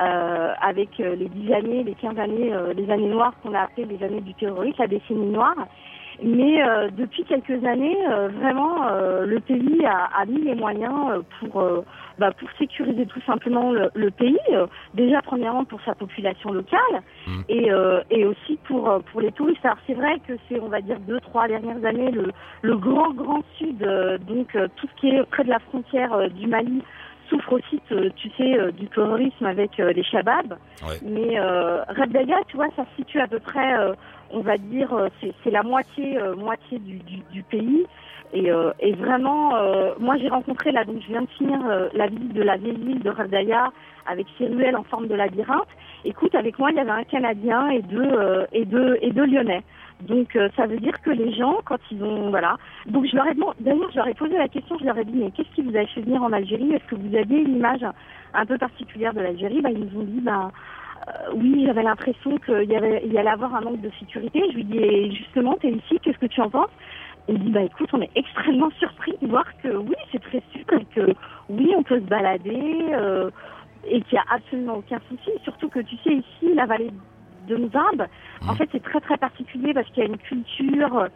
euh, 0.02 0.54
avec 0.62 1.00
euh, 1.00 1.16
les 1.16 1.30
10 1.30 1.52
années, 1.54 1.84
les 1.84 1.96
15 1.96 2.18
années, 2.20 2.54
euh, 2.54 2.74
les 2.74 2.90
années 2.92 3.08
noires 3.10 3.34
qu'on 3.42 3.54
a 3.54 3.62
appelées 3.62 3.86
les 3.86 4.04
années 4.06 4.22
du 4.22 4.34
terrorisme, 4.36 4.76
la 4.80 4.88
décennie 4.88 5.32
noire. 5.32 5.56
Mais 6.22 6.64
euh, 6.64 6.90
depuis 6.92 7.24
quelques 7.26 7.66
années, 7.66 7.98
euh, 8.08 8.30
vraiment, 8.40 8.88
euh, 8.88 9.26
le 9.26 9.40
pays 9.40 9.84
a, 9.86 10.10
a 10.22 10.26
mis 10.26 10.42
les 10.42 10.56
moyens 10.56 10.94
euh, 11.10 11.22
pour, 11.40 11.60
euh, 11.62 11.84
bah, 12.20 12.32
pour 12.32 12.50
sécuriser 12.58 13.06
tout 13.06 13.22
simplement 13.22 13.72
le, 13.72 13.90
le 13.96 14.12
pays. 14.12 14.38
euh, 14.52 14.68
déjà, 14.94 15.22
premièrement, 15.22 15.66
pour 15.66 15.82
sa 15.84 15.96
population 15.96 16.52
locale 16.52 16.80
Mm. 17.28 17.42
et, 17.50 17.72
euh, 17.72 18.02
et 18.10 18.26
aussi 18.26 18.58
pour, 18.68 18.90
euh, 18.90 19.00
pour 19.12 19.22
les 19.22 19.32
touristes. 19.32 19.64
Alors, 19.66 19.78
c'est 19.88 19.94
vrai 19.94 20.20
que 20.28 20.34
c'est, 20.50 20.60
on 20.60 20.68
va 20.68 20.82
dire, 20.82 21.00
deux, 21.02 21.20
trois 21.22 21.48
dernières 21.48 21.84
années, 21.86 22.12
le, 22.12 22.32
le 22.62 22.78
grand, 22.78 23.12
grand 23.14 23.44
sud, 23.58 23.82
euh, 23.84 24.18
donc 24.18 24.50
tout 24.76 24.88
ce 24.88 25.02
qui 25.02 25.10
est 25.10 25.24
près 25.30 25.44
de 25.44 25.50
la 25.50 25.60
frontière 25.60 26.30
du 26.32 26.48
Mali, 26.48 26.82
souffre 27.30 27.54
aussi, 27.54 27.80
tu 28.18 28.30
sais, 28.38 28.72
du 28.74 28.88
terrorisme 28.88 29.46
avec 29.46 29.78
les 29.78 30.04
Shabab. 30.04 30.58
Ouais. 30.86 31.00
Mais 31.04 31.40
euh, 31.40 31.82
Rabdaya, 31.88 32.38
tu 32.50 32.58
vois, 32.58 32.68
ça 32.76 32.84
se 32.84 32.96
situe 32.98 33.20
à 33.22 33.28
peu 33.28 33.40
près, 33.40 33.78
euh, 33.80 33.94
on 34.32 34.42
va 34.42 34.58
dire, 34.58 34.90
c'est 35.22 35.32
c'est 35.44 35.50
la 35.52 35.64
moitié, 35.64 36.18
euh, 36.20 36.36
moitié 36.36 36.80
du, 36.80 36.98
du, 37.00 37.18
du 37.32 37.44
pays. 37.44 37.86
Et, 38.34 38.52
euh, 38.52 38.72
et 38.80 38.94
vraiment, 38.94 39.56
euh, 39.56 39.94
moi 40.00 40.18
j'ai 40.18 40.28
rencontré 40.28 40.72
là, 40.72 40.84
donc 40.84 41.02
je 41.02 41.08
viens 41.08 41.22
de 41.22 41.30
finir 41.38 41.60
euh, 41.70 41.88
la 41.94 42.08
visite 42.08 42.34
de 42.34 42.42
la 42.42 42.58
vieille 42.58 42.78
ville 42.78 43.00
de 43.00 43.10
Ravdaya 43.12 43.72
avec 44.08 44.26
ses 44.38 44.48
ruelles 44.48 44.76
en 44.76 44.84
forme 44.84 45.08
de 45.08 45.14
labyrinthe. 45.14 45.68
Écoute, 46.04 46.34
avec 46.34 46.58
moi 46.58 46.72
il 46.72 46.78
y 46.78 46.80
avait 46.80 46.90
un 46.90 47.04
Canadien 47.04 47.70
et 47.70 47.84
deux 47.84 48.46
et 48.52 48.66
deux 48.66 48.98
et 49.02 49.12
deux 49.12 49.26
Lyonnais. 49.26 49.62
Donc 50.02 50.38
ça 50.58 50.66
veut 50.66 50.80
dire 50.80 51.00
que 51.02 51.12
les 51.12 51.32
gens, 51.34 51.60
quand 51.64 51.80
ils 51.92 52.04
ont 52.04 52.30
voilà, 52.30 52.58
donc 52.88 53.06
je 53.06 53.16
leur 53.16 53.28
ai 53.28 53.36
demandé, 53.36 53.56
d'ailleurs 53.62 53.92
je 53.92 53.98
leur 53.98 54.08
ai 54.08 54.14
posé 54.14 54.36
la 54.38 54.50
question, 54.50 54.78
je 54.80 54.86
leur 54.86 54.98
ai 54.98 55.06
dit 55.06 55.14
mais 55.16 55.32
qu'est-ce 55.32 55.54
qui 55.56 55.62
vous 55.62 55.78
a 55.78 55.86
fait 55.86 56.02
venir 56.02 56.22
en 56.22 56.34
Algérie? 56.34 56.74
Est-ce 56.74 56.84
que 56.86 56.96
vous 56.96 57.16
aviez 57.16 57.40
une 57.40 57.56
image 57.56 57.86
un 58.34 58.46
peu 58.46 58.58
particulière 58.58 59.14
de 59.14 59.22
l'Algérie? 59.22 59.62
Bah 59.62 59.70
ils 59.72 59.80
nous 59.80 60.02
ont 60.02 60.04
dit 60.04 60.20
bah 60.20 60.52
oui, 61.36 61.64
j'avais 61.66 61.84
l'impression 61.84 62.38
qu'il 62.40 62.64
y 62.64 62.74
y 62.74 63.18
allait 63.18 63.30
avoir 63.30 63.56
un 63.56 63.62
manque 63.62 63.82
de 63.82 63.92
sécurité. 64.00 64.42
Je 64.52 64.56
lui 64.56 64.64
dis, 64.64 65.16
justement, 65.16 65.58
t'es 65.60 65.70
ici, 65.70 66.00
qu'est-ce 66.02 66.18
que 66.18 66.28
tu 66.28 66.42
en 66.42 66.50
penses? 66.50 66.70
Il 67.28 67.36
me 67.36 67.40
dit, 67.40 67.52
bah 67.52 67.62
écoute, 67.64 67.90
on 67.94 68.02
est 68.02 68.12
extrêmement 68.16 68.70
surpris 68.72 69.14
de 69.22 69.28
voir 69.28 69.46
que 69.58 69.70
oui, 69.70 69.96
c'est 70.12 70.22
très 70.22 70.42
sûr 70.52 70.64
et 70.80 70.86
que 70.88 71.14
oui, 71.50 71.74
on 71.78 71.84
peut 71.84 72.00
se 72.00 72.06
balader 72.06 72.90
euh, 72.92 73.30
et 73.86 74.02
qu'il 74.02 74.14
n'y 74.18 74.20
a 74.20 74.26
absolument 74.36 74.76
aucun 74.76 75.00
souci. 75.08 75.32
Surtout 75.44 75.70
que 75.70 75.80
tu 75.80 75.96
sais, 75.98 76.16
ici, 76.16 76.54
la 76.54 76.66
vallée 76.66 76.90
de 77.48 77.56
Mzab, 77.56 78.08
en 78.48 78.56
fait, 78.56 78.68
c'est 78.72 78.84
très 78.84 79.00
très 79.00 79.18
particulier 79.18 79.74
parce 79.74 79.90
qu'il 79.92 80.04
y 80.04 80.06
a 80.06 80.10
une 80.10 80.18
culture, 80.18 81.08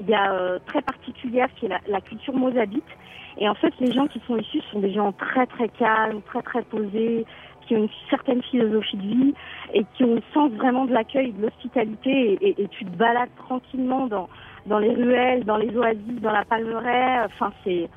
il 0.00 0.08
y 0.08 0.14
a 0.14 0.32
euh, 0.32 0.58
très 0.66 0.80
particulière 0.82 1.48
qui 1.56 1.66
est 1.66 1.68
la, 1.68 1.80
la 1.86 2.00
culture 2.00 2.34
mozabite. 2.34 2.88
Et 3.36 3.48
en 3.48 3.54
fait, 3.54 3.72
les 3.78 3.92
gens 3.92 4.06
qui 4.06 4.20
sont 4.26 4.36
issus 4.38 4.62
sont 4.72 4.80
des 4.80 4.92
gens 4.92 5.12
très 5.12 5.46
très 5.46 5.68
calmes, 5.68 6.22
très 6.22 6.42
très 6.42 6.62
posés, 6.62 7.26
qui 7.66 7.76
ont 7.76 7.84
une 7.84 7.88
certaine 8.08 8.42
philosophie 8.42 8.96
de 8.96 9.02
vie 9.02 9.34
et 9.74 9.84
qui 9.84 10.04
ont 10.04 10.14
le 10.14 10.22
sens 10.34 10.50
vraiment 10.52 10.86
de 10.86 10.92
l'accueil, 10.92 11.32
de 11.32 11.42
l'hospitalité. 11.42 12.10
Et, 12.32 12.48
et- 12.48 12.62
et 12.62 12.68
tu 12.68 12.84
te 12.84 12.90
balades 12.96 13.34
tranquillement 13.36 14.06
dans, 14.06 14.28
dans 14.66 14.78
les 14.78 14.94
ruelles, 14.94 15.44
dans 15.44 15.56
les 15.56 15.74
oasis, 15.76 16.20
dans 16.22 16.32
la 16.32 16.44
palmeraie. 16.44 17.24
Enfin, 17.24 17.52
c'est 17.64 17.88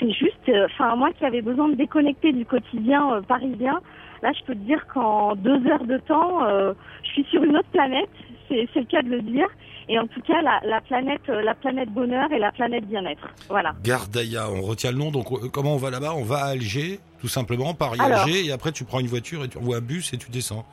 c'est 0.00 0.10
juste, 0.10 0.48
euh, 0.48 0.66
enfin 0.66 0.96
moi 0.96 1.12
qui 1.12 1.24
avais 1.24 1.42
besoin 1.42 1.68
de 1.68 1.74
déconnecter 1.74 2.32
du 2.32 2.44
quotidien 2.44 3.12
euh, 3.12 3.20
parisien, 3.22 3.80
là 4.22 4.32
je 4.32 4.44
peux 4.44 4.54
te 4.54 4.58
dire 4.66 4.84
qu'en 4.92 5.36
deux 5.36 5.64
heures 5.68 5.84
de 5.84 5.98
temps, 5.98 6.44
euh, 6.44 6.72
je 7.04 7.08
suis 7.10 7.24
sur 7.30 7.42
une 7.44 7.56
autre 7.56 7.68
planète. 7.72 8.10
C'est 8.48 8.68
c'est 8.72 8.80
le 8.80 8.86
cas 8.86 9.02
de 9.02 9.08
le 9.08 9.22
dire. 9.22 9.46
Et 9.86 9.98
en 9.98 10.06
tout 10.06 10.22
cas, 10.22 10.40
la, 10.40 10.60
la 10.64 10.80
planète, 10.80 11.26
la 11.28 11.54
planète 11.54 11.90
bonheur 11.90 12.32
et 12.32 12.38
la 12.38 12.52
planète 12.52 12.86
bien-être. 12.86 13.28
Voilà. 13.50 13.74
Gardaya, 13.82 14.48
on 14.50 14.62
retient 14.62 14.90
le 14.90 14.96
nom. 14.96 15.10
Donc 15.10 15.26
comment 15.52 15.74
on 15.74 15.76
va 15.76 15.90
là-bas? 15.90 16.14
On 16.16 16.24
va 16.24 16.36
à 16.36 16.46
Alger, 16.52 17.00
tout 17.20 17.28
simplement. 17.28 17.74
Paris-Alger, 17.74 18.46
et 18.46 18.52
après 18.52 18.72
tu 18.72 18.84
prends 18.84 19.00
une 19.00 19.08
voiture 19.08 19.44
et 19.44 19.48
tu 19.48 19.58
vois 19.58 19.76
un 19.76 19.80
bus 19.80 20.14
et 20.14 20.16
tu 20.16 20.30
descends. 20.30 20.64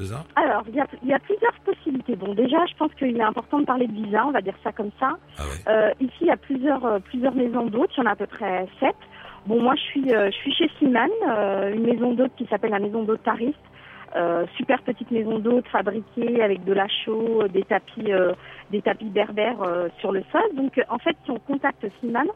Ça 0.00 0.24
Alors, 0.34 0.64
il 0.68 0.74
y 0.74 0.80
a, 0.80 0.86
il 1.02 1.08
y 1.08 1.14
a 1.14 1.18
plusieurs 1.20 1.54
possibilités. 1.64 2.16
Bon, 2.16 2.34
déjà, 2.34 2.66
je 2.66 2.74
pense 2.74 2.92
qu'il 2.94 3.16
est 3.16 3.22
important 3.22 3.60
de 3.60 3.64
parler 3.64 3.86
de 3.86 3.92
visa, 3.92 4.26
on 4.26 4.32
va 4.32 4.40
dire 4.40 4.56
ça 4.64 4.72
comme 4.72 4.90
ça. 4.98 5.12
Ah 5.38 5.42
ouais. 5.42 5.72
Euh, 5.72 5.90
ici, 6.00 6.14
il 6.22 6.26
y 6.26 6.30
a 6.30 6.36
plusieurs, 6.36 6.84
euh, 6.84 6.98
plusieurs 6.98 7.34
maisons 7.34 7.66
d'hôtes, 7.66 7.90
il 7.96 8.00
y 8.00 8.02
en 8.02 8.06
a 8.06 8.12
à 8.12 8.16
peu 8.16 8.26
près 8.26 8.66
sept. 8.80 8.96
Bon, 9.46 9.62
moi, 9.62 9.74
je 9.76 9.82
suis, 9.82 10.14
euh, 10.14 10.30
je 10.30 10.36
suis 10.36 10.52
chez 10.54 10.70
Siman, 10.78 11.10
une 11.72 11.86
maison 11.86 12.14
d'hôtes 12.14 12.34
qui 12.36 12.46
s'appelle 12.46 12.70
la 12.70 12.80
maison 12.80 13.04
d'hôtes 13.04 13.22
Tariste. 13.22 13.58
Euh, 14.16 14.46
super 14.56 14.80
petite 14.82 15.10
maison 15.10 15.38
d'hôtes 15.40 15.66
fabriquée 15.68 16.40
avec 16.42 16.64
de 16.64 16.72
la 16.72 16.86
chaux, 17.04 17.48
des 17.48 17.62
tapis, 17.62 18.12
des 18.70 18.80
tapis 18.80 19.10
berbères 19.10 19.58
sur 19.98 20.12
le 20.12 20.22
sol. 20.32 20.42
Donc, 20.56 20.80
en 20.88 20.98
fait, 20.98 21.16
si 21.24 21.30
on 21.30 21.38
contacte 21.38 21.84
Siman, 22.00 22.26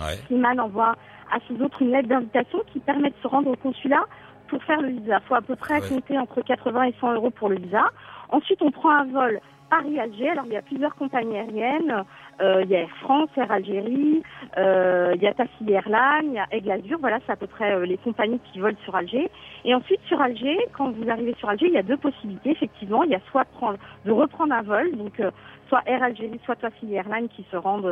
Ouais. 0.00 0.16
Slimane 0.26 0.60
envoie 0.60 0.94
à 1.30 1.38
ses 1.48 1.60
autres 1.62 1.82
une 1.82 1.92
lettre 1.92 2.08
d'invitation 2.08 2.60
qui 2.72 2.80
permet 2.80 3.10
de 3.10 3.14
se 3.22 3.28
rendre 3.28 3.50
au 3.50 3.56
consulat 3.56 4.04
pour 4.52 4.62
faire 4.64 4.82
le 4.82 4.88
visa. 4.88 5.18
Il 5.22 5.26
faut 5.26 5.34
à 5.34 5.40
peu 5.40 5.56
près 5.56 5.80
Ouais. 5.80 5.88
compter 5.88 6.18
entre 6.18 6.42
80 6.42 6.82
et 6.84 6.94
100 7.00 7.14
euros 7.14 7.30
pour 7.30 7.48
le 7.48 7.56
visa. 7.56 7.84
Ensuite, 8.28 8.60
on 8.60 8.70
prend 8.70 8.90
un 8.90 9.04
vol 9.06 9.40
Paris-Alger. 9.70 10.28
Alors, 10.28 10.44
il 10.44 10.52
y 10.52 10.56
a 10.58 10.60
plusieurs 10.62 10.94
compagnies 10.94 11.38
aériennes. 11.38 12.04
Euh, 12.42 12.60
il 12.64 12.68
y 12.70 12.76
a 12.76 12.80
Air 12.80 12.96
France, 13.00 13.30
Air 13.38 13.50
Algérie, 13.50 14.22
euh, 14.58 15.12
il 15.14 15.22
y 15.22 15.26
a 15.26 15.32
Tassi 15.32 15.64
Airlines, 15.70 16.28
il 16.32 16.34
y 16.34 16.38
a 16.38 16.46
Aigle 16.50 16.70
Azur. 16.72 16.98
Voilà, 17.00 17.18
c'est 17.24 17.32
à 17.32 17.36
peu 17.36 17.46
près 17.46 17.72
euh, 17.72 17.86
les 17.86 17.96
compagnies 17.96 18.40
qui 18.52 18.58
volent 18.58 18.76
sur 18.84 18.94
Alger. 18.94 19.30
Et 19.64 19.74
ensuite, 19.74 20.00
sur 20.06 20.20
Alger, 20.20 20.58
quand 20.76 20.90
vous 20.90 21.08
arrivez 21.08 21.34
sur 21.38 21.48
Alger, 21.48 21.68
il 21.68 21.72
y 21.72 21.78
a 21.78 21.82
deux 21.82 21.96
possibilités. 21.96 22.50
Effectivement, 22.50 23.04
il 23.04 23.10
y 23.10 23.14
a 23.14 23.20
soit 23.30 23.46
prendre, 23.46 23.78
de 24.04 24.10
reprendre 24.12 24.52
un 24.52 24.62
vol, 24.62 24.94
donc 24.96 25.18
euh, 25.20 25.30
soit 25.68 25.80
Air 25.86 26.02
Algérie, 26.02 26.38
soit 26.44 26.56
Tassi 26.56 26.92
Airlines 26.92 27.28
qui 27.30 27.46
se 27.50 27.56
rendent. 27.56 27.90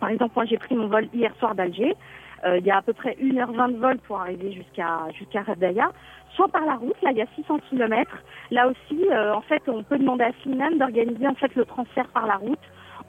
par 0.00 0.08
exemple, 0.08 0.32
moi, 0.34 0.46
j'ai 0.46 0.56
pris 0.56 0.74
mon 0.74 0.86
vol 0.86 1.08
hier 1.12 1.34
soir 1.40 1.54
d'Alger. 1.54 1.94
Euh, 2.44 2.58
il 2.58 2.66
y 2.66 2.70
a 2.70 2.78
à 2.78 2.82
peu 2.82 2.92
près 2.92 3.16
1h20 3.20 3.74
de 3.74 3.78
vol 3.78 3.98
pour 3.98 4.20
arriver 4.20 4.52
jusqu'à 4.52 5.08
jusqu'à 5.18 5.42
Rabdaya. 5.42 5.90
Soit 6.34 6.48
par 6.48 6.64
la 6.64 6.76
route, 6.76 6.96
là, 7.02 7.10
il 7.12 7.18
y 7.18 7.22
a 7.22 7.26
600 7.36 7.58
km. 7.68 8.10
Là 8.50 8.68
aussi, 8.68 9.06
euh, 9.10 9.34
en 9.34 9.42
fait, 9.42 9.62
on 9.68 9.82
peut 9.82 9.98
demander 9.98 10.24
à 10.24 10.32
Sinan 10.42 10.70
d'organiser 10.76 11.26
en 11.26 11.34
fait 11.34 11.54
le 11.54 11.64
transfert 11.64 12.08
par 12.08 12.26
la 12.26 12.36
route 12.36 12.58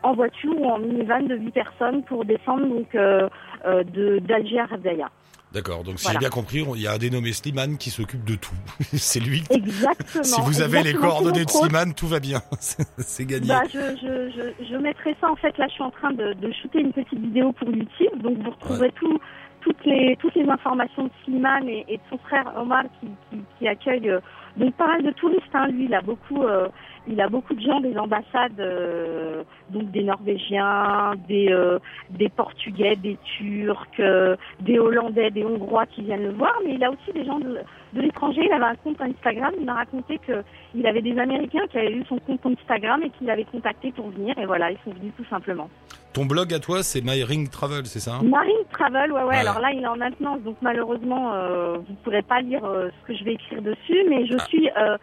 en 0.03 0.13
voiture 0.13 0.59
ou 0.59 0.65
en 0.65 0.79
minivan 0.79 1.21
de 1.21 1.35
8 1.35 1.51
personnes 1.51 2.03
pour 2.03 2.25
descendre 2.25 2.67
donc 2.67 2.93
euh, 2.95 3.29
euh, 3.65 3.83
de 3.83 4.19
d'Alger 4.19 4.59
à 4.59 4.65
Rabdaya. 4.65 5.09
D'accord. 5.53 5.83
Donc 5.83 5.99
si 5.99 6.05
Voilà. 6.05 6.19
j'ai 6.19 6.19
bien 6.19 6.29
compris, 6.29 6.65
il 6.75 6.81
y 6.81 6.87
a 6.87 6.93
un 6.93 6.97
dénommé 6.97 7.31
Slimane 7.31 7.77
qui 7.77 7.89
s'occupe 7.91 8.23
de 8.23 8.35
tout. 8.35 8.55
c'est 8.93 9.19
lui. 9.19 9.41
qui- 9.41 9.53
Exactement. 9.53 10.23
Si 10.23 10.41
vous 10.41 10.61
avez 10.61 10.81
les 10.83 10.93
coordonnées 10.93 11.45
de. 11.45 11.49
Slimane, 11.49 11.93
tout 11.93 12.07
va 12.07 12.19
bien. 12.19 12.41
C'est- 12.59 13.25
gagné. 13.25 13.47
Bah, 13.47 13.61
je, 13.71 13.79
je, 14.01 14.31
je, 14.59 14.65
je 14.71 14.75
mettrai 14.77 15.15
ça 15.21 15.29
en 15.31 15.35
fait. 15.35 15.55
Là, 15.57 15.67
je 15.67 15.73
suis 15.73 15.83
en 15.83 15.91
train 15.91 16.11
de, 16.11 16.33
de 16.33 16.51
shooter 16.51 16.79
une 16.79 16.91
petite 16.93 17.19
vidéo 17.19 17.51
pour 17.53 17.67
YouTube, 17.69 18.21
donc 18.21 18.37
vous 18.39 18.49
retrouverez 18.51 18.91
tout, 18.99 19.19
toutes 19.61 19.85
les 19.85 20.17
toutes 20.19 20.35
les 20.35 20.49
informations 20.49 21.03
de 21.05 21.11
Slimane 21.23 21.69
et, 21.69 21.85
et 21.87 21.97
de 21.97 22.03
son 22.09 22.17
frère 22.17 22.51
Omar 22.57 22.83
qui, 22.99 23.07
qui, 23.29 23.37
qui 23.59 23.67
accueille 23.67 24.09
euh, 24.09 24.19
donc 24.57 24.73
pas 24.75 24.87
mal 24.87 25.03
de 25.03 25.11
touristes. 25.11 25.43
Hein. 25.53 25.67
Lui, 25.67 25.85
il 25.85 25.93
a 25.93 26.01
beaucoup 26.01 26.43
euh, 26.43 26.67
il 27.07 27.19
a 27.19 27.27
beaucoup 27.27 27.53
de 27.53 27.61
gens 27.61 27.81
des 27.81 27.97
ambassades, 27.97 28.59
euh, 28.59 29.43
donc 29.69 29.91
des 29.91 30.03
Norvégiens, 30.03 31.13
des 31.27 31.47
euh, 31.51 31.79
des 32.09 32.29
Portugais, 32.29 32.95
des 32.95 33.17
Turcs, 33.37 33.99
euh, 33.99 34.35
des 34.61 34.79
Hollandais, 34.79 35.31
des 35.31 35.43
Hongrois 35.43 35.85
qui 35.87 36.03
viennent 36.03 36.23
le 36.23 36.31
voir, 36.31 36.53
mais 36.65 36.75
il 36.75 36.83
a 36.83 36.91
aussi 36.91 37.11
des 37.13 37.25
gens 37.25 37.39
de, 37.39 37.59
de 37.93 38.01
l'étranger. 38.01 38.41
Il 38.45 38.53
avait 38.53 38.65
un 38.65 38.75
compte 38.75 39.01
Instagram. 39.01 39.53
Il 39.59 39.65
m'a 39.65 39.75
raconté 39.75 40.19
que 40.19 40.43
il 40.75 40.85
avait 40.87 41.01
des 41.01 41.17
Américains 41.19 41.67
qui 41.71 41.77
avaient 41.77 41.93
eu 41.93 42.05
son 42.05 42.19
compte 42.19 42.45
Instagram 42.45 43.01
et 43.03 43.09
qui 43.09 43.25
l'avaient 43.25 43.45
contacté 43.45 43.91
pour 43.91 44.09
venir. 44.09 44.37
Et 44.37 44.45
voilà, 44.45 44.71
ils 44.71 44.77
sont 44.85 44.91
venus 44.91 45.13
tout 45.17 45.25
simplement. 45.29 45.69
Ton 46.13 46.25
blog 46.25 46.53
à 46.53 46.59
toi, 46.59 46.83
c'est 46.83 47.01
My 47.03 47.23
Ring 47.23 47.49
Travel, 47.49 47.87
c'est 47.87 47.99
ça 47.99 48.19
hein? 48.21 48.23
Marine 48.23 48.53
Travel, 48.71 49.11
ouais, 49.11 49.23
ouais, 49.23 49.33
Ouais. 49.33 49.37
Alors 49.37 49.59
là, 49.59 49.71
il 49.73 49.81
est 49.81 49.87
en 49.87 49.97
maintenance, 49.97 50.41
donc 50.41 50.57
malheureusement, 50.61 51.33
euh, 51.33 51.77
vous 51.77 51.95
pourrez 52.03 52.21
pas 52.21 52.39
lire 52.41 52.63
euh, 52.63 52.89
ce 53.01 53.07
que 53.07 53.17
je 53.17 53.23
vais 53.23 53.33
écrire 53.33 53.63
dessus. 53.63 54.05
Mais 54.07 54.27
je 54.27 54.37
suis, 54.47 54.69
euh, 54.77 54.95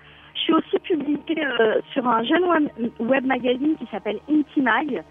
suis 0.50 0.52
aussi 0.52 0.78
publiée 0.82 1.18
euh, 1.38 1.80
sur 1.92 2.06
un 2.06 2.22
jeune 2.24 2.44
web, 2.44 2.68
web 2.98 3.26
magazine 3.26 3.76
qui 3.78 3.86
s'appelle 3.90 4.18
Intimag. 4.30 5.02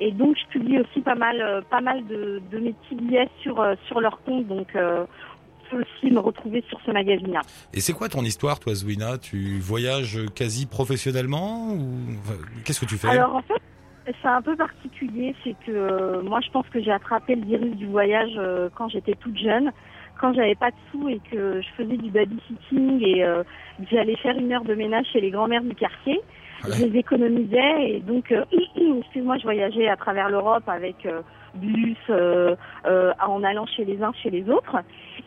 Et 0.00 0.10
donc, 0.10 0.36
je 0.36 0.58
publie 0.58 0.80
aussi 0.80 1.00
pas 1.00 1.14
mal, 1.14 1.40
euh, 1.40 1.60
pas 1.62 1.80
mal 1.80 2.04
de, 2.06 2.42
de 2.50 2.58
mes 2.58 2.72
petits 2.72 2.96
billets 2.96 3.28
sur 3.42 3.60
euh, 3.60 3.74
sur 3.86 4.00
leur 4.00 4.20
compte. 4.22 4.46
Donc, 4.46 4.68
vous 4.74 5.70
pouvez 5.70 5.82
aussi 5.82 6.12
me 6.12 6.18
retrouver 6.18 6.64
sur 6.68 6.80
ce 6.84 6.90
magazine-là. 6.90 7.40
Et 7.72 7.80
c'est 7.80 7.92
quoi 7.92 8.08
ton 8.08 8.22
histoire, 8.22 8.58
toi, 8.60 8.74
Zouina 8.74 9.18
Tu 9.18 9.58
voyages 9.60 10.18
quasi 10.34 10.66
professionnellement 10.66 11.68
ou 11.72 11.94
enfin, 12.20 12.34
qu'est-ce 12.64 12.80
que 12.80 12.86
tu 12.86 12.96
fais? 12.96 13.08
Alors 13.08 13.36
en 13.36 13.42
fait, 13.42 13.60
c'est 14.06 14.28
un 14.28 14.42
peu 14.42 14.56
particulier, 14.56 15.34
c'est 15.42 15.56
que 15.66 16.20
moi 16.22 16.40
je 16.40 16.50
pense 16.50 16.68
que 16.68 16.82
j'ai 16.82 16.92
attrapé 16.92 17.36
le 17.36 17.46
virus 17.46 17.76
du 17.76 17.86
voyage 17.86 18.38
quand 18.74 18.88
j'étais 18.88 19.14
toute 19.14 19.38
jeune, 19.38 19.72
quand 20.20 20.32
j'avais 20.34 20.54
pas 20.54 20.70
de 20.70 20.76
sous 20.90 21.08
et 21.08 21.20
que 21.30 21.60
je 21.60 21.68
faisais 21.76 21.96
du 21.96 22.10
babysitting 22.10 23.02
et 23.02 23.24
euh, 23.24 23.42
que 23.78 23.84
j'allais 23.90 24.16
faire 24.16 24.36
une 24.36 24.52
heure 24.52 24.64
de 24.64 24.74
ménage 24.74 25.06
chez 25.12 25.20
les 25.20 25.30
grands-mères 25.30 25.62
du 25.62 25.74
quartier. 25.74 26.20
Ouais. 26.64 26.70
Je 26.78 26.86
les 26.86 26.98
économisais 26.98 27.90
et 27.90 28.00
donc, 28.00 28.32
euh, 28.32 28.44
excuse-moi, 29.00 29.38
je 29.38 29.42
voyageais 29.42 29.88
à 29.88 29.96
travers 29.96 30.30
l'Europe 30.30 30.64
avec 30.66 31.04
euh, 31.04 31.20
bus, 31.54 31.98
euh, 32.08 32.54
en 32.84 33.42
allant 33.42 33.66
chez 33.66 33.84
les 33.84 34.02
uns, 34.02 34.12
chez 34.22 34.30
les 34.30 34.48
autres. 34.48 34.76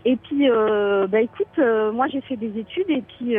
Et 0.05 0.15
puis, 0.15 0.47
bah 1.09 1.21
écoute, 1.21 1.57
moi 1.93 2.07
j'ai 2.07 2.21
fait 2.21 2.37
des 2.37 2.57
études 2.59 2.89
et 2.89 3.01
puis 3.01 3.35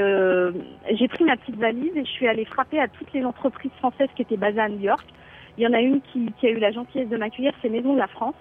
j'ai 0.97 1.09
pris 1.09 1.25
ma 1.25 1.37
petite 1.37 1.57
valise 1.57 1.97
et 1.97 2.05
je 2.05 2.11
suis 2.11 2.29
allée 2.29 2.45
frapper 2.45 2.79
à 2.79 2.89
toutes 2.89 3.13
les 3.13 3.25
entreprises 3.25 3.73
françaises 3.79 4.09
qui 4.17 4.23
étaient 4.23 4.37
basées 4.37 4.61
à 4.61 4.69
New 4.69 4.81
York. 4.81 5.07
Il 5.57 5.65
y 5.65 5.67
en 5.67 5.73
a 5.73 5.81
une 5.81 6.01
qui, 6.13 6.33
qui 6.39 6.47
a 6.47 6.51
eu 6.51 6.59
la 6.59 6.71
gentillesse 6.71 7.09
de 7.09 7.17
m'accueillir, 7.17 7.53
c'est 7.63 7.69
Maison 7.69 7.95
de 7.95 7.99
la 7.99 8.07
France. 8.07 8.35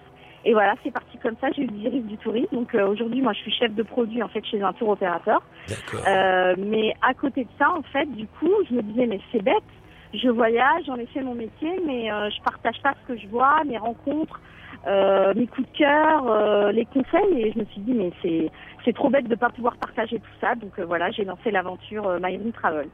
Et 0.44 0.52
voilà, 0.52 0.74
c'est 0.82 0.90
parti 0.90 1.18
comme 1.18 1.36
ça. 1.40 1.48
J'ai 1.52 1.62
eu 1.62 1.66
le 1.66 1.76
virus 1.76 2.04
du 2.04 2.16
tourisme. 2.18 2.54
Donc 2.54 2.74
euh, 2.74 2.86
aujourd'hui, 2.88 3.20
moi, 3.20 3.32
je 3.32 3.40
suis 3.40 3.52
chef 3.52 3.74
de 3.74 3.82
produit 3.82 4.22
en 4.22 4.28
fait 4.28 4.44
chez 4.44 4.62
un 4.62 4.72
tour 4.72 4.90
opérateur. 4.90 5.42
Euh, 6.06 6.54
mais 6.58 6.94
à 7.02 7.14
côté 7.14 7.44
de 7.44 7.50
ça, 7.58 7.70
en 7.70 7.82
fait, 7.82 8.06
du 8.06 8.26
coup, 8.26 8.52
je 8.68 8.74
me 8.74 8.82
disais, 8.82 9.06
mais 9.06 9.20
c'est 9.32 9.42
bête. 9.42 9.62
Je 10.14 10.28
voyage, 10.28 10.84
j'en 10.86 10.96
ai 10.96 11.06
fait 11.06 11.20
mon 11.20 11.34
métier, 11.34 11.80
mais 11.86 12.10
euh, 12.10 12.30
je 12.30 12.40
partage 12.42 12.80
pas 12.82 12.94
ce 13.02 13.12
que 13.12 13.20
je 13.20 13.26
vois, 13.28 13.62
mes 13.66 13.76
rencontres, 13.76 14.40
euh, 14.86 15.34
mes 15.34 15.46
coups 15.46 15.70
de 15.70 15.76
cœur, 15.76 16.26
euh, 16.26 16.72
les 16.72 16.86
conseils. 16.86 17.42
Et 17.42 17.52
je 17.52 17.58
me 17.58 17.64
suis 17.66 17.80
dit, 17.80 17.92
mais 17.92 18.10
c'est 18.22 18.50
c'est 18.84 18.94
trop 18.94 19.10
bête 19.10 19.28
de 19.28 19.34
pas 19.34 19.50
pouvoir 19.50 19.76
partager 19.76 20.18
tout 20.18 20.36
ça. 20.40 20.54
Donc 20.54 20.78
euh, 20.78 20.86
voilà, 20.86 21.10
j'ai 21.10 21.24
lancé 21.24 21.50
l'aventure 21.50 22.18
My 22.22 22.38
Dream 22.38 22.52
Travel. 22.52 22.88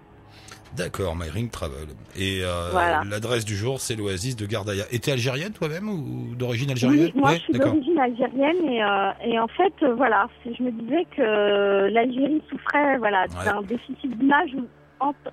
D'accord, 0.77 1.15
My 1.15 1.29
Ring 1.31 1.51
Travel. 1.53 1.87
Et 2.17 2.41
euh, 2.43 2.71
Voilà. 2.73 3.03
l'adresse 3.09 3.45
du 3.45 3.55
jour, 3.55 3.79
c'est 3.81 3.95
l'oasis 3.95 4.35
de 4.35 4.45
Gardaya. 4.45 4.85
Et 4.91 4.99
t'es 4.99 5.13
algérienne 5.13 5.53
toi-même 5.53 5.89
ou 5.89 6.35
d'origine 6.35 6.71
algérienne 6.73 7.13
Oui, 7.15 7.21
moi 7.21 7.31
Ouais, 7.31 7.37
je 7.37 7.43
suis 7.43 7.53
d'origine 7.53 7.99
algérienne 8.01 8.57
et, 8.69 8.83
euh, 8.83 9.11
et 9.25 9.39
en 9.39 9.47
fait 9.47 9.73
euh, 9.85 9.95
voilà, 9.95 10.27
je 10.45 10.61
me 10.63 10.73
disais 10.73 11.07
que 11.17 11.89
l'Algérie 11.93 12.43
souffrait 12.51 12.99
voilà 12.99 13.23
Ouais. 13.39 13.45
d'un 13.45 13.63
déficit 13.63 14.19
d'image 14.19 14.51
ou 14.55 14.65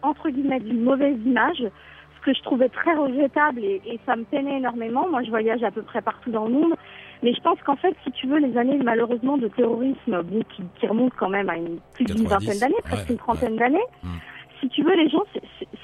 entre, 0.03 0.29
guillemets 0.29 0.59
d'une 0.59 0.83
mauvaise 0.83 1.17
image, 1.25 1.57
ce 1.63 2.25
que 2.25 2.33
je 2.35 2.41
trouvais 2.43 2.69
très 2.69 2.93
regrettable 2.93 3.63
et, 3.63 3.81
et 3.85 3.99
ça 4.05 4.15
me 4.15 4.23
peinait 4.25 4.57
énormément. 4.57 5.07
Moi, 5.09 5.23
je 5.23 5.29
voyage 5.29 5.63
à 5.63 5.71
peu 5.71 5.81
près 5.81 6.01
partout 6.01 6.29
dans 6.29 6.45
le 6.45 6.51
monde, 6.51 6.73
mais 7.23 7.33
je 7.33 7.41
pense 7.41 7.57
qu'en 7.65 7.77
fait, 7.77 7.95
si 8.03 8.11
tu 8.11 8.27
veux, 8.27 8.37
les 8.37 8.55
années 8.57 8.77
malheureusement 8.83 9.37
de 9.37 9.47
terrorisme, 9.47 10.21
bon, 10.23 10.41
qui, 10.55 10.61
qui 10.79 10.85
remontent 10.87 11.15
quand 11.17 11.29
même 11.29 11.49
à 11.49 11.55
une, 11.57 11.79
plus 11.95 12.05
d'une 12.05 12.27
90, 12.27 12.45
vingtaine 12.45 12.59
d'années, 12.59 12.75
presque 12.83 13.07
ouais, 13.07 13.11
une 13.13 13.17
trentaine 13.17 13.55
d'années, 13.55 13.79
Mm. 14.03 14.07
Si 14.61 14.69
tu 14.69 14.83
veux, 14.83 14.95
les 14.95 15.09
gens 15.09 15.23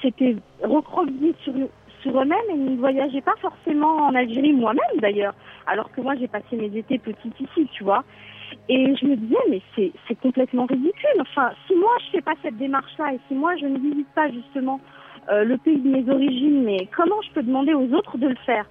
s'étaient 0.00 0.36
recroquevillés 0.62 1.34
sur, 1.42 1.52
sur 2.00 2.20
eux-mêmes 2.20 2.38
et 2.50 2.54
ne 2.54 2.76
voyageaient 2.76 3.20
pas 3.20 3.34
forcément 3.40 4.06
en 4.06 4.14
Algérie, 4.14 4.52
moi-même 4.52 5.00
d'ailleurs, 5.00 5.34
alors 5.66 5.90
que 5.92 6.00
moi 6.00 6.14
j'ai 6.16 6.28
passé 6.28 6.56
mes 6.56 6.74
étés 6.76 6.98
petites 6.98 7.38
ici, 7.40 7.68
tu 7.72 7.84
vois. 7.84 8.04
Et 8.68 8.94
je 8.96 9.06
me 9.06 9.16
disais, 9.16 9.36
mais 9.50 9.60
c'est 9.74 9.92
c'est 10.06 10.18
complètement 10.18 10.64
ridicule. 10.66 11.20
Enfin, 11.20 11.50
si 11.66 11.74
moi 11.74 11.90
je 12.06 12.12
fais 12.12 12.22
pas 12.22 12.34
cette 12.42 12.56
démarche-là 12.56 13.14
et 13.14 13.20
si 13.28 13.34
moi 13.34 13.54
je 13.56 13.66
ne 13.66 13.78
visite 13.78 14.08
pas 14.14 14.30
justement 14.30 14.80
euh, 15.30 15.44
le 15.44 15.58
pays 15.58 15.78
de 15.78 15.88
mes 15.88 16.10
origines, 16.10 16.62
mais 16.64 16.88
comment 16.96 17.20
je 17.22 17.30
peux 17.32 17.42
demander 17.42 17.74
aux 17.74 17.92
autres 17.92 18.16
de 18.16 18.28
le 18.28 18.36
faire? 18.46 18.64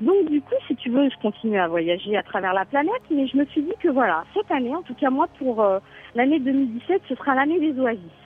Donc 0.00 0.28
du 0.30 0.40
coup, 0.40 0.54
si 0.66 0.74
tu 0.76 0.90
veux, 0.90 1.08
je 1.08 1.16
continue 1.22 1.58
à 1.58 1.68
voyager 1.68 2.16
à 2.16 2.22
travers 2.22 2.52
la 2.52 2.64
planète, 2.64 3.02
mais 3.10 3.26
je 3.26 3.36
me 3.36 3.44
suis 3.46 3.62
dit 3.62 3.74
que 3.80 3.88
voilà, 3.88 4.24
cette 4.34 4.50
année, 4.50 4.74
en 4.74 4.82
tout 4.82 4.94
cas 4.94 5.10
moi 5.10 5.28
pour 5.38 5.62
euh, 5.62 5.78
l'année 6.14 6.40
2017, 6.40 7.02
ce 7.08 7.14
sera 7.14 7.34
l'année 7.34 7.60
des 7.60 7.78
oasis. 7.80 8.21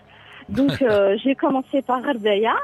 Donc 0.49 0.83
euh, 0.83 1.17
j'ai 1.23 1.35
commencé 1.35 1.83
par 1.83 2.07
Ardaya, 2.07 2.55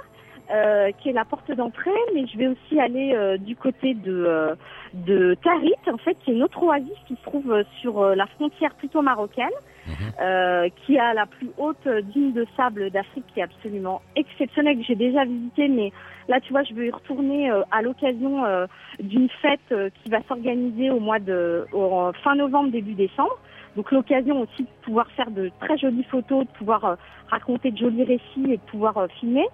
euh, 0.54 0.90
qui 0.98 1.08
est 1.08 1.12
la 1.12 1.24
porte 1.24 1.50
d'entrée, 1.52 1.90
mais 2.14 2.26
je 2.26 2.38
vais 2.38 2.46
aussi 2.48 2.80
aller 2.80 3.12
euh, 3.14 3.36
du 3.38 3.56
côté 3.56 3.94
de 3.94 4.56
de 4.94 5.34
Tarit, 5.42 5.72
en 5.90 5.96
fait, 5.96 6.16
qui 6.22 6.30
est 6.30 6.34
une 6.34 6.42
autre 6.42 6.62
oasis 6.62 6.92
qui 7.06 7.16
se 7.16 7.22
trouve 7.22 7.64
sur 7.80 8.14
la 8.14 8.26
frontière 8.26 8.74
plutôt 8.74 9.00
marocaine, 9.00 9.48
Mhm. 9.86 10.12
euh, 10.20 10.68
qui 10.84 10.98
a 10.98 11.12
la 11.14 11.26
plus 11.26 11.50
haute 11.58 11.88
dune 12.14 12.32
de 12.32 12.46
sable 12.56 12.90
d'Afrique, 12.90 13.24
qui 13.32 13.40
est 13.40 13.42
absolument 13.42 14.00
exceptionnelle, 14.14 14.78
que 14.78 14.84
j'ai 14.84 14.94
déjà 14.94 15.24
visité, 15.24 15.66
mais 15.68 15.92
là, 16.28 16.40
tu 16.40 16.52
vois, 16.52 16.62
je 16.62 16.74
veux 16.74 16.86
y 16.86 16.90
retourner 16.90 17.50
euh, 17.50 17.62
à 17.72 17.82
l'occasion 17.82 18.44
euh, 18.44 18.66
d'une 19.00 19.28
fête 19.40 19.60
euh, 19.72 19.90
qui 20.02 20.10
va 20.10 20.18
s'organiser 20.28 20.90
au 20.90 21.00
mois 21.00 21.18
de 21.18 21.66
au, 21.72 22.12
fin 22.22 22.34
novembre, 22.36 22.70
début 22.70 22.94
décembre. 22.94 23.36
Donc 23.76 23.90
l'occasion 23.90 24.40
aussi 24.42 24.62
de 24.62 24.68
pouvoir 24.82 25.06
faire 25.12 25.30
de 25.30 25.50
très 25.61 25.78
jolies 25.78 26.04
photos, 26.04 26.46
de 26.46 26.52
pouvoir 26.52 26.85
euh, 26.85 26.94
raconter 27.28 27.70
de 27.70 27.78
jolis 27.78 28.04
récits 28.04 28.52
et 28.52 28.56
de 28.56 28.62
pouvoir 28.70 28.98
euh, 28.98 29.06
filmer. 29.18 29.46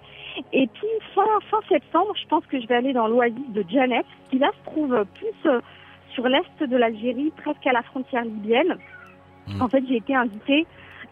Et 0.51 0.67
puis 0.67 0.87
fin, 1.15 1.25
fin 1.49 1.59
septembre, 1.69 2.13
je 2.21 2.27
pense 2.27 2.45
que 2.47 2.59
je 2.59 2.67
vais 2.67 2.75
aller 2.75 2.93
dans 2.93 3.07
l'oasis 3.07 3.49
de 3.49 3.63
Janet, 3.69 4.05
qui 4.29 4.39
là 4.39 4.51
se 4.59 4.71
trouve 4.71 5.05
plus 5.15 5.49
euh, 5.49 5.61
sur 6.13 6.27
l'est 6.27 6.63
de 6.63 6.75
l'Algérie, 6.75 7.31
presque 7.37 7.65
à 7.65 7.71
la 7.71 7.83
frontière 7.83 8.25
libyenne. 8.25 8.77
Mhm. 9.47 9.61
En 9.61 9.69
fait, 9.69 9.83
j'ai 9.87 9.97
été 9.97 10.15
invitée 10.15 10.67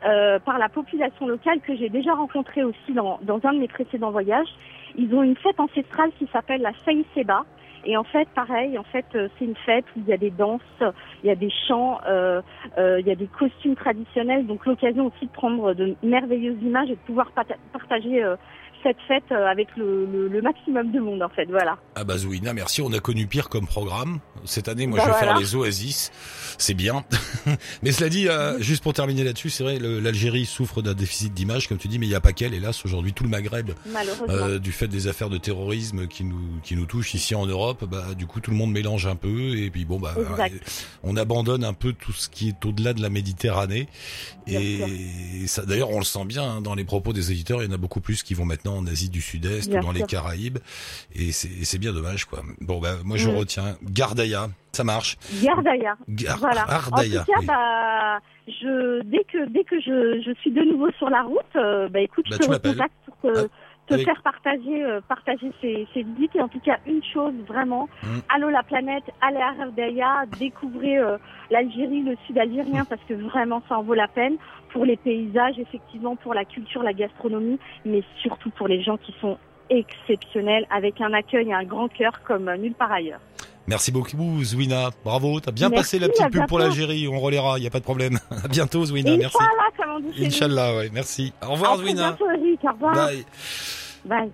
euh, 0.06 0.38
par 0.40 0.60
la 0.60 0.70
population 0.70 1.28
locale 1.28 1.60
que 1.62 1.76
j'ai 1.76 1.90
déjà 1.90 2.14
rencontrée 2.14 2.64
aussi 2.64 2.94
dans, 2.94 3.20
dans 3.24 3.40
un 3.46 3.54
de 3.54 3.60
mes 3.60 3.68
précédents 3.68 4.12
voyages. 4.12 4.50
Ils 4.96 5.14
ont 5.16 5.24
une 5.24 5.36
fête 5.36 5.60
ancestrale 5.60 6.12
qui 6.20 6.28
s'appelle 6.32 6.62
la 6.62 6.72
Saï 6.86 7.06
Seba. 7.16 7.46
Et 7.88 7.96
en 7.96 8.04
fait, 8.04 8.28
pareil, 8.36 8.78
en 8.78 8.84
fait, 8.84 9.06
euh, 9.16 9.30
c'est 9.40 9.46
une 9.46 9.56
fête 9.66 9.86
où 9.96 10.02
il 10.02 10.08
y 10.08 10.12
a 10.12 10.18
des 10.18 10.30
danses, 10.30 10.62
il 11.24 11.28
y 11.28 11.30
a 11.30 11.36
des 11.36 11.50
chants, 11.70 12.02
euh, 12.06 12.42
euh, 12.78 13.00
il 13.00 13.08
y 13.08 13.12
a 13.12 13.16
des 13.16 13.28
costumes 13.28 13.78
traditionnels. 13.78 14.46
Donc 14.46 14.66
l'occasion 14.66 15.08
aussi 15.08 15.26
de 15.26 15.32
prendre 15.32 15.74
de 15.74 15.96
merveilleuses 16.04 16.62
images 16.62 16.90
et 16.90 16.96
de 16.96 17.02
pouvoir 17.06 17.32
partager 17.72 18.22
euh, 18.22 18.36
cette 18.84 18.98
fête 19.08 19.24
euh, 19.32 19.46
avec 19.48 19.68
le, 19.76 20.06
le, 20.06 20.28
le 20.28 20.42
maximum 20.42 20.92
de 20.92 21.00
monde, 21.00 21.22
en 21.22 21.30
fait. 21.30 21.46
Voilà. 21.46 21.78
Ah 21.96 22.04
bah 22.04 22.18
Zouina, 22.18 22.54
merci. 22.54 22.82
On 22.82 22.92
a 22.94 23.00
connu 23.00 23.28
pire 23.28 23.50
comme 23.50 23.68
programme. 23.68 24.20
Cette 24.46 24.68
année, 24.68 24.88
moi, 24.88 25.00
Bah 25.00 25.06
je 25.08 25.12
vais 25.12 25.20
faire 25.26 25.38
les 25.40 25.56
oasis. 25.56 26.12
C'est 26.58 26.74
bien. 26.74 27.04
mais 27.84 27.92
cela 27.92 28.10
dit, 28.10 28.28
euh, 28.28 28.60
juste 28.60 28.84
pour 28.84 28.94
terminer 28.94 29.24
là-dessus, 29.24 29.50
c'est 29.50 29.64
vrai, 29.64 29.80
l'Algérie 29.80 30.46
souffre 30.46 30.82
d'un 30.82 30.94
déficit 30.94 31.34
d'image, 31.34 31.68
comme 31.68 31.78
tu 31.78 31.88
dis, 31.88 32.00
mais 32.00 32.06
il 32.06 32.10
n'y 32.10 32.16
a 32.16 32.22
pas 32.22 32.34
qu'elle. 32.34 32.54
Hélas, 32.54 32.86
aujourd'hui, 32.86 33.14
tout 33.14 33.24
le 33.24 33.30
Maghreb, 33.30 33.72
euh, 34.30 34.60
du 34.60 34.72
fait 34.72 34.88
des 34.88 35.08
affaires 35.08 35.30
de 35.30 35.38
terrorisme 35.38 36.08
qui 36.08 36.24
nous 36.24 36.38
qui 36.64 36.76
nous 36.76 36.86
touchent 36.86 37.14
ici 37.14 37.36
en 37.36 37.46
Europe, 37.46 37.86
bah 37.90 38.14
du 38.18 38.26
coup, 38.28 38.40
tout 38.40 38.52
le 38.52 38.58
monde 38.58 38.72
mélange 38.72 39.06
un 39.08 39.16
peu. 39.16 39.58
Et 39.58 39.70
puis 39.70 39.86
bon, 39.86 40.00
bah, 40.00 40.14
Exact. 40.32 40.98
on 41.04 41.16
abandonne 41.18 41.64
un 41.64 41.74
peu 41.74 41.94
tout 41.94 42.14
ce 42.14 42.30
qui 42.30 42.50
est 42.50 42.66
au-delà 42.66 42.94
de 42.94 43.02
la 43.02 43.10
Méditerranée. 43.10 43.88
Bien 44.46 44.60
Et 44.60 45.48
ça, 45.48 45.66
d'ailleurs, 45.66 45.90
on 45.92 46.00
le 46.00 46.06
sent 46.06 46.26
bien 46.26 46.44
hein, 46.44 46.62
dans 46.62 46.76
les 46.76 46.86
propos 46.86 47.14
des 47.14 47.32
éditeurs. 47.32 47.62
Il 47.64 47.68
y 47.68 47.70
en 47.70 47.74
a 47.74 47.78
beaucoup 47.78 48.02
plus 48.02 48.24
qui 48.24 48.34
vont 48.34 48.46
maintenant 48.46 48.67
en 48.74 48.86
Asie 48.88 49.10
du 49.10 49.22
Sud-Est 49.22 49.74
ou 49.74 49.80
dans 49.80 49.92
les. 49.92 50.04
Caraïbes. 50.04 50.60
Et 51.16 51.32
c'est 51.32 51.78
bien 51.80 51.92
dommage, 51.94 52.26
quoi. 52.26 52.42
Bon, 52.62 52.80
bah, 52.80 52.96
moi, 53.04 53.18
je 53.18 53.30
Mm. 53.30 53.36
retiens 53.38 53.78
Gardaya. 53.84 54.50
Ça 54.72 54.84
marche. 54.84 55.18
Gardaya. 55.44 55.98
Gar 56.08 56.38
Voilà. 56.38 56.62
Ardaya, 56.70 57.22
En 57.22 57.26
tout 57.26 57.32
cas, 57.32 57.40
oui. 57.40 57.46
bah, 57.48 58.20
je, 58.48 59.02
dès 59.04 59.24
que, 59.26 59.50
dès 59.50 59.64
que 59.64 59.80
je, 59.82 60.22
je 60.26 60.32
suis 60.42 60.52
de 60.52 60.62
nouveau 60.62 60.90
sur 60.98 61.10
la 61.10 61.24
route, 61.24 61.40
euh, 61.56 61.90
bah, 61.90 62.00
écoute, 62.02 62.26
Bah, 62.30 62.38
je 62.40 62.46
te 62.48 62.52
recontacte 62.52 62.94
pour 63.06 63.34
te, 63.34 63.40
Ah, 63.40 63.44
te 63.88 63.94
avec- 63.96 64.06
faire 64.06 64.22
partager, 64.22 64.84
euh, 64.84 65.02
partager 65.08 65.52
ces, 65.62 65.88
ces 65.94 66.04
visites. 66.04 66.36
Et 66.36 66.42
en 66.42 66.50
tout 66.50 66.60
cas, 66.60 66.78
une 66.86 67.04
chose 67.04 67.34
vraiment, 67.48 67.88
Mm. 68.04 68.20
allô 68.36 68.50
la 68.50 68.64
planète, 68.64 69.06
allez 69.22 69.38
à 69.38 69.54
Ardaya, 69.62 70.26
découvrez 70.28 70.98
euh, 70.98 71.18
l'Algérie, 71.50 72.04
le 72.04 72.16
sud 72.26 72.38
algérien, 72.38 72.86
parce 72.86 73.04
que 73.06 73.14
vraiment, 73.14 73.64
ça 73.68 73.80
en 73.80 73.84
vaut 73.84 73.94
la 73.96 74.08
peine 74.08 74.36
pour 74.70 74.86
les 74.86 74.98
paysages, 74.98 75.58
effectivement, 75.58 76.16
pour 76.16 76.34
la 76.34 76.46
culture, 76.46 76.84
la 76.84 76.94
gastronomie, 76.94 77.60
mais 77.86 78.04
surtout 78.22 78.52
pour 78.52 78.68
les 78.68 78.82
gens 78.82 78.98
qui 78.98 79.14
sont 79.20 79.38
exceptionnels, 79.70 80.66
avec 80.70 81.00
un 81.02 81.14
accueil 81.14 81.50
et 81.50 81.54
un 81.54 81.64
grand 81.64 81.88
cœur 81.88 82.22
comme 82.26 82.48
euh, 82.50 82.58
nulle 82.58 82.74
part 82.74 82.92
ailleurs. 82.92 83.20
Merci 83.68 83.92
beaucoup, 83.92 84.44
Zouina. 84.44 84.92
Bravo. 85.04 85.40
T'as 85.42 85.52
bien 85.52 85.68
Merci, 85.70 85.98
passé 85.98 86.00
la 86.00 86.06
à 86.06 86.10
petite 86.10 86.32
pub 86.32 86.48
pour 86.48 86.58
l'Algérie. 86.60 87.08
On 87.10 87.20
relaiera. 87.20 87.58
Il 87.58 87.64
y 87.64 87.68
a 87.68 87.70
pas 87.70 87.80
de 87.80 87.84
problème. 87.84 88.18
à 88.44 88.48
bientôt, 88.48 88.86
Zouina. 88.86 89.18
Merci. 89.18 89.38
Inch'Allah, 89.38 89.70
comme 89.78 89.92
on 89.96 90.00
dit 90.00 90.14
chez 90.16 90.22
nous. 90.22 90.28
Inch'Allah, 90.28 90.76
ouais. 90.78 90.90
Merci. 90.94 91.34
Au 91.42 91.46
À 91.46 91.48
revoir, 91.50 91.76
très 91.76 91.86
Zouina. 91.86 92.08
bientôt, 92.12 92.32
Eric. 92.32 92.60
Au 92.64 92.72
revoir. 92.72 92.96
Bye. 92.96 93.26
Bye. 94.06 94.32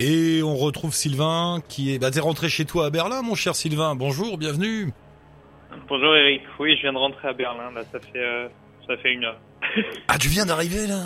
Et 0.00 0.42
on 0.42 0.56
retrouve 0.56 0.94
Sylvain 0.94 1.60
qui 1.68 1.94
est, 1.94 1.98
bah, 1.98 2.10
t'es 2.10 2.20
rentré 2.20 2.48
chez 2.48 2.64
toi 2.64 2.86
à 2.86 2.90
Berlin, 2.90 3.22
mon 3.22 3.34
cher 3.34 3.54
Sylvain. 3.54 3.94
Bonjour, 3.94 4.36
bienvenue. 4.36 4.92
Bonjour 5.88 6.14
Eric, 6.16 6.42
oui 6.58 6.74
je 6.76 6.82
viens 6.82 6.92
de 6.92 6.98
rentrer 6.98 7.28
à 7.28 7.32
Berlin, 7.32 7.70
là 7.74 7.82
ça 7.92 7.98
fait, 8.00 8.18
euh, 8.18 8.48
ça 8.86 8.96
fait 8.98 9.12
une 9.12 9.24
heure. 9.24 9.38
Ah, 10.08 10.16
tu 10.18 10.28
viens 10.28 10.46
d'arriver, 10.46 10.86
là? 10.86 11.00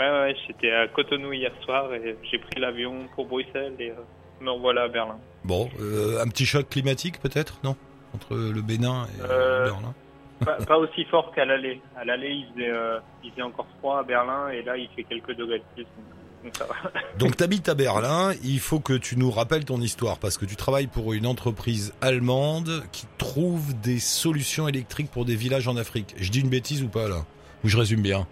Ouais 0.00 0.10
ouais, 0.10 0.36
j'étais 0.46 0.70
à 0.72 0.88
Cotonou 0.88 1.32
hier 1.34 1.52
soir 1.62 1.92
et 1.92 2.16
j'ai 2.30 2.38
pris 2.38 2.58
l'avion 2.58 3.06
pour 3.14 3.26
Bruxelles 3.26 3.74
et 3.78 3.90
euh, 3.90 3.94
me 4.40 4.50
revoilà 4.50 4.84
à 4.84 4.88
Berlin. 4.88 5.18
Bon, 5.44 5.68
euh, 5.78 6.22
un 6.22 6.28
petit 6.28 6.46
choc 6.46 6.70
climatique, 6.70 7.20
peut-être, 7.20 7.58
non? 7.64 7.76
Entre 8.14 8.34
le 8.34 8.62
Bénin 8.62 9.04
et 9.06 9.22
Euh, 9.28 9.64
Berlin? 9.66 9.94
Pas, 10.42 10.56
pas 10.64 10.78
aussi 10.78 11.04
fort 11.04 11.32
qu'à 11.34 11.44
l'aller. 11.44 11.82
À 11.96 12.06
l'aller 12.06 12.30
il 12.30 12.46
faisait, 12.54 12.70
euh, 12.70 12.98
il 13.22 13.30
faisait 13.32 13.42
encore 13.42 13.66
froid 13.78 13.98
à 13.98 14.02
Berlin 14.02 14.48
et 14.48 14.62
là 14.62 14.78
il 14.78 14.88
fait 14.96 15.04
quelques 15.04 15.36
degrés 15.36 15.58
de 15.58 15.64
plus, 15.74 15.84
donc, 15.84 16.44
donc 16.44 16.56
ça 16.56 16.64
va. 16.64 16.90
Donc 17.18 17.36
t'habites 17.36 17.68
à 17.68 17.74
Berlin, 17.74 18.32
il 18.42 18.58
faut 18.58 18.80
que 18.80 18.94
tu 18.94 19.18
nous 19.18 19.30
rappelles 19.30 19.66
ton 19.66 19.82
histoire 19.82 20.18
parce 20.18 20.38
que 20.38 20.46
tu 20.46 20.56
travailles 20.56 20.86
pour 20.86 21.12
une 21.12 21.26
entreprise 21.26 21.92
allemande 22.00 22.84
qui 22.90 23.04
trouve 23.18 23.78
des 23.82 23.98
solutions 23.98 24.66
électriques 24.66 25.10
pour 25.10 25.26
des 25.26 25.36
villages 25.36 25.68
en 25.68 25.76
Afrique. 25.76 26.14
Je 26.16 26.30
dis 26.30 26.40
une 26.40 26.48
bêtise 26.48 26.82
ou 26.82 26.88
pas 26.88 27.06
là? 27.06 27.26
Ou 27.64 27.68
je 27.68 27.76
résume 27.76 28.00
bien? 28.00 28.26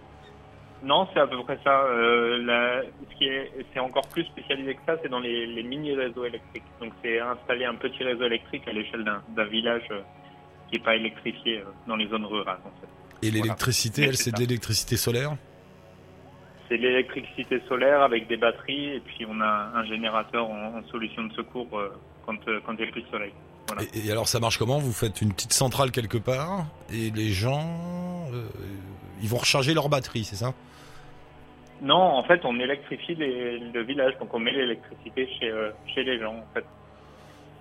Non, 0.81 1.07
c'est 1.13 1.19
à 1.19 1.27
peu 1.27 1.37
près 1.43 1.59
ça. 1.63 1.81
Euh, 1.83 2.41
la- 2.43 2.83
ce 2.83 3.17
qui 3.17 3.25
est, 3.25 3.51
c'est 3.73 3.79
encore 3.79 4.07
plus 4.07 4.23
spécialisé 4.25 4.75
que 4.75 4.81
ça, 4.85 4.95
c'est 5.01 5.09
dans 5.09 5.19
les, 5.19 5.45
les 5.45 5.63
mini 5.63 5.93
réseaux 5.93 6.23
électriques. 6.25 6.63
Donc 6.79 6.93
c'est 7.03 7.19
installer 7.19 7.65
un 7.65 7.75
petit 7.75 8.03
réseau 8.03 8.23
électrique 8.23 8.65
à 8.67 8.71
l'échelle 8.71 9.03
d'un, 9.03 9.45
village 9.45 9.83
euh, 9.91 10.01
qui 10.69 10.77
n'est 10.77 10.83
pas 10.83 10.95
électrifié 10.95 11.59
euh, 11.59 11.63
dans 11.87 11.97
les 11.97 12.07
zones 12.07 12.25
rurales. 12.25 12.59
En 12.63 12.71
fait. 12.79 13.27
Et 13.27 13.31
l'électricité, 13.31 14.03
elle, 14.03 14.15
c'est 14.15 14.31
de 14.31 14.39
l'électricité 14.39 14.95
solaire? 14.95 15.35
C'est 16.69 16.77
de 16.77 16.83
l'électricité 16.83 17.61
solaire 17.67 18.01
avec 18.01 18.27
des 18.27 18.37
batteries 18.37 18.95
et 18.95 18.99
puis 19.01 19.25
on 19.27 19.41
a 19.41 19.71
un 19.75 19.83
générateur 19.85 20.49
en, 20.49 20.77
en 20.77 20.83
solution 20.89 21.23
de 21.23 21.33
secours 21.33 21.67
quand 22.25 22.37
quand 22.65 22.73
il 22.73 22.83
n'y 22.83 22.89
a 22.89 22.91
plus 22.91 23.01
de 23.01 23.07
soleil. 23.09 23.33
Voilà. 23.67 23.81
et, 23.93 24.07
et 24.07 24.11
alors 24.11 24.27
ça 24.27 24.39
marche 24.39 24.57
comment? 24.57 24.77
Vous 24.79 24.93
faites 24.93 25.21
une 25.21 25.33
petite 25.33 25.51
centrale 25.53 25.91
quelque 25.91 26.17
part 26.19 26.67
et 26.93 27.09
les 27.11 27.29
gens, 27.29 28.27
ils 29.21 29.27
vont 29.29 29.37
recharger 29.37 29.73
leur 29.73 29.89
batterie, 29.89 30.23
c'est 30.23 30.35
ça? 30.35 30.53
Non, 31.81 31.95
en 31.95 32.23
fait, 32.23 32.41
on 32.43 32.59
électrifie 32.59 33.15
les, 33.15 33.57
le 33.59 33.83
village, 33.83 34.13
donc 34.19 34.33
on 34.33 34.39
met 34.39 34.51
l'électricité 34.51 35.29
chez 35.39 35.49
euh, 35.49 35.71
chez 35.93 36.03
les 36.03 36.19
gens. 36.19 36.35
En 36.35 36.53
fait. 36.53 36.65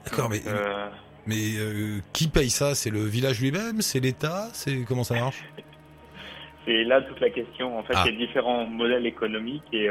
D'accord, 0.05 0.29
mais, 0.29 0.41
euh, 0.47 0.89
mais 1.27 1.57
euh, 1.59 2.01
qui 2.13 2.27
paye 2.29 2.51
ça? 2.51 2.75
C'est 2.75 2.91
le 2.91 3.01
village 3.05 3.41
lui-même? 3.41 3.81
C'est 3.81 4.01
l'État? 4.01 4.49
C'est 4.55 4.85
comment 4.85 5.05
ça 5.05 5.15
marche? 5.15 5.45
C'est 6.67 6.85
là 6.85 7.01
toute 7.03 7.21
la 7.21 7.31
question. 7.31 7.79
En 7.79 7.83
fait, 7.83 7.95
Ah. 7.97 8.03
il 8.07 8.13
y 8.13 8.17
a 8.17 8.27
différents 8.27 8.67
modèles 8.67 9.07
économiques 9.07 9.65
et 9.73 9.89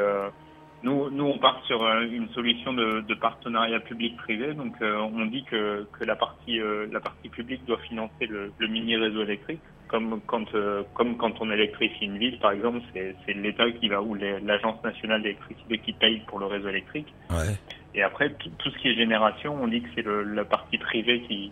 nous 0.84 1.10
nous 1.10 1.24
on 1.26 1.40
part 1.40 1.60
sur 1.66 1.82
une 2.02 2.30
solution 2.36 2.72
de, 2.74 3.02
de 3.02 3.16
partenariat 3.16 3.80
public-privé. 3.80 4.54
Donc 4.54 4.76
on 4.82 5.26
dit 5.26 5.44
que 5.46 5.88
que 5.98 6.04
la 6.04 6.16
partie 6.16 6.60
la 6.92 7.00
partie 7.00 7.30
publique 7.30 7.66
doit 7.66 7.80
financer 7.80 8.28
le, 8.28 8.52
le 8.60 8.68
mini 8.68 8.96
réseau 8.96 9.24
électrique. 9.24 9.62
Comme 9.88 10.20
quand 10.26 10.54
euh, 10.54 10.84
comme 10.94 11.18
quand 11.18 11.40
on 11.40 11.50
électrifie 11.50 12.06
une 12.06 12.18
ville, 12.18 12.40
par 12.40 12.52
exemple, 12.52 12.82
c'est 12.94 13.34
l'État 13.34 13.72
qui 13.72 13.88
va 13.88 14.02
ou 14.02 14.16
l'agence 14.16 14.84
nationale 14.84 15.22
d'électricité 15.22 15.78
qui 15.80 15.94
paye 15.94 16.20
pour 16.28 16.40
le 16.40 16.46
réseau 16.46 16.70
électrique. 16.70 17.14
Ouais. 17.30 17.56
Et 17.96 18.04
après, 18.04 18.30
tout, 18.32 18.50
tout 18.58 18.70
ce 18.70 18.78
qui 18.80 18.90
est 18.90 18.96
génération, 18.96 19.58
on 19.62 19.68
dit 19.68 19.82
que 19.82 19.90
c'est 19.96 20.06
la 20.06 20.46
partie 20.46 20.78
privée 20.78 21.22
qui, 21.22 21.52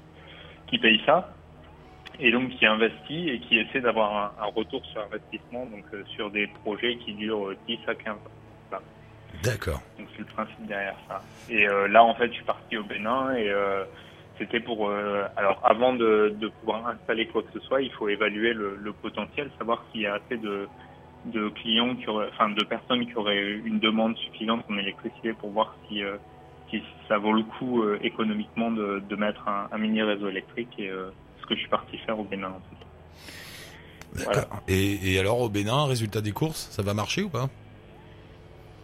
qui 0.67 0.77
paye 0.79 1.01
ça. 1.05 1.33
Et 2.19 2.31
donc 2.31 2.49
qui 2.51 2.65
investit 2.65 3.29
et 3.29 3.39
qui 3.39 3.57
essaie 3.57 3.81
d'avoir 3.81 4.35
un, 4.39 4.43
un 4.43 4.47
retour 4.47 4.85
sur 4.85 5.01
investissement, 5.01 5.65
donc 5.65 5.83
euh, 5.93 6.03
sur 6.15 6.31
des 6.31 6.47
projets 6.47 6.95
qui 6.97 7.13
durent 7.13 7.47
euh, 7.47 7.57
10 7.67 7.79
à 7.87 7.95
15 7.95 8.13
ans. 8.13 8.17
D'accord. 9.43 9.81
Donc 9.97 10.07
c'est 10.13 10.19
le 10.19 10.25
principe 10.25 10.65
derrière 10.65 10.95
ça. 11.07 11.21
Et 11.49 11.67
euh, 11.67 11.87
là, 11.87 12.03
en 12.03 12.15
fait, 12.15 12.27
je 12.27 12.33
suis 12.33 12.43
parti 12.43 12.77
au 12.77 12.83
Bénin 12.83 13.35
et 13.35 13.49
euh, 13.49 13.83
c'était 14.37 14.59
pour. 14.59 14.89
euh, 14.89 15.25
alors, 15.35 15.59
avant 15.63 15.93
de, 15.93 16.35
pouvoir 16.59 16.87
installer 16.87 17.27
quoi 17.27 17.43
que 17.43 17.51
ce 17.53 17.59
soit, 17.65 17.81
il 17.81 17.91
faut 17.91 18.09
évaluer 18.09 18.53
le, 18.53 18.93
potentiel, 19.01 19.51
savoir 19.57 19.83
s'il 19.91 20.01
y 20.01 20.07
a 20.07 20.15
assez 20.15 20.37
de, 20.37 20.67
de 21.25 21.49
clients 21.49 21.95
qui 21.95 22.07
auraient, 22.07 22.29
enfin, 22.33 22.49
de 22.49 22.63
personnes 22.63 23.05
qui 23.05 23.15
auraient 23.15 23.51
une 23.51 23.79
demande 23.79 24.17
suffisante 24.17 24.65
en 24.69 24.77
électricité 24.77 25.33
pour 25.33 25.51
voir 25.51 25.75
si, 25.87 26.03
euh, 26.03 26.17
si 26.69 26.81
ça 27.07 27.17
vaut 27.17 27.33
le 27.33 27.43
coup 27.43 27.83
euh, 27.83 27.99
économiquement 28.01 28.71
de, 28.71 29.01
de 29.07 29.15
mettre 29.15 29.47
un, 29.47 29.77
mini 29.77 30.01
réseau 30.01 30.29
électrique 30.29 30.79
et 30.79 30.89
ce 30.89 31.45
que 31.45 31.55
je 31.55 31.59
suis 31.59 31.69
parti 31.69 31.97
faire 31.99 32.19
au 32.19 32.23
Bénin. 32.23 32.49
En 32.49 32.61
fait. 32.69 34.25
D'accord. 34.25 34.61
Et, 34.67 35.13
et 35.13 35.19
alors 35.19 35.41
au 35.41 35.49
Bénin, 35.49 35.85
résultat 35.85 36.21
des 36.21 36.31
courses, 36.31 36.69
ça 36.71 36.81
va 36.81 36.93
marcher 36.93 37.23
ou 37.23 37.29
pas? 37.29 37.49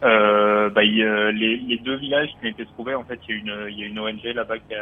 Euh, 0.03 0.69
bah, 0.69 0.81
les, 0.83 1.79
deux 1.83 1.95
villages 1.95 2.29
qui 2.39 2.47
été 2.47 2.65
trouvés, 2.65 2.95
en 2.95 3.03
fait, 3.03 3.19
il 3.27 3.35
y 3.35 3.37
a 3.37 3.41
une, 3.41 3.91
une 3.91 3.99
ONG 3.99 4.23
là-bas 4.23 4.57
qui, 4.57 4.75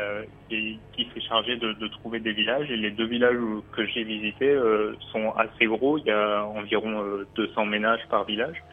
qui, 0.49 0.79
qui 0.93 1.09
s'est 1.13 1.27
chargée 1.27 1.57
de, 1.57 1.73
de 1.73 1.87
trouver 1.87 2.19
des 2.19 2.31
villages. 2.31 2.69
Et 2.71 2.77
les 2.77 2.91
deux 2.91 3.05
villages 3.05 3.37
que 3.73 3.85
j'ai 3.87 4.03
visités 4.03 4.49
euh, 4.49 4.93
sont 5.11 5.31
assez 5.31 5.65
gros. 5.65 5.97
Il 5.97 6.05
y 6.05 6.11
a 6.11 6.45
environ 6.45 7.03
euh, 7.03 7.27
200 7.35 7.65
ménages 7.65 8.05
par 8.09 8.25
village. 8.25 8.63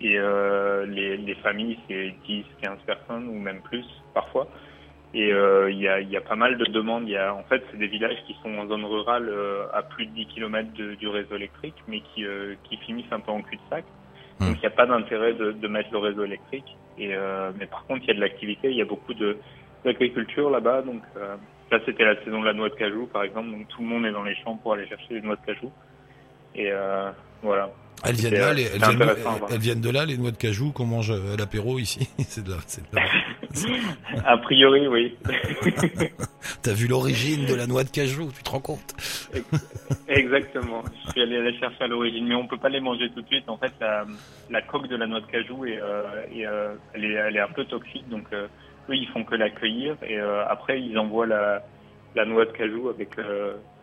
Et 0.00 0.18
euh, 0.18 0.86
les, 0.86 1.16
les 1.16 1.34
familles, 1.36 1.78
c'est 1.88 2.14
10, 2.26 2.44
15 2.62 2.78
personnes 2.86 3.28
ou 3.28 3.38
même 3.38 3.60
plus 3.62 3.84
parfois. 4.14 4.48
Et 5.14 5.32
euh, 5.32 5.70
il 5.70 5.78
y, 5.78 6.16
a, 6.16 6.20
pas 6.20 6.34
mal 6.34 6.58
de 6.58 6.64
demandes. 6.64 7.08
En 7.08 7.44
fait, 7.44 7.62
c'est 7.70 7.76
des 7.76 7.86
villages 7.86 8.18
qui 8.26 8.36
sont 8.42 8.52
en 8.58 8.66
zone 8.66 8.84
rurale 8.84 9.28
euh, 9.28 9.66
à 9.72 9.82
plus 9.82 10.06
de 10.06 10.10
10 10.10 10.26
km 10.26 10.72
du 10.72 11.06
réseau 11.06 11.36
électrique, 11.36 11.76
mais 11.86 12.00
qui, 12.00 12.24
euh, 12.24 12.56
qui 12.64 12.76
finissent 12.78 13.12
un 13.12 13.20
peu 13.20 13.30
en 13.30 13.40
cul-de-sac. 13.40 13.84
Hmm. 14.40 14.46
Donc 14.46 14.56
il 14.56 14.60
n'y 14.60 14.66
a 14.66 14.70
pas 14.70 14.86
d'intérêt 14.86 15.34
de, 15.34 15.52
de 15.52 15.68
mettre 15.68 15.90
le 15.92 15.98
réseau 15.98 16.24
électrique. 16.24 16.76
Et 16.98 17.14
euh, 17.14 17.50
mais 17.58 17.66
par 17.66 17.84
contre, 17.86 18.02
il 18.04 18.08
y 18.08 18.10
a 18.10 18.14
de 18.14 18.20
l'activité, 18.20 18.70
il 18.70 18.76
y 18.76 18.82
a 18.82 18.86
beaucoup 18.86 19.14
de 19.14 19.38
d'agriculture 19.84 20.50
là-bas. 20.50 20.82
Donc 20.82 21.02
euh, 21.16 21.36
là, 21.70 21.78
c'était 21.84 22.04
la 22.04 22.22
saison 22.24 22.40
de 22.40 22.46
la 22.46 22.52
noix 22.52 22.68
de 22.68 22.74
cajou, 22.74 23.06
par 23.06 23.22
exemple. 23.22 23.50
Donc 23.50 23.68
tout 23.68 23.82
le 23.82 23.88
monde 23.88 24.06
est 24.06 24.12
dans 24.12 24.22
les 24.22 24.34
champs 24.36 24.56
pour 24.56 24.74
aller 24.74 24.86
chercher 24.86 25.14
des 25.14 25.22
noix 25.22 25.36
de 25.36 25.44
cajou. 25.44 25.70
Et 26.54 26.70
euh, 26.70 27.10
voilà. 27.42 27.70
Elles 28.04 28.14
viennent 28.14 28.32
C'est, 28.32 28.38
là, 28.38 28.48
euh, 28.48 28.52
les, 28.54 28.62
elles, 28.64 29.58
viennent, 29.58 29.78
elles 29.78 29.80
de 29.80 29.90
là, 29.90 30.04
les 30.04 30.16
noix 30.16 30.30
de 30.30 30.36
cajou 30.36 30.72
qu'on 30.72 30.86
mange 30.86 31.10
à 31.10 31.36
l'apéro 31.38 31.78
ici. 31.78 32.08
c'est 32.18 32.44
de 32.44 32.50
là. 32.50 32.58
A 34.24 34.36
priori, 34.38 34.86
oui. 34.88 35.16
T'as 36.62 36.72
vu 36.72 36.86
l'origine 36.86 37.46
de 37.46 37.54
la 37.54 37.66
noix 37.66 37.84
de 37.84 37.90
cajou, 37.90 38.30
tu 38.36 38.42
te 38.42 38.50
rends 38.50 38.60
compte? 38.60 38.94
Exactement. 40.08 40.82
Je 41.06 41.10
suis 41.12 41.22
allé 41.22 41.42
les 41.42 41.58
chercher 41.58 41.84
à 41.84 41.86
l'origine, 41.86 42.26
mais 42.26 42.34
on 42.34 42.46
peut 42.46 42.58
pas 42.58 42.68
les 42.68 42.80
manger 42.80 43.10
tout 43.14 43.22
de 43.22 43.26
suite. 43.26 43.48
En 43.48 43.56
fait, 43.56 43.72
la, 43.80 44.04
la 44.50 44.62
coque 44.62 44.88
de 44.88 44.96
la 44.96 45.06
noix 45.06 45.20
de 45.20 45.26
cajou 45.26 45.64
est, 45.64 45.80
euh, 45.80 46.22
est, 46.34 46.46
euh, 46.46 46.74
elle 46.94 47.04
est, 47.04 47.12
elle 47.12 47.36
est 47.36 47.40
un 47.40 47.48
peu 47.48 47.64
toxique, 47.64 48.08
donc 48.08 48.24
euh, 48.32 48.46
eux 48.88 48.96
ils 48.96 49.08
font 49.08 49.24
que 49.24 49.34
la 49.34 49.50
cueillir 49.50 49.96
et 50.06 50.18
après 50.18 50.80
ils 50.80 50.98
envoient 50.98 51.26
la, 51.26 51.62
la 52.14 52.24
noix 52.26 52.44
de 52.44 52.52
cajou 52.52 52.90
avec 52.90 53.16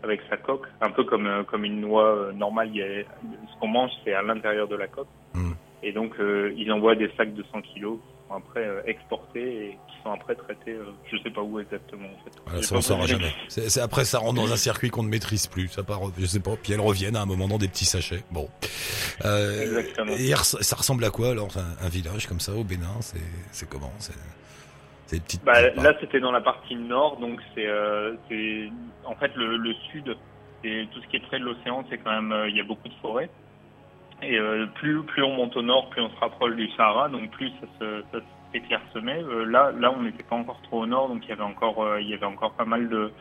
avec 0.03 0.21
sa 0.29 0.37
coque, 0.37 0.65
un 0.81 0.91
peu 0.91 1.03
comme 1.03 1.27
euh, 1.27 1.43
comme 1.43 1.63
une 1.65 1.81
noix 1.81 2.15
euh, 2.15 2.31
normale. 2.31 2.69
Il 2.73 2.77
y 2.77 2.81
a, 2.83 3.03
ce 3.03 3.59
qu'on 3.59 3.67
mange 3.67 3.91
c'est 4.03 4.13
à 4.13 4.21
l'intérieur 4.21 4.67
de 4.67 4.75
la 4.75 4.87
coque, 4.87 5.07
Mm. 5.33 5.51
et 5.83 5.91
donc 5.93 6.13
euh, 6.19 6.53
ils 6.57 6.71
envoient 6.71 6.95
des 6.95 7.09
sacs 7.17 7.33
de 7.33 7.43
100 7.51 7.61
kilos 7.61 7.99
qui 7.99 8.27
sont 8.27 8.35
après 8.35 8.65
euh, 8.65 8.81
exportés 8.85 9.65
et 9.65 9.69
qui 9.87 10.03
sont 10.03 10.11
après 10.11 10.35
traités. 10.35 10.71
euh, 10.73 10.85
je 11.11 11.17
sais 11.23 11.29
pas 11.29 11.41
où 11.41 11.59
exactement 11.59 12.07
en 12.07 12.23
fait. 12.23 12.31
Voilà, 12.45 12.59
J'ai 12.61 12.65
ça 12.67 12.75
on 12.75 12.81
saura 12.81 13.05
jamais. 13.05 13.31
C'est- 13.47 13.79
après 13.79 14.03
ça 14.05 14.19
rentre 14.19 14.41
dans 14.41 14.51
un 14.51 14.57
circuit 14.57 14.89
qu'on 14.89 15.03
ne 15.03 15.09
maîtrise 15.09 15.47
plus. 15.47 15.67
Ça 15.69 15.83
part, 15.83 15.99
je 16.17 16.25
sais 16.25 16.39
pas. 16.39 16.55
Puis 16.61 16.73
elles 16.73 16.79
reviennent 16.81 17.15
à 17.15 17.21
un 17.21 17.25
moment 17.25 17.47
dans 17.47 17.57
des 17.57 17.67
petits 17.69 17.85
sachets. 17.85 18.23
Bon. 18.31 18.49
Exactement. 19.23 20.11
et 20.17 20.33
ça 20.35 20.75
ressemble 20.75 21.05
à 21.05 21.09
quoi 21.09 21.29
alors 21.31 21.49
un, 21.57 21.85
un 21.85 21.89
village 21.89 22.27
comme 22.27 22.39
ça 22.39 22.53
au 22.53 22.63
Bénin? 22.63 22.99
C'est, 23.51 23.69
comment? 23.69 23.91
Petites. 25.19 25.43
Bah, 25.43 25.53
petites- 25.53 25.83
là, 25.83 25.93
c'était 25.99 26.19
dans 26.19 26.31
la 26.31 26.41
partie 26.41 26.75
nord, 26.75 27.17
donc 27.17 27.39
c'est, 27.53 27.67
euh, 27.67 28.15
en 29.05 29.15
fait, 29.15 29.35
le, 29.35 29.57
le 29.57 29.73
sud, 29.91 30.15
et 30.63 30.87
tout 30.91 31.01
ce 31.01 31.07
qui 31.07 31.17
est 31.17 31.25
près 31.27 31.39
de 31.39 31.45
l'océan, 31.45 31.83
c'est 31.89 31.97
quand 31.97 32.11
même, 32.11 32.31
euh, 32.31 32.49
il 32.49 32.55
y 32.55 32.59
a 32.59 32.63
beaucoup 32.63 32.87
de 32.87 32.93
forêts. 33.01 33.29
Et 34.21 34.37
euh, 34.37 34.67
plus, 34.75 35.01
plus 35.03 35.23
on 35.23 35.33
monte 35.33 35.55
au 35.57 35.63
nord, 35.63 35.89
plus 35.89 36.01
on 36.01 36.09
se 36.09 36.19
rapproche 36.19 36.55
du 36.55 36.69
Sahara, 36.71 37.09
donc 37.09 37.31
plus 37.31 37.49
ça 37.49 37.67
se, 37.79 38.03
ça. 38.11 38.19
Euh, 39.07 39.45
là, 39.45 39.71
là, 39.71 39.93
on 39.97 40.03
n'était 40.03 40.23
pas 40.23 40.35
encore 40.35 40.61
trop 40.63 40.83
au 40.83 40.85
nord, 40.85 41.07
donc 41.07 41.23
il 41.25 41.29
y 41.29 41.31
avait 41.31 41.41
encore, 41.41 41.99
il 41.99 42.07
y 42.07 42.13
avait 42.13 42.25
encore 42.25 42.51
pas 42.53 42.65
mal 42.65 42.89
de, 42.89 43.11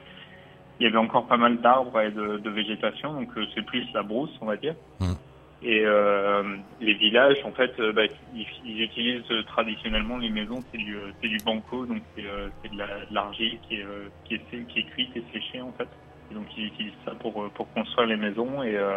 il 0.78 0.84
y 0.84 0.86
avait 0.86 0.98
encore 0.98 1.26
pas 1.26 1.36
mal 1.36 1.58
d'arbres 1.60 2.00
et 2.00 2.10
de, 2.10 2.38
de 2.38 2.50
végétation, 2.50 3.12
donc 3.14 3.28
c'est 3.54 3.62
plus 3.64 3.86
la 3.94 4.02
brousse, 4.02 4.30
on 4.40 4.46
va 4.46 4.56
dire. 4.56 4.74
Hmm. 4.98 5.14
Et 5.62 5.82
euh, 5.84 6.56
les 6.80 6.94
villages, 6.94 7.36
en 7.44 7.52
fait, 7.52 7.78
euh, 7.80 7.92
bah, 7.92 8.04
ils, 8.34 8.46
ils 8.64 8.82
utilisent 8.82 9.30
euh, 9.30 9.42
traditionnellement 9.42 10.16
les 10.16 10.30
maisons, 10.30 10.64
c'est 10.72 10.78
du, 10.78 10.96
euh, 10.96 11.12
du 11.22 11.36
banco, 11.44 11.84
donc 11.84 12.00
c'est, 12.16 12.24
c'est 12.62 12.72
de, 12.72 12.78
la, 12.78 12.86
de 12.86 13.12
l'argile 13.14 13.58
qui 13.68 13.74
est, 13.76 13.86
qui, 14.24 14.34
est, 14.36 14.66
qui 14.68 14.78
est 14.78 14.84
cuite 14.84 15.14
et 15.16 15.22
séchée 15.34 15.60
en 15.60 15.72
fait. 15.72 15.88
Donc 16.32 16.46
ils 16.56 16.66
utilisent 16.66 16.94
ça 17.04 17.12
pour, 17.12 17.50
pour 17.50 17.70
construire 17.74 18.06
les 18.08 18.16
maisons 18.16 18.62
et 18.62 18.74
euh, 18.74 18.96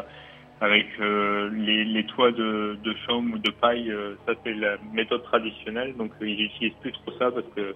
avec 0.62 0.88
euh, 1.02 1.50
les, 1.52 1.84
les 1.84 2.06
toits 2.06 2.32
de, 2.32 2.78
de 2.82 2.96
chaume 3.06 3.34
ou 3.34 3.40
de 3.40 3.52
paille, 3.52 3.94
ça 4.26 4.34
c'est 4.44 4.54
la 4.54 4.78
méthode 4.94 5.24
traditionnelle. 5.24 5.98
Donc 5.98 6.12
ils 6.22 6.44
utilisent 6.46 6.78
plus 6.80 6.94
trop 6.94 7.12
ça 7.20 7.30
parce 7.32 7.48
que 7.56 7.76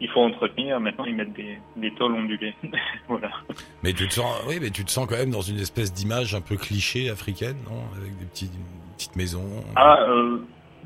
il 0.00 0.08
faut 0.08 0.20
entretenir. 0.20 0.80
Maintenant 0.80 1.04
ils 1.04 1.14
mettent 1.14 1.32
des, 1.32 1.58
des 1.76 1.90
tôles 1.92 2.12
ondulées. 2.12 2.54
voilà. 3.08 3.30
Mais 3.82 3.92
tu 3.92 4.08
te 4.08 4.14
sens, 4.14 4.42
oui, 4.48 4.58
mais 4.60 4.70
tu 4.70 4.84
te 4.84 4.90
sens 4.90 5.06
quand 5.06 5.16
même 5.16 5.30
dans 5.30 5.40
une 5.40 5.58
espèce 5.58 5.92
d'image 5.92 6.34
un 6.34 6.40
peu 6.40 6.56
cliché 6.56 7.10
africaine, 7.10 7.56
non? 7.64 7.82
Avec 7.96 8.16
des 8.18 8.26
petits, 8.26 8.50
petites 8.96 9.16
maisons. 9.16 9.64
Ah, 9.76 10.02
euh, 10.08 10.38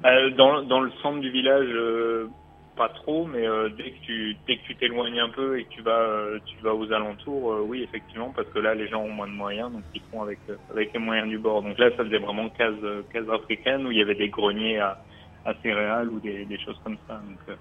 euh, 0.05 0.31
dans, 0.31 0.63
dans 0.63 0.81
le 0.81 0.91
centre 1.03 1.21
du 1.21 1.31
village, 1.31 1.69
euh, 1.69 2.29
pas 2.77 2.89
trop, 2.91 3.27
mais 3.27 3.45
dès 3.77 3.91
que 3.91 4.07
tu 4.07 4.37
dès 4.47 4.57
que 4.57 4.63
tu 4.63 4.77
t'éloignes 4.77 5.19
un 5.19 5.31
peu 5.31 5.59
et 5.59 5.65
que 5.65 5.71
tu 5.71 5.83
vas 5.83 6.39
tu 6.47 6.57
vas 6.63 6.73
aux 6.73 6.93
alentours, 6.93 7.67
oui 7.67 7.83
effectivement, 7.83 8.33
parce 8.37 8.47
que 8.51 8.61
là 8.61 8.73
les 8.73 8.87
gens 8.87 9.03
ont 9.03 9.11
moins 9.11 9.27
de 9.27 9.33
moyens, 9.33 9.73
donc 9.73 9.83
ils 9.97 10.03
font 10.13 10.23
avec 10.23 10.39
avec 10.71 10.93
les 10.93 11.01
moyens 11.01 11.29
du 11.29 11.39
bord. 11.39 11.61
Donc 11.63 11.77
là, 11.77 11.91
ça 11.97 12.05
faisait 12.05 12.19
vraiment 12.19 12.49
case 12.51 12.77
case 13.13 13.29
africaine 13.31 13.85
où 13.85 13.91
il 13.91 13.99
y 13.99 14.01
avait 14.01 14.15
des 14.15 14.29
greniers 14.29 14.79
à, 14.79 15.03
à 15.45 15.55
céréales 15.61 16.09
ou 16.09 16.21
des, 16.21 16.45
des 16.45 16.59
choses 16.61 16.79
comme 16.85 16.99
ça. 17.09 17.15
Donc 17.15 17.59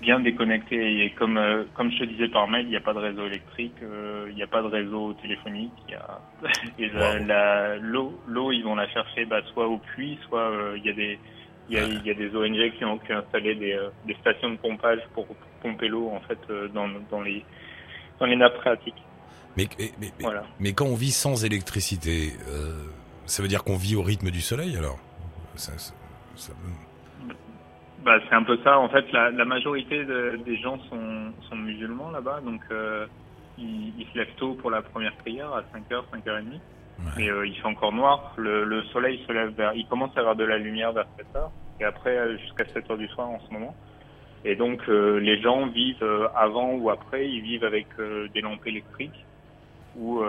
bien 0.00 0.20
déconnecté 0.20 1.04
et 1.04 1.10
comme 1.10 1.36
euh, 1.38 1.64
comme 1.74 1.90
je 1.92 1.98
te 1.98 2.04
disais 2.04 2.28
par 2.28 2.48
mail, 2.48 2.66
il 2.66 2.70
n'y 2.70 2.76
a 2.76 2.80
pas 2.80 2.94
de 2.94 2.98
réseau 2.98 3.26
électrique, 3.26 3.74
euh, 3.82 4.26
il 4.30 4.34
n'y 4.34 4.42
a 4.42 4.46
pas 4.46 4.62
de 4.62 4.66
réseau 4.68 5.12
téléphonique, 5.14 5.72
y 5.88 5.94
a 5.94 6.20
et 6.78 6.88
Wow. 6.90 7.78
l'eau 7.80 8.20
l'eau 8.26 8.52
ils 8.52 8.62
vont 8.62 8.74
la 8.76 8.88
chercher 8.88 9.24
bah, 9.26 9.40
soit 9.52 9.68
au 9.68 9.78
puits, 9.78 10.18
soit 10.28 10.50
euh, 10.50 10.76
il 10.78 10.84
y 10.84 10.90
a 10.90 10.92
des 10.94 11.18
il 11.68 11.74
y 11.74 11.78
a, 11.78 11.82
il 11.84 12.04
y 12.04 12.10
a 12.10 12.14
des 12.14 12.34
ONG 12.34 12.72
qui 12.76 12.84
ont, 12.84 12.98
qui 12.98 13.12
ont 13.12 13.18
installé 13.18 13.54
des, 13.54 13.72
euh, 13.74 13.90
des 14.04 14.14
stations 14.14 14.50
de 14.50 14.56
pompage 14.56 14.98
pour, 15.14 15.26
pour 15.26 15.36
pomper 15.62 15.86
l'eau 15.86 16.10
en 16.10 16.20
fait 16.20 16.38
euh, 16.50 16.68
dans 16.68 16.88
dans 17.10 17.20
les 17.20 17.44
dans 18.18 18.26
les 18.26 18.36
nappes 18.36 18.56
phréatiques. 18.56 19.02
Mais, 19.56 19.66
mais, 19.78 19.90
mais, 20.00 20.10
Voilà. 20.20 20.44
mais 20.58 20.72
quand 20.72 20.86
on 20.86 20.94
vit 20.94 21.10
sans 21.10 21.44
électricité, 21.44 22.32
euh, 22.48 22.86
ça 23.26 23.42
veut 23.42 23.48
dire 23.48 23.62
qu'on 23.64 23.76
vit 23.76 23.96
au 23.96 24.02
rythme 24.02 24.30
du 24.30 24.40
soleil 24.40 24.76
alors? 24.76 24.98
Ça- 25.56 25.76
ça- 25.78 25.94
ça- 26.36 26.52
Bah, 28.00 28.18
c'est 28.28 28.34
un 28.34 28.44
peu 28.44 28.58
ça. 28.64 28.78
En 28.78 28.88
fait, 28.88 29.10
la, 29.12 29.30
la 29.30 29.44
majorité 29.44 30.04
de- 30.04 30.42
des 30.44 30.56
gens 30.58 30.78
sont, 30.84 31.34
sont 31.48 31.56
musulmans 31.56 32.10
là-bas, 32.10 32.40
donc 32.40 32.62
euh, 32.70 33.06
ils, 33.56 34.00
ils 34.00 34.06
se 34.12 34.18
lèvent 34.18 34.34
tôt 34.36 34.54
pour 34.54 34.70
la 34.70 34.82
première 34.82 35.16
prière 35.18 35.52
à 35.52 35.62
5h, 35.74 36.04
5h30. 36.12 36.52
Ouais. 36.98 37.24
Et 37.24 37.30
euh, 37.30 37.46
il 37.46 37.54
fait 37.56 37.66
encore 37.66 37.92
noir. 37.92 38.34
Le, 38.36 38.64
le 38.64 38.82
soleil 38.84 39.24
se 39.26 39.32
lève 39.32 39.50
vers. 39.54 39.74
Il 39.74 39.86
commence 39.86 40.16
à 40.16 40.20
avoir 40.20 40.36
de 40.36 40.44
la 40.44 40.58
lumière 40.58 40.92
vers 40.92 41.06
7h 41.18 41.50
et 41.80 41.84
après 41.84 42.16
euh, 42.16 42.36
jusqu'à 42.38 42.64
7h 42.64 42.96
du 42.98 43.08
soir 43.08 43.28
en 43.28 43.40
ce 43.40 43.52
moment. 43.52 43.76
Et 44.44 44.56
donc 44.56 44.82
euh, 44.88 45.18
les 45.20 45.40
gens 45.42 45.66
vivent 45.68 46.30
avant 46.34 46.74
ou 46.74 46.90
après, 46.90 47.28
ils 47.28 47.42
vivent 47.42 47.64
avec 47.64 47.88
des 47.98 48.40
lampes 48.40 48.66
électriques 48.66 49.26
ou, 49.94 50.22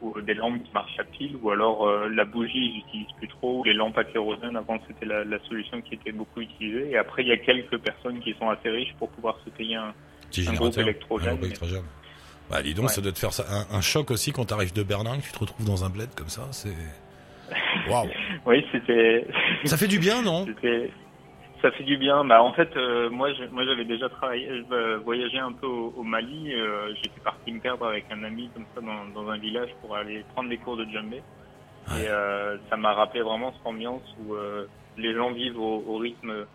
ou 0.00 0.20
des 0.20 0.34
lampes 0.34 0.62
qui 0.62 0.70
marchent 0.72 0.98
à 0.98 1.04
pile 1.04 1.36
ou 1.42 1.50
alors 1.50 1.86
euh, 1.88 2.08
la 2.08 2.24
bougie 2.24 2.52
ils 2.58 2.74
n'utilisent 2.78 3.16
plus 3.18 3.28
trop. 3.28 3.62
Les 3.64 3.72
lampes 3.74 3.98
à 3.98 4.04
kérosène 4.04 4.56
avant 4.56 4.78
c'était 4.86 5.06
la, 5.06 5.24
la 5.24 5.38
solution 5.48 5.80
qui 5.80 5.94
était 5.94 6.12
beaucoup 6.12 6.40
utilisée. 6.40 6.90
Et 6.90 6.96
après 6.98 7.22
il 7.22 7.28
y 7.28 7.32
a 7.32 7.36
quelques 7.38 7.78
personnes 7.78 8.20
qui 8.20 8.34
sont 8.38 8.48
assez 8.48 8.70
riches 8.70 8.94
pour 8.98 9.08
pouvoir 9.10 9.36
se 9.44 9.50
payer 9.50 9.76
un, 9.76 9.92
un 10.46 10.52
groupe 10.54 10.78
électrogène, 10.78 11.28
Un 11.28 11.30
groupe 11.32 11.40
mais- 11.42 11.46
électrogène. 11.48 11.82
Bah 12.50 12.62
dis 12.62 12.72
donc, 12.72 12.86
Ouais. 12.86 12.92
ça 12.92 13.02
doit 13.02 13.12
te 13.12 13.18
faire 13.18 13.32
ça. 13.34 13.44
Un, 13.70 13.76
un 13.76 13.80
choc 13.82 14.10
aussi 14.10 14.32
quand 14.32 14.46
t'arrives 14.46 14.72
de 14.72 14.82
Berlin, 14.82 15.18
que 15.18 15.22
tu 15.24 15.32
te 15.32 15.38
retrouves 15.38 15.66
dans 15.66 15.84
un 15.84 15.90
bled 15.90 16.08
comme 16.16 16.30
ça, 16.30 16.48
c'est... 16.52 16.72
Waouh 17.90 18.08
Oui, 18.46 18.64
c'était 18.72 19.26
Ça 19.64 19.76
fait 19.76 19.86
du 19.86 19.98
bien, 19.98 20.22
non? 20.22 20.46
C'était, 20.46 20.90
ça 21.62 21.70
fait 21.72 21.84
du 21.84 21.96
bien. 21.98 22.24
Bah 22.24 22.42
en 22.42 22.52
fait, 22.54 22.76
euh, 22.76 23.10
moi, 23.10 23.32
je- 23.34 23.44
moi 23.46 23.64
j'avais 23.66 23.84
déjà 23.84 24.08
travaillé, 24.10 24.48
euh, 24.72 24.98
voyagé 24.98 25.38
un 25.38 25.52
peu 25.52 25.66
au, 25.66 25.88
au 25.96 26.02
Mali. 26.04 26.54
euh, 26.54 26.94
J'étais 27.02 27.20
parti 27.20 27.52
me 27.52 27.60
perdre 27.60 27.86
avec 27.86 28.10
un 28.10 28.22
ami 28.24 28.50
comme 28.52 28.66
ça 28.74 28.80
dans, 28.82 29.06
dans 29.08 29.28
un 29.30 29.38
village 29.38 29.70
pour 29.80 29.96
aller 29.96 30.24
prendre 30.24 30.50
des 30.50 30.58
cours 30.58 30.76
de 30.76 30.86
djembé. 30.86 31.24
Et 31.92 32.08
euh, 32.08 32.58
ça 32.70 32.76
m'a 32.76 32.94
rappelé 32.94 33.22
vraiment 33.22 33.52
cette 33.54 33.66
ambiance 33.66 34.04
où 34.18 34.34
euh, 34.34 34.68
les 34.96 35.14
gens 35.14 35.32
vivent 35.32 35.58
au, 35.60 35.84
au 35.86 35.98
rythme, 35.98 36.46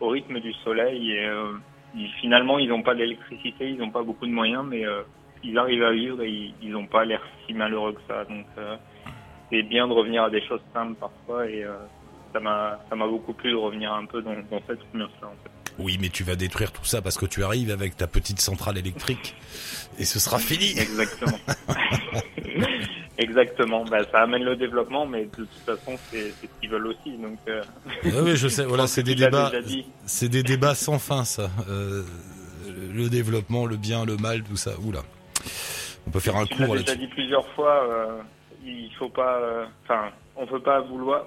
au 0.00 0.08
rythme 0.08 0.40
du 0.40 0.52
soleil 0.54 1.12
et 1.12 1.26
euh, 1.26 1.54
ils- 1.94 2.12
finalement 2.20 2.58
ils 2.58 2.68
n'ont 2.68 2.82
pas 2.82 2.94
d'électricité, 2.94 3.70
ils 3.70 3.78
n'ont 3.78 3.90
pas 3.92 4.02
beaucoup 4.04 4.26
de 4.26 4.32
moyens, 4.32 4.64
mais 4.66 4.86
euh, 4.86 5.02
ils 5.42 5.58
arrivent 5.58 5.84
à 5.84 5.92
vivre 5.92 6.22
et 6.22 6.30
ils- 6.30 6.70
n'ont 6.72 6.86
pas 6.88 7.04
l'air 7.04 7.22
si 7.46 7.54
malheureux 7.54 7.94
que 7.94 8.02
ça. 8.08 8.24
Donc 8.26 8.46
euh, 8.58 8.76
c'est 9.50 9.62
bien 9.64 9.88
de 9.88 9.94
revenir 9.94 10.24
à 10.24 10.30
des 10.30 10.42
choses 10.42 10.62
simples 10.72 10.98
parfois 10.98 11.48
et 11.50 11.64
euh, 11.64 11.86
ça 12.32 12.40
m'a 12.40 12.78
ça 12.88 12.96
m'a 12.96 13.06
beaucoup 13.06 13.32
plu 13.32 13.50
de 13.50 13.56
revenir 13.56 13.92
un 13.92 14.04
peu 14.06 14.22
dans, 14.22 14.34
dans 14.50 14.60
cette 14.66 14.80
ambiance-là. 14.94 15.28
En 15.28 15.30
fait. 15.32 15.50
Oui, 15.78 15.96
mais 16.00 16.08
tu 16.08 16.24
vas 16.24 16.34
détruire 16.34 16.72
tout 16.72 16.84
ça 16.84 17.00
parce 17.02 17.16
que 17.16 17.26
tu 17.26 17.44
arrives 17.44 17.70
avec 17.70 17.96
ta 17.96 18.06
petite 18.08 18.40
centrale 18.40 18.78
électrique 18.78 19.36
et 19.98 20.04
ce 20.04 20.18
sera 20.18 20.38
fini. 20.38 20.70
Exactement. 20.78 21.38
Exactement. 23.18 23.84
Bah, 23.84 23.98
ça 24.12 24.20
amène 24.22 24.44
le 24.44 24.56
développement, 24.56 25.06
mais 25.06 25.24
de 25.24 25.30
toute 25.30 25.48
façon, 25.66 25.96
c'est 26.10 26.30
ce 26.30 26.46
qu'ils 26.60 26.70
veulent 26.70 26.86
aussi. 26.86 27.16
Donc, 27.16 27.38
euh, 27.48 27.62
oui, 28.04 28.36
je 28.36 28.48
sais. 28.48 28.64
Voilà, 28.64 28.86
c'est 28.88 29.02
des 29.02 29.14
débats. 29.16 29.50
déjà. 29.50 29.82
C'est 30.06 30.28
des 30.28 30.42
débats 30.42 30.74
sans 30.74 30.98
fin, 30.98 31.24
ça. 31.24 31.50
Euh, 31.68 32.04
le 32.92 33.08
développement, 33.08 33.66
le 33.66 33.76
bien, 33.76 34.04
le 34.04 34.16
mal, 34.16 34.42
tout 34.44 34.56
ça. 34.56 34.72
Oula. 34.84 35.00
On 36.06 36.10
peut 36.10 36.20
faire 36.20 36.36
un 36.36 36.46
Tu 36.46 36.54
l'as 36.58 36.66
cours 36.66 36.76
déjà 36.76 36.92
là-dessus. 36.92 37.06
dit 37.08 37.12
plusieurs 37.12 37.46
fois. 37.54 37.84
euh, 37.90 38.20
il 38.64 38.90
faut 38.98 39.08
pas. 39.08 39.38
euh, 39.40 39.64
Enfin, 39.84 40.10
on 40.36 40.46
peut 40.46 40.60
pas 40.62 40.80
vouloir. 40.80 41.24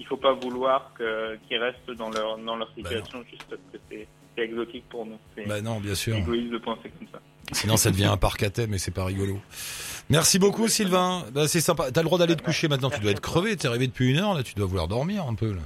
Il 0.00 0.06
faut 0.06 0.16
pas 0.16 0.32
vouloir 0.32 0.92
que 0.98 1.36
qu'ils 1.46 1.58
restent 1.58 1.90
dans 1.96 2.10
leur 2.10 2.38
dans 2.38 2.56
leur 2.56 2.68
situation 2.74 3.22
juste 3.30 3.44
parce 3.48 3.60
que 3.72 3.78
c'est 3.88 4.08
c'est 4.36 4.42
exotique 4.42 4.84
pour 4.88 5.06
nous. 5.06 5.18
C'est 5.36 5.46
Bah 5.46 5.60
non, 5.60 5.78
bien 5.80 5.94
sûr. 5.94 6.16
égoïste 6.16 6.50
de 6.50 6.58
penser 6.58 6.90
comme 6.98 7.08
ça. 7.12 7.20
Sinon, 7.52 7.76
ça 7.76 7.90
devient 7.90 8.04
un 8.04 8.16
parc 8.16 8.42
à 8.44 8.50
thème 8.50 8.74
et 8.74 8.78
c'est 8.78 8.94
pas 8.94 9.04
rigolo. 9.04 9.38
Merci 10.08 10.38
beaucoup, 10.38 10.68
Sylvain. 10.68 11.24
Bah, 11.32 11.48
c'est 11.48 11.60
sympa. 11.60 11.90
T'as 11.90 12.00
le 12.00 12.06
droit 12.06 12.18
d'aller 12.18 12.36
te 12.36 12.42
coucher 12.42 12.68
maintenant. 12.68 12.90
Tu 12.90 13.00
dois 13.00 13.10
être 13.10 13.20
crevé. 13.20 13.56
T'es 13.56 13.68
arrivé 13.68 13.86
depuis 13.88 14.10
une 14.10 14.18
heure 14.18 14.34
là. 14.34 14.42
Tu 14.42 14.54
dois 14.54 14.66
vouloir 14.66 14.88
dormir 14.88 15.24
un 15.28 15.34
peu 15.34 15.52
là. 15.52 15.62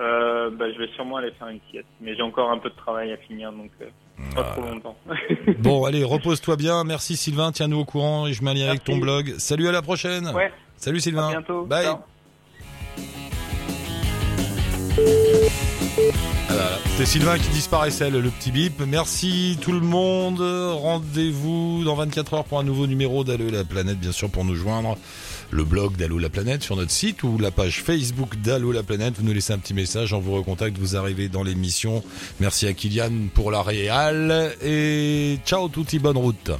Euh, 0.00 0.50
bah, 0.50 0.66
je 0.72 0.78
vais 0.78 0.88
sûrement 0.94 1.16
aller 1.16 1.32
faire 1.38 1.48
une 1.48 1.60
sieste, 1.70 1.88
mais 2.00 2.14
j'ai 2.14 2.22
encore 2.22 2.50
un 2.50 2.58
peu 2.58 2.70
de 2.70 2.74
travail 2.76 3.12
à 3.12 3.16
finir, 3.16 3.52
donc 3.52 3.70
euh, 3.82 3.86
pas 4.34 4.44
trop 4.44 4.62
longtemps. 4.62 4.96
Bon, 5.58 5.84
allez, 5.84 6.04
repose-toi 6.04 6.56
bien. 6.56 6.84
Merci 6.84 7.16
Sylvain. 7.16 7.52
Tiens-nous 7.52 7.80
au 7.80 7.84
courant 7.84 8.26
et 8.26 8.32
je 8.32 8.42
lien 8.44 8.68
avec 8.68 8.84
ton 8.84 8.98
blog. 8.98 9.34
Salut 9.38 9.68
à 9.68 9.72
la 9.72 9.82
prochaine. 9.82 10.28
Ouais. 10.28 10.52
Salut 10.76 11.00
Sylvain. 11.00 11.28
À 11.28 11.30
bientôt. 11.32 11.66
Bye. 11.66 11.84
Ciao. 11.84 11.98
C'est 16.98 17.06
Sylvain 17.06 17.38
qui 17.38 17.48
disparaissait, 17.50 18.10
le, 18.10 18.20
petit 18.22 18.50
bip. 18.50 18.82
Merci 18.84 19.56
tout 19.60 19.70
le 19.70 19.78
monde. 19.78 20.40
Rendez-vous 20.40 21.84
dans 21.84 21.94
24 21.94 22.34
heures 22.34 22.44
pour 22.44 22.58
un 22.58 22.64
nouveau 22.64 22.88
numéro 22.88 23.22
d'Allo 23.22 23.50
la 23.50 23.62
planète, 23.62 24.00
bien 24.00 24.10
sûr, 24.10 24.28
pour 24.28 24.44
nous 24.44 24.56
joindre. 24.56 24.98
Le 25.52 25.62
blog 25.62 25.96
d'Allo 25.96 26.18
la 26.18 26.28
planète 26.28 26.64
sur 26.64 26.74
notre 26.74 26.90
site 26.90 27.22
ou 27.22 27.38
la 27.38 27.52
page 27.52 27.84
Facebook 27.84 28.34
d'Allo 28.42 28.72
la 28.72 28.82
planète. 28.82 29.14
Vous 29.16 29.22
nous 29.22 29.32
laissez 29.32 29.52
un 29.52 29.58
petit 29.58 29.74
message, 29.74 30.12
on 30.12 30.18
vous 30.18 30.34
recontacte, 30.34 30.76
vous 30.76 30.96
arrivez 30.96 31.28
dans 31.28 31.44
l'émission. 31.44 32.02
Merci 32.40 32.66
à 32.66 32.72
Kylian 32.72 33.28
pour 33.32 33.52
la 33.52 33.62
réal 33.62 34.52
et 34.60 35.38
ciao 35.46 35.68
touti, 35.68 36.00
bonne 36.00 36.18
route. 36.18 36.50